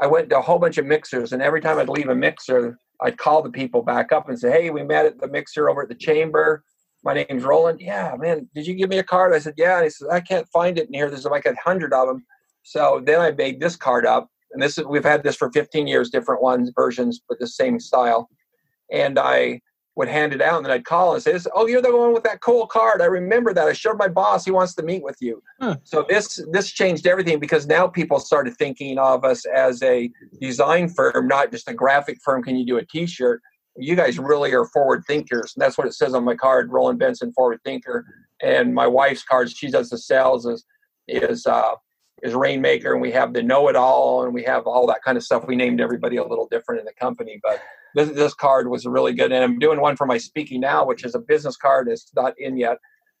I 0.00 0.06
went 0.06 0.30
to 0.30 0.38
a 0.38 0.42
whole 0.42 0.58
bunch 0.58 0.78
of 0.78 0.86
mixers, 0.86 1.32
and 1.32 1.42
every 1.42 1.60
time 1.60 1.78
I'd 1.78 1.88
leave 1.88 2.08
a 2.08 2.14
mixer, 2.14 2.78
I'd 3.02 3.18
call 3.18 3.42
the 3.42 3.50
people 3.50 3.82
back 3.82 4.12
up 4.12 4.28
and 4.28 4.38
say, 4.38 4.50
"Hey, 4.50 4.70
we 4.70 4.82
met 4.82 5.06
at 5.06 5.20
the 5.20 5.28
mixer 5.28 5.68
over 5.68 5.82
at 5.82 5.88
the 5.88 5.94
chamber. 5.94 6.64
My 7.04 7.14
name's 7.14 7.44
Roland. 7.44 7.80
Yeah, 7.80 8.14
man, 8.18 8.48
did 8.54 8.66
you 8.66 8.74
give 8.74 8.90
me 8.90 8.98
a 8.98 9.04
card?" 9.04 9.34
I 9.34 9.38
said, 9.38 9.54
"Yeah." 9.56 9.76
And 9.76 9.84
he 9.84 9.90
said, 9.90 10.08
"I 10.10 10.20
can't 10.20 10.48
find 10.48 10.78
it 10.78 10.88
in 10.88 10.94
here. 10.94 11.10
There's 11.10 11.24
like 11.24 11.46
a 11.46 11.54
hundred 11.56 11.92
of 11.92 12.08
them." 12.08 12.24
So 12.62 13.02
then 13.04 13.20
I 13.20 13.32
made 13.32 13.60
this 13.60 13.76
card 13.76 14.06
up 14.06 14.28
and 14.52 14.62
this 14.62 14.78
is 14.78 14.84
we've 14.84 15.04
had 15.04 15.22
this 15.22 15.36
for 15.36 15.50
15 15.50 15.86
years, 15.86 16.10
different 16.10 16.42
ones, 16.42 16.70
versions, 16.74 17.20
but 17.28 17.38
the 17.38 17.46
same 17.46 17.80
style. 17.80 18.28
And 18.90 19.18
I 19.18 19.60
would 19.94 20.08
hand 20.08 20.32
it 20.32 20.40
out, 20.40 20.56
and 20.56 20.64
then 20.64 20.72
I'd 20.72 20.84
call 20.84 21.14
and 21.14 21.22
say, 21.22 21.38
"Oh, 21.54 21.66
you're 21.66 21.82
the 21.82 21.94
one 21.94 22.14
with 22.14 22.22
that 22.24 22.40
cool 22.40 22.66
card. 22.66 23.02
I 23.02 23.06
remember 23.06 23.52
that. 23.52 23.68
I 23.68 23.72
showed 23.72 23.98
my 23.98 24.08
boss. 24.08 24.44
He 24.44 24.50
wants 24.50 24.74
to 24.76 24.82
meet 24.82 25.02
with 25.02 25.18
you." 25.20 25.42
Huh. 25.60 25.76
So 25.84 26.06
this 26.08 26.40
this 26.50 26.70
changed 26.70 27.06
everything 27.06 27.38
because 27.38 27.66
now 27.66 27.86
people 27.86 28.18
started 28.18 28.56
thinking 28.56 28.98
of 28.98 29.24
us 29.24 29.44
as 29.44 29.82
a 29.82 30.10
design 30.40 30.88
firm, 30.88 31.28
not 31.28 31.50
just 31.50 31.68
a 31.68 31.74
graphic 31.74 32.18
firm. 32.24 32.42
Can 32.42 32.56
you 32.56 32.64
do 32.64 32.78
a 32.78 32.84
T-shirt? 32.84 33.42
You 33.76 33.96
guys 33.96 34.18
really 34.18 34.52
are 34.52 34.66
forward 34.66 35.04
thinkers, 35.06 35.54
and 35.54 35.62
that's 35.62 35.76
what 35.76 35.86
it 35.86 35.94
says 35.94 36.14
on 36.14 36.24
my 36.24 36.36
card, 36.36 36.70
Roland 36.72 36.98
Benson, 36.98 37.32
forward 37.32 37.60
thinker. 37.64 38.06
And 38.42 38.74
my 38.74 38.86
wife's 38.86 39.22
cards, 39.22 39.52
she 39.52 39.70
does 39.70 39.90
the 39.90 39.98
sales 39.98 40.46
is 40.46 40.64
is 41.06 41.46
uh, 41.46 41.72
is 42.22 42.34
Rainmaker, 42.34 42.92
and 42.92 43.02
we 43.02 43.12
have 43.12 43.34
the 43.34 43.42
Know 43.42 43.68
It 43.68 43.76
All, 43.76 44.24
and 44.24 44.32
we 44.32 44.42
have 44.44 44.66
all 44.66 44.86
that 44.86 45.02
kind 45.02 45.18
of 45.18 45.24
stuff. 45.24 45.46
We 45.46 45.56
named 45.56 45.80
everybody 45.80 46.16
a 46.16 46.24
little 46.24 46.48
different 46.48 46.80
in 46.80 46.86
the 46.86 46.94
company, 46.94 47.38
but 47.42 47.60
this, 47.94 48.10
this 48.10 48.34
card 48.34 48.68
was 48.68 48.86
really 48.86 49.12
good. 49.12 49.32
And 49.32 49.42
I'm 49.42 49.58
doing 49.58 49.80
one 49.80 49.96
for 49.96 50.06
my 50.06 50.18
speaking 50.18 50.60
now, 50.60 50.84
which 50.84 51.04
is 51.04 51.14
a 51.14 51.18
business 51.18 51.56
card. 51.56 51.88
It's 51.88 52.10
not 52.14 52.34
in 52.38 52.56
yet. 52.56 52.78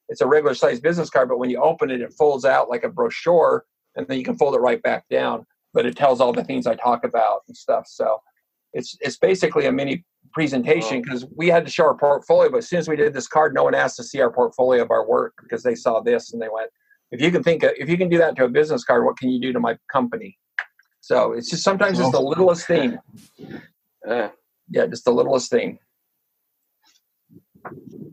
It's 0.08 0.20
a 0.20 0.26
regular 0.26 0.54
size 0.54 0.80
business 0.80 1.10
card, 1.10 1.28
but 1.28 1.38
when 1.38 1.50
you 1.50 1.60
open 1.60 1.90
it, 1.90 2.00
it 2.00 2.12
folds 2.12 2.44
out 2.44 2.68
like 2.68 2.84
a 2.84 2.88
brochure, 2.88 3.64
and 3.96 4.06
then 4.06 4.18
you 4.18 4.24
can 4.24 4.36
fold 4.36 4.54
it 4.54 4.58
right 4.58 4.82
back 4.82 5.08
down. 5.08 5.46
But 5.74 5.86
it 5.86 5.96
tells 5.96 6.20
all 6.20 6.32
the 6.32 6.44
things 6.44 6.66
I 6.66 6.74
talk 6.74 7.04
about 7.04 7.42
and 7.48 7.56
stuff. 7.56 7.86
So 7.86 8.20
it's 8.72 8.96
it's 9.00 9.16
basically 9.16 9.66
a 9.66 9.72
mini 9.72 10.04
presentation 10.32 11.02
because 11.02 11.24
we 11.36 11.48
had 11.48 11.64
to 11.64 11.70
show 11.70 11.84
our 11.84 11.96
portfolio. 11.96 12.50
But 12.50 12.58
as 12.58 12.68
soon 12.68 12.80
as 12.80 12.88
we 12.88 12.96
did 12.96 13.14
this 13.14 13.28
card, 13.28 13.54
no 13.54 13.64
one 13.64 13.74
asked 13.74 13.96
to 13.96 14.04
see 14.04 14.20
our 14.20 14.30
portfolio 14.30 14.82
of 14.82 14.90
our 14.90 15.06
work 15.06 15.34
because 15.42 15.62
they 15.62 15.74
saw 15.74 16.00
this 16.00 16.32
and 16.32 16.42
they 16.42 16.48
went, 16.52 16.70
if 17.12 17.20
you 17.20 17.30
can 17.30 17.42
think 17.42 17.62
of, 17.62 17.70
if 17.78 17.88
you 17.88 17.96
can 17.96 18.08
do 18.08 18.18
that 18.18 18.34
to 18.36 18.44
a 18.44 18.48
business 18.48 18.82
card 18.82 19.04
what 19.04 19.16
can 19.16 19.30
you 19.30 19.40
do 19.40 19.52
to 19.52 19.60
my 19.60 19.76
company 19.92 20.36
so 21.00 21.32
it's 21.32 21.50
just 21.50 21.62
sometimes 21.62 22.00
it's 22.00 22.10
the 22.10 22.20
littlest 22.20 22.66
thing 22.66 22.98
uh, 24.08 24.28
yeah 24.72 24.86
just 24.86 25.04
the 25.04 25.10
littlest 25.10 25.50
thing 25.50 25.78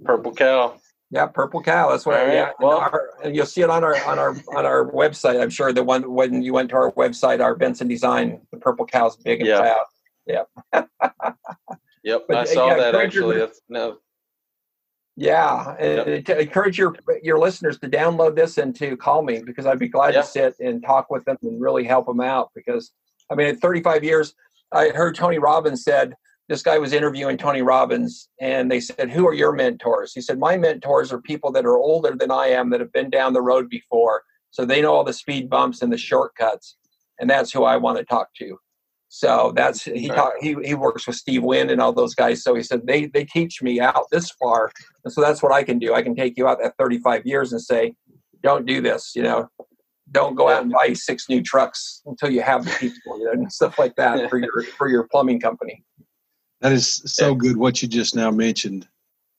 purple 0.04 0.34
cow 0.34 0.76
yeah 1.10 1.26
purple 1.26 1.62
cow 1.62 1.90
that's 1.90 2.06
what 2.06 2.16
right, 2.16 2.34
yeah 2.34 2.52
well, 2.60 2.78
our, 2.78 3.10
and 3.24 3.36
you'll 3.36 3.46
see 3.46 3.62
it 3.62 3.70
on 3.70 3.84
our 3.84 3.96
on 4.06 4.20
our 4.20 4.36
on 4.56 4.66
our 4.66 4.92
website 4.92 5.42
i'm 5.42 5.50
sure 5.50 5.74
the 5.74 5.84
one 5.84 6.14
when 6.14 6.42
you 6.44 6.54
went 6.54 6.70
to 6.70 6.76
our 6.76 6.92
website 6.92 7.42
our 7.42 7.56
benson 7.56 7.88
design 7.88 8.40
the 8.52 8.58
purple 8.58 8.86
cow's 8.86 9.16
big 9.16 9.40
and 9.40 9.48
yeah. 9.48 9.60
fat 9.60 9.78
yeah 10.28 10.84
yep 12.04 12.26
but, 12.28 12.38
i 12.38 12.44
saw 12.44 12.68
yeah, 12.68 12.78
that 12.78 12.96
actually 12.96 13.38
that's 13.38 13.62
no 13.70 13.98
yeah, 15.22 15.76
yep. 15.82 16.30
encourage 16.30 16.78
your 16.78 16.96
your 17.22 17.38
listeners 17.40 17.78
to 17.80 17.90
download 17.90 18.38
this 18.38 18.58
and 18.58 18.74
to 18.78 18.96
call 18.96 19.22
me 19.22 19.44
because 19.46 19.66
I'd 19.66 19.78
be 19.78 19.90
glad 19.90 20.14
yep. 20.14 20.24
to 20.24 20.30
sit 20.30 20.56
and 20.62 20.82
talk 20.82 21.10
with 21.10 21.26
them 21.26 21.38
and 21.42 21.60
really 21.60 21.84
help 21.84 22.06
them 22.06 22.22
out. 22.22 22.52
Because 22.56 22.94
I 23.30 23.36
mean, 23.36 23.48
in 23.48 23.58
35 23.58 24.06
years, 24.06 24.34
I 24.72 24.90
heard 24.90 25.16
Tony 25.16 25.38
Robbins 25.38 25.84
said 25.84 26.16
this 26.50 26.64
guy 26.64 26.80
was 26.80 26.94
interviewing 26.94 27.38
Tony 27.38 27.62
Robbins, 27.62 28.28
and 28.42 28.70
they 28.72 28.80
said, 28.80 29.12
"Who 29.12 29.28
are 29.28 29.34
your 29.34 29.54
mentors?" 29.54 30.14
He 30.14 30.22
said, 30.22 30.40
"My 30.40 30.58
mentors 30.58 31.14
are 31.14 31.22
people 31.22 31.52
that 31.52 31.66
are 31.66 31.78
older 31.78 32.16
than 32.18 32.32
I 32.32 32.48
am 32.48 32.72
that 32.72 32.80
have 32.80 32.92
been 32.92 33.12
down 33.12 33.34
the 33.34 33.42
road 33.42 33.70
before, 33.70 34.24
so 34.50 34.66
they 34.66 34.82
know 34.82 34.94
all 34.94 35.04
the 35.04 35.14
speed 35.14 35.50
bumps 35.50 35.82
and 35.84 35.94
the 35.94 35.98
shortcuts, 35.98 36.76
and 37.20 37.30
that's 37.30 37.54
who 37.54 37.64
I 37.64 37.78
want 37.78 38.00
to 38.00 38.04
talk 38.04 38.34
to." 38.40 38.58
So 39.10 39.54
that's 39.56 39.84
he 39.84 40.08
talk, 40.08 40.34
he 40.42 40.56
he 40.64 40.74
works 40.74 41.06
with 41.08 41.16
Steve 41.16 41.44
Wynn 41.44 41.70
and 41.70 41.80
all 41.80 41.94
those 41.94 42.16
guys. 42.16 42.44
So 42.44 42.56
he 42.56 42.64
said 42.64 42.86
they 42.86 43.06
they 43.06 43.26
teach 43.26 43.62
me 43.62 43.80
out 43.80 44.06
this 44.12 44.32
far, 44.32 44.72
and 45.04 45.14
so 45.14 45.22
that's 45.22 45.44
what 45.44 45.52
I 45.52 45.64
can 45.64 45.78
do. 45.80 45.94
I 45.94 46.02
can 46.02 46.16
take 46.16 46.36
you 46.36 46.48
out 46.48 46.64
at 46.64 46.76
35 46.78 47.26
years 47.26 47.52
and 47.52 47.62
say, 47.62 47.94
don't 48.42 48.66
do 48.66 48.82
this. 48.82 49.14
You 49.16 49.24
know, 49.24 49.50
don't 50.12 50.36
go 50.36 50.50
out 50.50 50.64
and 50.64 50.72
buy 50.72 50.94
six 50.94 51.30
new 51.30 51.42
trucks 51.42 52.02
until 52.06 52.30
you 52.30 52.42
have 52.42 52.66
the 52.66 52.72
people. 52.80 53.20
You 53.20 53.26
know, 53.26 53.32
and 53.32 53.52
stuff 53.52 53.78
like 53.78 53.96
that 53.96 54.30
for 54.30 54.38
your 54.38 54.64
for 54.78 54.88
your 54.88 55.08
plumbing 55.12 55.40
company. 55.40 55.84
That 56.62 56.72
is 56.72 57.02
so 57.06 57.36
good. 57.36 57.58
What 57.58 57.82
you 57.82 57.88
just 57.88 58.16
now 58.16 58.32
mentioned. 58.32 58.88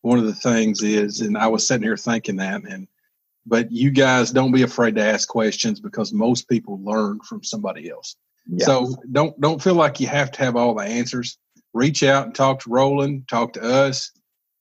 One 0.02 0.18
of 0.18 0.24
the 0.24 0.34
things 0.34 0.82
is, 0.82 1.20
and 1.20 1.36
I 1.36 1.46
was 1.46 1.66
sitting 1.66 1.82
here 1.82 1.96
thinking 1.96 2.36
that, 2.36 2.62
and 2.62 2.88
but 3.46 3.70
you 3.70 3.90
guys 3.90 4.30
don't 4.30 4.52
be 4.52 4.62
afraid 4.62 4.94
to 4.94 5.04
ask 5.04 5.28
questions 5.28 5.80
because 5.80 6.12
most 6.12 6.48
people 6.48 6.80
learn 6.82 7.20
from 7.20 7.42
somebody 7.44 7.90
else. 7.90 8.16
Yeah. 8.46 8.64
So 8.64 8.96
don't 9.12 9.38
don't 9.40 9.62
feel 9.62 9.74
like 9.74 10.00
you 10.00 10.06
have 10.06 10.30
to 10.32 10.42
have 10.42 10.56
all 10.56 10.74
the 10.74 10.84
answers. 10.84 11.38
Reach 11.74 12.02
out 12.02 12.26
and 12.26 12.34
talk 12.34 12.60
to 12.60 12.70
Roland, 12.70 13.28
talk 13.28 13.52
to 13.54 13.62
us, 13.62 14.10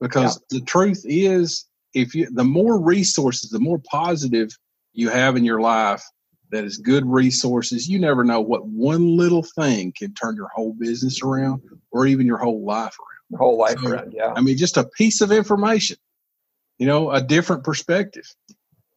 because 0.01 0.41
yeah. 0.51 0.59
the 0.59 0.65
truth 0.65 1.03
is, 1.05 1.65
if 1.93 2.13
you 2.13 2.29
the 2.31 2.43
more 2.43 2.79
resources, 2.79 3.49
the 3.49 3.59
more 3.59 3.79
positive 3.89 4.49
you 4.93 5.09
have 5.09 5.37
in 5.37 5.45
your 5.45 5.61
life, 5.61 6.03
that 6.51 6.63
is 6.63 6.77
good 6.77 7.05
resources. 7.05 7.87
You 7.87 7.99
never 7.99 8.23
know 8.23 8.41
what 8.41 8.65
one 8.67 9.17
little 9.17 9.43
thing 9.43 9.93
can 9.97 10.13
turn 10.13 10.35
your 10.35 10.49
whole 10.53 10.73
business 10.73 11.21
around, 11.21 11.61
or 11.91 12.07
even 12.07 12.25
your 12.25 12.37
whole 12.37 12.63
life 12.63 12.95
around. 12.99 13.19
Your 13.29 13.39
whole 13.39 13.57
life 13.57 13.79
so, 13.79 13.89
around, 13.89 14.13
yeah. 14.13 14.33
I 14.35 14.41
mean, 14.41 14.57
just 14.57 14.77
a 14.77 14.83
piece 14.83 15.21
of 15.21 15.31
information, 15.31 15.97
you 16.79 16.87
know, 16.87 17.11
a 17.11 17.21
different 17.21 17.63
perspective. 17.63 18.25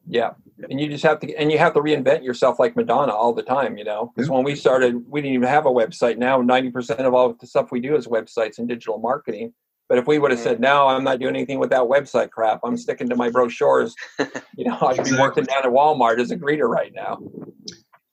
Yeah, 0.09 0.31
and 0.69 0.81
you 0.81 0.89
just 0.89 1.05
have 1.05 1.21
to, 1.21 1.35
and 1.37 1.53
you 1.53 1.59
have 1.59 1.75
to 1.75 1.81
reinvent 1.81 2.25
yourself 2.25 2.59
like 2.59 2.75
Madonna 2.75 3.13
all 3.13 3.33
the 3.33 3.43
time, 3.43 3.79
you 3.79 3.85
know. 3.85 4.11
Because 4.15 4.29
when 4.29 4.43
we 4.43 4.57
started, 4.57 5.09
we 5.09 5.21
didn't 5.21 5.35
even 5.35 5.49
have 5.49 5.67
a 5.67 5.71
website. 5.71 6.17
Now, 6.17 6.41
ninety 6.41 6.71
percent 6.71 7.01
of 7.01 7.15
all 7.15 7.35
the 7.35 7.47
stuff 7.47 7.71
we 7.71 7.81
do 7.81 7.95
is 7.95 8.09
websites 8.09 8.59
and 8.59 8.67
digital 8.67 8.99
marketing. 8.99 9.55
But 9.93 9.99
if 9.99 10.07
we 10.07 10.19
would 10.19 10.31
have 10.31 10.41
said, 10.41 10.59
"No, 10.59 10.89
I'm 10.89 11.05
not 11.05 11.19
doing 11.19 11.37
anything 11.37 11.59
with 11.59 11.69
that 11.69 11.83
website 11.83 12.31
crap. 12.31 12.61
I'm 12.65 12.79
sticking 12.79 13.11
to 13.11 13.15
my 13.15 13.29
brochures," 13.29 13.95
you 14.57 14.65
know, 14.65 14.79
I'd 14.81 15.05
be 15.05 15.19
working 15.19 15.45
down 15.45 15.67
at 15.67 15.71
Walmart 15.71 16.19
as 16.19 16.31
a 16.31 16.37
greeter 16.39 16.67
right 16.67 16.95
now. 16.95 17.19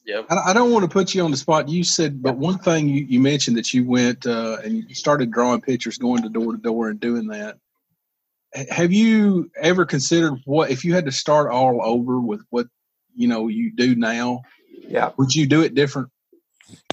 Yep. 0.05 0.25
I, 0.30 0.49
I 0.49 0.53
don't 0.53 0.73
want 0.73 0.84
to 0.84 0.89
put 0.89 1.15
you 1.15 1.23
on 1.23 1.32
the 1.32 1.38
spot. 1.38 1.69
You 1.69 1.86
said, 1.86 2.21
but 2.21 2.36
one 2.36 2.57
thing 2.57 2.89
you, 2.89 3.05
you 3.07 3.21
mentioned 3.21 3.55
that 3.55 3.73
you 3.73 3.86
went 3.86 4.27
uh, 4.27 4.57
and 4.61 4.84
you 4.89 4.93
started 4.93 5.32
drawing 5.32 5.61
pictures, 5.61 5.97
going 5.97 6.21
to 6.23 6.27
door 6.27 6.51
to 6.51 6.57
door, 6.57 6.89
and 6.89 6.99
doing 6.99 7.27
that. 7.27 7.57
Have 8.69 8.91
you 8.91 9.49
ever 9.55 9.86
considered 9.86 10.34
what 10.43 10.71
if 10.71 10.84
you 10.84 10.93
had 10.93 11.05
to 11.05 11.13
start 11.13 11.49
all 11.49 11.80
over 11.82 12.19
with 12.19 12.41
what 12.49 12.67
you 13.15 13.30
know 13.30 13.47
you 13.47 13.71
do 13.73 13.95
now? 13.95 14.41
Yeah. 14.86 15.11
Would 15.15 15.34
you 15.34 15.47
do 15.47 15.61
it 15.61 15.75
different? 15.75 16.09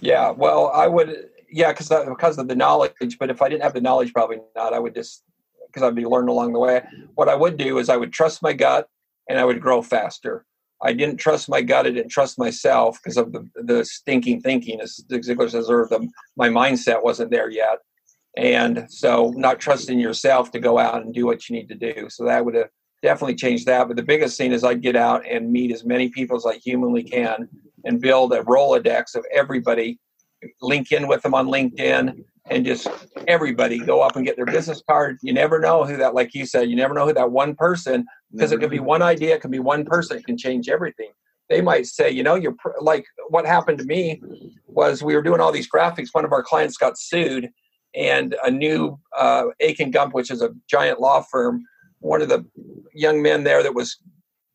Yeah, 0.00 0.30
well, 0.30 0.68
I 0.68 0.86
would, 0.86 1.28
yeah, 1.56 1.72
because 1.72 1.88
because 1.88 2.36
of 2.36 2.48
the 2.48 2.54
knowledge. 2.54 3.18
But 3.18 3.30
if 3.30 3.40
I 3.40 3.48
didn't 3.48 3.62
have 3.62 3.72
the 3.72 3.80
knowledge, 3.80 4.12
probably 4.12 4.40
not. 4.54 4.74
I 4.74 4.78
would 4.78 4.94
just 4.94 5.24
because 5.66 5.82
I'd 5.82 5.94
be 5.94 6.04
learning 6.04 6.28
along 6.28 6.52
the 6.52 6.58
way. 6.58 6.82
What 7.14 7.30
I 7.30 7.34
would 7.34 7.56
do 7.56 7.78
is 7.78 7.88
I 7.88 7.96
would 7.96 8.12
trust 8.12 8.42
my 8.42 8.52
gut, 8.52 8.88
and 9.28 9.38
I 9.38 9.44
would 9.44 9.60
grow 9.60 9.80
faster. 9.80 10.44
I 10.82 10.92
didn't 10.92 11.16
trust 11.16 11.48
my 11.48 11.62
gut. 11.62 11.86
I 11.86 11.90
didn't 11.90 12.10
trust 12.10 12.38
myself 12.38 12.98
because 13.02 13.16
of 13.16 13.32
the 13.32 13.48
the 13.54 13.84
stinking 13.86 14.42
thinking, 14.42 14.82
as 14.82 15.00
Zig 15.10 15.22
Ziglar 15.22 15.50
says, 15.50 15.70
or 15.70 15.88
the 15.88 16.06
my 16.36 16.50
mindset 16.50 17.02
wasn't 17.02 17.30
there 17.30 17.48
yet. 17.48 17.78
And 18.36 18.84
so, 18.90 19.32
not 19.34 19.58
trusting 19.58 19.98
yourself 19.98 20.50
to 20.50 20.60
go 20.60 20.78
out 20.78 21.02
and 21.02 21.14
do 21.14 21.24
what 21.24 21.48
you 21.48 21.56
need 21.56 21.70
to 21.70 21.74
do. 21.74 22.08
So 22.10 22.26
that 22.26 22.44
would 22.44 22.54
have 22.54 22.68
definitely 23.02 23.36
changed 23.36 23.64
that. 23.64 23.88
But 23.88 23.96
the 23.96 24.02
biggest 24.02 24.36
thing 24.36 24.52
is 24.52 24.62
I'd 24.62 24.82
get 24.82 24.94
out 24.94 25.24
and 25.26 25.50
meet 25.50 25.72
as 25.72 25.86
many 25.86 26.10
people 26.10 26.36
as 26.36 26.44
I 26.44 26.56
humanly 26.56 27.02
can 27.02 27.48
and 27.86 27.98
build 27.98 28.34
a 28.34 28.42
Rolodex 28.42 29.14
of 29.14 29.24
everybody, 29.32 29.98
link 30.60 30.92
in 30.92 31.08
with 31.08 31.22
them 31.22 31.34
on 31.34 31.46
LinkedIn, 31.46 32.24
and 32.50 32.64
just 32.64 32.88
everybody 33.26 33.78
go 33.78 34.00
up 34.00 34.16
and 34.16 34.24
get 34.24 34.36
their 34.36 34.46
business 34.46 34.82
card. 34.88 35.18
You 35.22 35.32
never 35.32 35.58
know 35.58 35.84
who 35.84 35.96
that, 35.96 36.14
like 36.14 36.34
you 36.34 36.46
said, 36.46 36.68
you 36.70 36.76
never 36.76 36.94
know 36.94 37.06
who 37.06 37.12
that 37.14 37.30
one 37.30 37.54
person, 37.54 38.06
because 38.32 38.52
it 38.52 38.60
could 38.60 38.70
be 38.70 38.80
one 38.80 39.02
idea, 39.02 39.34
it 39.34 39.40
could 39.40 39.50
be 39.50 39.58
one 39.58 39.84
person, 39.84 40.18
it 40.18 40.26
can 40.26 40.38
change 40.38 40.68
everything. 40.68 41.10
They 41.48 41.60
might 41.60 41.86
say, 41.86 42.10
you 42.10 42.22
know, 42.22 42.34
you're 42.34 42.56
pr- 42.58 42.70
like 42.80 43.06
what 43.28 43.46
happened 43.46 43.78
to 43.78 43.84
me 43.84 44.20
was 44.66 45.02
we 45.02 45.14
were 45.14 45.22
doing 45.22 45.40
all 45.40 45.52
these 45.52 45.70
graphics. 45.70 46.08
One 46.12 46.24
of 46.24 46.32
our 46.32 46.42
clients 46.42 46.76
got 46.76 46.98
sued, 46.98 47.50
and 47.94 48.36
a 48.44 48.50
new 48.50 48.98
uh, 49.16 49.46
Akin 49.60 49.90
Gump, 49.90 50.12
which 50.14 50.30
is 50.30 50.42
a 50.42 50.54
giant 50.68 51.00
law 51.00 51.22
firm, 51.22 51.64
one 52.00 52.20
of 52.20 52.28
the 52.28 52.44
young 52.92 53.22
men 53.22 53.44
there 53.44 53.62
that 53.62 53.74
was 53.74 53.98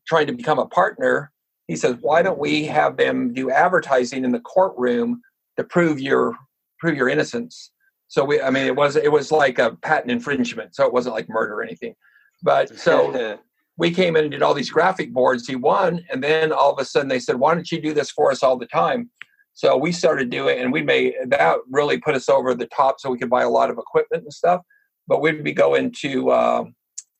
trying 0.06 0.26
to 0.26 0.32
become 0.32 0.58
a 0.58 0.66
partner, 0.66 1.32
he 1.66 1.76
says, 1.76 1.96
"Why 2.00 2.22
don't 2.22 2.38
we 2.38 2.64
have 2.66 2.96
them 2.96 3.32
do 3.32 3.50
advertising 3.50 4.24
in 4.24 4.32
the 4.32 4.40
courtroom 4.40 5.22
to 5.56 5.64
prove 5.64 6.00
your 6.00 6.34
prove 6.78 6.96
your 6.96 7.08
innocence?" 7.08 7.70
So 8.08 8.24
we, 8.24 8.40
I 8.40 8.50
mean, 8.50 8.66
it 8.66 8.76
was 8.76 8.96
it 8.96 9.10
was 9.10 9.32
like 9.32 9.58
a 9.58 9.76
patent 9.76 10.10
infringement, 10.10 10.74
so 10.74 10.86
it 10.86 10.92
wasn't 10.92 11.14
like 11.14 11.28
murder 11.28 11.54
or 11.54 11.62
anything. 11.62 11.94
But 12.42 12.78
so 12.78 13.38
we 13.78 13.90
came 13.90 14.16
in 14.16 14.24
and 14.24 14.32
did 14.32 14.42
all 14.42 14.54
these 14.54 14.70
graphic 14.70 15.12
boards. 15.12 15.46
He 15.46 15.56
won, 15.56 16.04
and 16.10 16.22
then 16.22 16.52
all 16.52 16.72
of 16.72 16.78
a 16.78 16.84
sudden 16.84 17.08
they 17.08 17.18
said, 17.18 17.36
"Why 17.36 17.54
don't 17.54 17.70
you 17.70 17.80
do 17.80 17.94
this 17.94 18.10
for 18.10 18.30
us 18.30 18.42
all 18.42 18.58
the 18.58 18.66
time?" 18.66 19.10
So 19.54 19.76
we 19.76 19.92
started 19.92 20.30
doing, 20.30 20.58
and 20.60 20.72
we 20.72 20.82
made 20.82 21.14
that 21.26 21.58
really 21.70 21.98
put 21.98 22.14
us 22.14 22.28
over 22.28 22.54
the 22.54 22.66
top, 22.66 23.00
so 23.00 23.10
we 23.10 23.18
could 23.18 23.30
buy 23.30 23.42
a 23.42 23.50
lot 23.50 23.70
of 23.70 23.78
equipment 23.78 24.24
and 24.24 24.32
stuff. 24.32 24.62
But 25.06 25.20
we'd 25.20 25.44
be 25.44 25.52
going 25.52 25.92
to 26.00 26.30
uh, 26.30 26.64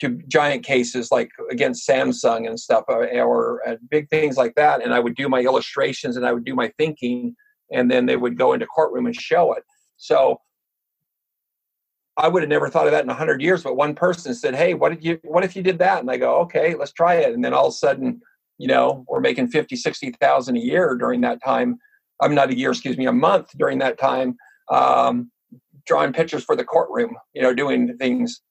to 0.02 0.18
giant 0.28 0.64
cases 0.64 1.10
like 1.12 1.30
against 1.50 1.88
Samsung 1.88 2.46
and 2.46 2.58
stuff, 2.58 2.84
or, 2.88 3.08
or 3.20 3.66
uh, 3.66 3.76
big 3.88 4.10
things 4.10 4.36
like 4.36 4.54
that. 4.56 4.82
And 4.82 4.92
I 4.92 4.98
would 4.98 5.14
do 5.14 5.28
my 5.28 5.40
illustrations 5.40 6.16
and 6.16 6.26
I 6.26 6.32
would 6.32 6.44
do 6.44 6.54
my 6.54 6.72
thinking, 6.76 7.36
and 7.72 7.90
then 7.90 8.06
they 8.06 8.16
would 8.16 8.38
go 8.38 8.52
into 8.52 8.66
courtroom 8.66 9.06
and 9.06 9.16
show 9.16 9.52
it. 9.52 9.64
So 9.96 10.40
I 12.16 12.28
would 12.28 12.42
have 12.42 12.50
never 12.50 12.68
thought 12.68 12.86
of 12.86 12.92
that 12.92 13.04
in 13.04 13.10
a 13.10 13.14
hundred 13.14 13.40
years, 13.40 13.62
but 13.62 13.76
one 13.76 13.94
person 13.94 14.34
said, 14.34 14.54
"Hey, 14.54 14.74
what 14.74 14.90
did 14.90 15.04
you? 15.04 15.18
What 15.24 15.44
if 15.44 15.56
you 15.56 15.62
did 15.62 15.78
that?" 15.78 16.00
And 16.00 16.10
I 16.10 16.18
go, 16.18 16.40
"Okay, 16.40 16.74
let's 16.74 16.92
try 16.92 17.14
it." 17.14 17.32
And 17.32 17.44
then 17.44 17.54
all 17.54 17.66
of 17.66 17.72
a 17.72 17.76
sudden, 17.76 18.20
you 18.58 18.68
know, 18.68 19.04
we're 19.08 19.20
making 19.20 19.48
fifty, 19.48 19.76
sixty 19.76 20.10
thousand 20.10 20.56
a 20.56 20.60
year 20.60 20.94
during 20.98 21.22
that 21.22 21.42
time. 21.42 21.78
I'm 22.20 22.34
not 22.34 22.50
a 22.50 22.56
year, 22.56 22.70
excuse 22.70 22.98
me, 22.98 23.06
a 23.06 23.12
month 23.12 23.48
during 23.56 23.78
that 23.78 23.98
time, 23.98 24.36
um, 24.70 25.30
drawing 25.86 26.12
pictures 26.12 26.44
for 26.44 26.54
the 26.54 26.64
courtroom. 26.64 27.16
You 27.32 27.42
know, 27.42 27.54
doing 27.54 27.96
things. 27.96 28.42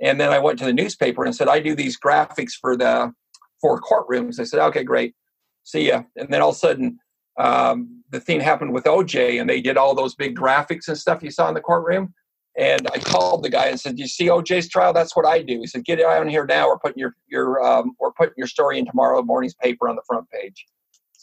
And 0.00 0.18
then 0.18 0.30
I 0.30 0.38
went 0.38 0.58
to 0.60 0.64
the 0.64 0.72
newspaper 0.72 1.24
and 1.24 1.36
said, 1.36 1.48
"I 1.48 1.60
do 1.60 1.74
these 1.74 1.98
graphics 1.98 2.52
for 2.58 2.74
the 2.76 3.12
for 3.60 3.80
courtrooms." 3.80 4.36
They 4.36 4.46
said, 4.46 4.60
"Okay, 4.68 4.82
great, 4.82 5.14
see 5.62 5.88
ya." 5.88 6.04
And 6.16 6.32
then 6.32 6.40
all 6.40 6.50
of 6.50 6.56
a 6.56 6.58
sudden, 6.58 6.98
um, 7.38 7.99
the 8.10 8.20
thing 8.20 8.40
happened 8.40 8.72
with 8.72 8.84
OJ, 8.84 9.40
and 9.40 9.48
they 9.48 9.60
did 9.60 9.76
all 9.76 9.94
those 9.94 10.14
big 10.14 10.36
graphics 10.36 10.88
and 10.88 10.98
stuff 10.98 11.22
you 11.22 11.30
saw 11.30 11.48
in 11.48 11.54
the 11.54 11.60
courtroom. 11.60 12.12
And 12.58 12.88
I 12.92 12.98
called 12.98 13.44
the 13.44 13.48
guy 13.48 13.66
and 13.66 13.78
said, 13.78 13.98
"You 13.98 14.08
see 14.08 14.26
OJ's 14.26 14.68
trial? 14.68 14.92
That's 14.92 15.14
what 15.14 15.24
I 15.24 15.42
do." 15.42 15.60
He 15.60 15.66
said, 15.66 15.84
"Get 15.84 16.02
on 16.02 16.28
here 16.28 16.44
now. 16.44 16.66
We're 16.66 16.78
putting 16.78 16.98
your 16.98 17.14
your 17.28 17.64
um, 17.64 17.92
we're 18.00 18.12
putting 18.12 18.34
your 18.36 18.48
story 18.48 18.78
in 18.78 18.86
tomorrow 18.86 19.22
morning's 19.22 19.54
paper 19.54 19.88
on 19.88 19.96
the 19.96 20.02
front 20.06 20.28
page." 20.30 20.66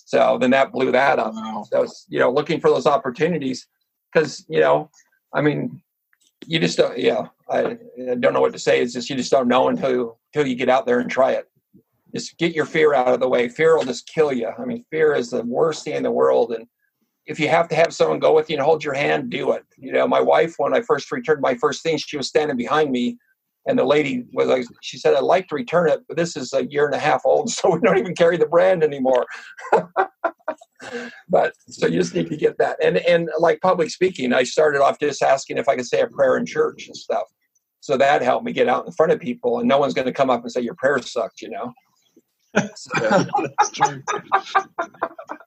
So 0.08 0.38
then 0.40 0.52
that 0.52 0.72
blew 0.72 0.92
that 0.94 1.20
up. 1.20 1.34
Wow. 1.34 1.66
So 1.70 1.84
it's, 1.84 2.06
you 2.08 2.18
know, 2.18 2.32
looking 2.32 2.62
for 2.62 2.70
those 2.70 2.88
opportunities 2.88 3.68
because 4.12 4.46
you 4.48 4.62
know, 4.62 4.90
I 5.34 5.42
mean, 5.42 5.82
you 6.46 6.60
just 6.60 6.78
don't. 6.78 6.98
Yeah, 6.98 7.28
I, 7.50 7.78
I 8.10 8.16
don't 8.18 8.34
know 8.34 8.40
what 8.40 8.54
to 8.54 8.60
say. 8.60 8.82
It's 8.82 8.94
just 8.94 9.10
you 9.10 9.18
just 9.18 9.32
don't 9.32 9.50
know 9.50 9.68
until 9.68 10.20
until 10.34 10.48
you 10.48 10.56
get 10.56 10.70
out 10.70 10.86
there 10.86 11.00
and 11.00 11.12
try 11.12 11.32
it. 11.32 11.50
Just 12.16 12.38
get 12.38 12.56
your 12.56 12.66
fear 12.66 12.94
out 12.94 13.10
of 13.10 13.20
the 13.20 13.28
way. 13.28 13.50
Fear 13.50 13.76
will 13.76 13.84
just 13.84 14.08
kill 14.08 14.32
you. 14.32 14.50
I 14.58 14.64
mean, 14.64 14.86
fear 14.90 15.14
is 15.14 15.30
the 15.30 15.44
worst 15.44 15.84
thing 15.84 15.96
in 15.96 16.04
the 16.04 16.12
world, 16.12 16.54
and 16.54 16.68
if 17.28 17.40
you 17.40 17.50
have 17.50 17.68
to 17.68 17.76
have 17.76 17.94
someone 17.94 18.20
go 18.20 18.34
with 18.34 18.50
you 18.50 18.56
and 18.56 18.66
hold 18.66 18.84
your 18.84 18.94
hand, 18.94 19.30
do 19.30 19.52
it. 19.52 19.66
You 19.78 19.92
know, 19.92 20.08
my 20.08 20.22
wife, 20.22 20.56
when 20.58 20.74
I 20.74 20.82
first 20.82 21.12
returned 21.12 21.42
my 21.42 21.56
first 21.56 21.84
thing, 21.84 21.98
she 21.98 22.18
was 22.18 22.28
standing 22.28 22.56
behind 22.58 22.90
me, 22.90 23.18
and 23.68 23.78
the 23.78 23.84
lady 23.84 24.26
was 24.34 24.48
like, 24.48 24.66
she 24.82 24.98
said, 24.98 25.14
"I'd 25.14 25.24
like 25.24 25.48
to 25.50 25.56
return 25.56 25.90
it, 25.90 26.02
but 26.08 26.16
this 26.16 26.38
is 26.38 26.54
a 26.54 26.66
year 26.66 26.86
and 26.86 26.96
a 26.96 27.00
half 27.00 27.22
old, 27.26 27.50
so 27.52 27.70
we 27.70 27.82
don't 27.82 27.98
even 27.98 28.16
carry 28.16 28.38
the 28.38 28.48
brand 28.48 28.82
anymore." 28.84 29.26
but 31.30 31.54
so 31.68 31.88
you 31.88 32.00
just 32.00 32.16
need 32.16 32.30
to 32.30 32.38
get 32.38 32.58
that, 32.60 32.78
and 32.82 32.98
and 32.98 33.30
like 33.40 33.60
public 33.62 33.90
speaking, 33.90 34.34
I 34.34 34.44
started 34.44 34.82
off 34.82 35.00
just 35.00 35.22
asking 35.22 35.58
if 35.58 35.68
I 35.68 35.76
could 35.76 35.88
say 35.88 36.00
a 36.00 36.08
prayer 36.08 36.38
in 36.38 36.46
church 36.46 36.88
and 36.88 36.96
stuff. 36.96 37.28
So 37.82 37.98
that 37.98 38.22
helped 38.22 38.46
me 38.46 38.54
get 38.54 38.68
out 38.68 38.86
in 38.86 38.94
front 38.94 39.12
of 39.12 39.20
people, 39.20 39.60
and 39.60 39.68
no 39.68 39.78
one's 39.78 39.94
going 39.94 40.08
to 40.08 40.14
come 40.14 40.30
up 40.30 40.44
and 40.44 40.52
say 40.52 40.62
your 40.62 40.76
prayer 40.76 41.02
sucked, 41.02 41.42
you 41.42 41.50
know. 41.50 41.74
That's 42.58 43.70
true. 43.72 44.04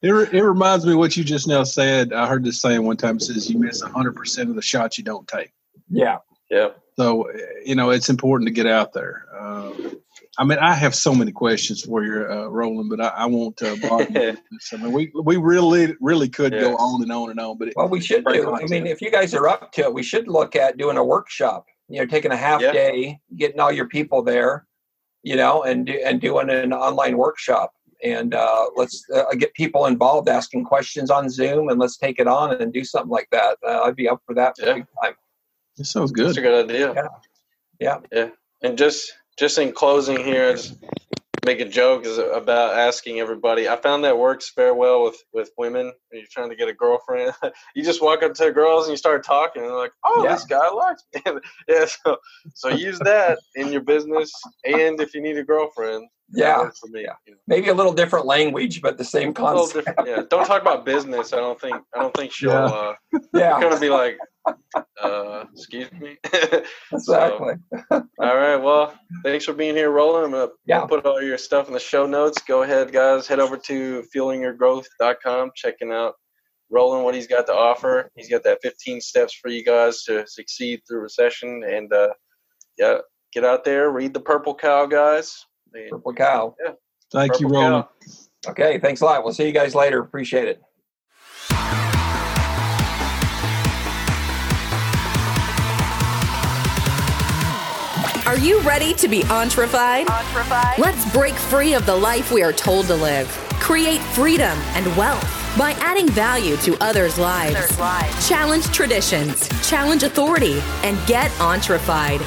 It, 0.03 0.11
re- 0.11 0.29
it 0.33 0.43
reminds 0.43 0.87
me 0.87 0.95
what 0.95 1.17
you 1.17 1.25
just 1.25 1.47
now 1.47 1.63
said. 1.65 2.13
I 2.13 2.27
heard 2.27 2.45
this 2.45 2.61
saying 2.61 2.83
one 2.85 2.97
time. 2.97 3.17
It 3.17 3.23
says 3.23 3.51
you 3.51 3.59
miss 3.59 3.83
100% 3.83 4.49
of 4.49 4.55
the 4.55 4.63
shots 4.63 4.97
you 4.99 5.05
don't 5.05 5.27
take. 5.29 5.53
Yeah, 5.91 6.19
Yeah. 6.51 6.69
So, 6.97 7.31
you 7.65 7.75
know, 7.75 7.91
it's 7.91 8.09
important 8.11 8.47
to 8.49 8.53
get 8.53 8.67
out 8.67 8.93
there. 8.93 9.25
Uh, 9.39 9.73
I 10.39 10.45
mean, 10.45 10.59
I 10.59 10.75
have 10.75 10.95
so 10.95 11.15
many 11.15 11.33
questions 11.33 11.83
for 11.83 12.05
you, 12.05 12.27
uh, 12.31 12.47
Roland, 12.49 12.89
but 12.91 13.01
I, 13.01 13.09
I 13.09 13.27
won't 13.27 13.61
uh, 13.63 13.77
bother 13.83 14.07
you. 14.11 14.37
I 14.73 14.77
mean, 14.77 14.93
we, 14.93 15.11
we 15.25 15.37
really, 15.37 15.95
really 16.01 16.29
could 16.29 16.53
Yeah. 16.53 16.61
go 16.61 16.77
on 16.77 17.03
and 17.03 17.11
on 17.13 17.31
and 17.31 17.41
on, 17.41 17.59
but 17.59 17.69
it, 17.69 17.75
Well, 17.77 17.89
we 17.89 18.01
should 18.01 18.25
do. 18.27 18.55
I 18.55 18.65
mean, 18.67 18.87
if 18.87 19.01
you 19.03 19.11
guys 19.11 19.35
are 19.35 19.49
up 19.49 19.73
to 19.73 19.83
it, 19.83 19.95
we 19.95 20.03
should 20.03 20.29
look 20.29 20.57
at 20.57 20.77
doing 20.77 20.97
a 20.99 21.05
workshop. 21.05 21.67
You 21.89 22.01
know, 22.01 22.07
taking 22.07 22.31
a 22.33 22.37
half 22.37 22.61
Yeah. 22.61 22.73
day, 22.73 23.19
getting 23.37 23.61
all 23.61 23.73
your 23.73 23.87
people 23.89 24.23
there, 24.23 24.67
you 25.23 25.37
know, 25.37 25.63
and 25.63 25.87
do, 25.87 26.01
and 26.05 26.21
doing 26.21 26.51
an 26.51 26.73
online 26.73 27.17
workshop. 27.17 27.73
And 28.03 28.35
uh, 28.35 28.67
let's 28.77 29.05
uh, 29.15 29.35
get 29.35 29.53
people 29.55 29.85
involved, 29.85 30.29
asking 30.29 30.65
questions 30.65 31.11
on 31.11 31.29
Zoom, 31.29 31.69
and 31.69 31.79
let's 31.79 31.99
take 31.99 32.19
it 32.19 32.27
on 32.27 32.61
and 32.61 32.73
do 32.73 32.83
something 32.83 33.11
like 33.11 33.29
that. 33.31 33.59
Uh, 33.67 33.83
I'd 33.83 33.97
be 33.97 34.09
up 34.09 34.23
for 34.25 34.35
that. 34.35 34.55
Yeah. 34.59 34.75
big 34.75 34.87
time. 35.03 35.15
it 35.77 35.85
sounds 35.85 36.11
good. 36.11 36.29
That's 36.29 36.39
a 36.39 36.41
good 36.41 36.71
idea. 36.71 36.95
Yeah. 36.95 37.09
Yeah. 37.79 37.99
Yeah. 38.11 38.29
And 38.63 38.79
just 38.79 39.13
just 39.39 39.59
in 39.59 39.73
closing 39.73 40.23
here, 40.23 40.53
just 40.53 40.77
make 41.45 41.61
a 41.61 41.69
joke 41.69 42.05
is 42.07 42.19
about 42.19 42.75
asking 42.77 43.21
everybody. 43.21 43.69
I 43.69 43.77
found 43.77 44.05
that 44.05 44.19
works 44.19 44.53
very 44.55 44.73
well 44.73 45.05
with 45.05 45.17
with 45.33 45.51
women 45.57 45.87
when 45.87 46.21
you're 46.21 46.27
trying 46.31 46.51
to 46.51 46.57
get 46.57 46.69
a 46.69 46.75
girlfriend. 46.75 47.33
you 47.75 47.83
just 47.83 48.03
walk 48.03 48.23
up 48.23 48.35
to 48.35 48.53
girls 48.53 48.85
and 48.87 48.93
you 48.93 48.97
start 48.97 49.25
talking, 49.25 49.63
and 49.63 49.71
they're 49.71 49.79
like, 49.79 49.93
"Oh, 50.05 50.23
Yeah. 50.25 50.35
this 50.35 50.45
guy 50.45 50.69
likes 50.71 51.05
me." 51.15 51.23
yeah. 51.69 51.87
So 51.87 52.17
so 52.55 52.69
use 52.69 52.99
that 53.01 53.39
in 53.55 53.73
your 53.73 53.83
business, 53.83 54.31
and 54.65 55.01
if 55.01 55.15
you 55.15 55.21
need 55.23 55.39
a 55.39 55.45
girlfriend, 55.45 56.09
Yeah. 56.33 56.59
works 56.61 56.79
for 56.81 56.89
me. 56.89 57.03
Yeah. 57.03 57.15
You 57.27 57.33
know. 57.35 57.39
Maybe 57.49 57.69
a 57.69 57.75
little 57.75 57.93
different 57.93 58.27
language, 58.27 58.81
but 58.83 58.99
the 58.99 59.05
same 59.05 59.33
concept. 59.35 59.89
Yeah. 60.07 60.23
Don't 60.31 60.47
talk 60.47 60.63
about 60.63 60.85
business. 60.85 61.33
I 61.33 61.37
don't 61.39 61.61
think. 61.61 61.77
I 61.95 61.99
don't 62.01 62.15
think 62.17 62.33
she'll. 62.33 62.51
Yeah. 62.51 62.65
Uh, 62.67 62.95
Yeah, 63.35 63.61
kind 63.61 63.73
of 63.75 63.81
be 63.81 63.91
like, 63.91 64.19
uh, 65.03 65.45
"Excuse 65.53 65.91
me." 65.93 66.17
exactly. 66.93 67.55
All 67.91 68.03
right. 68.19 68.57
Well, 68.57 68.95
thanks 69.25 69.45
for 69.45 69.53
being 69.53 69.75
here, 69.75 69.91
Roland. 69.91 70.27
I'm 70.27 70.31
gonna 70.33 70.53
Yeah. 70.67 70.85
put 70.87 71.05
all 71.07 71.21
your 71.23 71.39
stuff 71.39 71.67
in 71.69 71.73
the 71.75 71.81
show 71.81 72.07
notes. 72.07 72.41
Go 72.43 72.63
ahead, 72.63 72.93
guys. 72.93 73.27
Head 73.27 73.41
over 73.41 73.57
to 73.57 74.05
fuelingyourgrowth.com, 74.15 75.51
checking 75.57 75.91
out 75.93 76.15
Roland, 76.71 77.05
what 77.05 77.15
he's 77.15 77.27
got 77.27 77.47
to 77.47 77.55
offer. 77.55 78.11
He's 78.17 78.29
got 78.31 78.45
that 78.45 78.59
15 78.63 79.01
steps 79.01 79.35
for 79.35 79.49
you 79.49 79.65
guys 79.65 80.05
to 80.05 80.25
succeed 80.27 80.81
through 80.87 81.01
recession. 81.01 81.65
And 81.65 81.93
uh, 81.93 82.11
yeah, 82.79 82.99
get 83.33 83.45
out 83.45 83.65
there, 83.65 83.91
read 83.91 84.15
the 84.15 84.21
Purple 84.21 84.55
Cow, 84.55 84.87
guys. 84.87 85.45
And 85.75 85.91
Purple 85.91 86.15
cow. 86.15 86.55
Yeah. 86.63 86.73
Thank 87.13 87.33
Purple 87.33 87.49
you, 87.49 87.55
Roland. 87.55 87.85
Cow. 88.45 88.51
Okay, 88.53 88.79
thanks 88.79 89.01
a 89.01 89.05
lot. 89.05 89.23
We'll 89.23 89.35
see 89.35 89.47
you 89.47 89.53
guys 89.53 89.75
later. 89.75 90.01
Appreciate 90.01 90.49
it. 90.49 90.63
Are 98.27 98.39
you 98.39 98.61
ready 98.61 98.95
to 98.95 99.09
be 99.09 99.25
entrefied? 99.25 100.07
Let's 100.79 101.13
break 101.13 101.35
free 101.35 101.75
of 101.75 101.85
the 101.85 101.97
life 101.97 102.31
we 102.31 102.45
are 102.45 102.53
told 102.53 102.87
to 102.87 102.95
live. 102.95 103.27
Create 103.59 104.01
freedom 104.01 104.57
and 104.77 104.97
wealth 104.97 105.57
by 105.59 105.73
adding 105.81 106.09
value 106.09 106.57
to 106.59 106.77
others' 106.81 107.19
lives. 107.19 107.77
Challenge 108.29 108.65
traditions, 108.67 109.49
challenge 109.69 110.05
authority, 110.05 110.61
and 110.85 111.05
get 111.09 111.33
entrefied. 111.41 112.21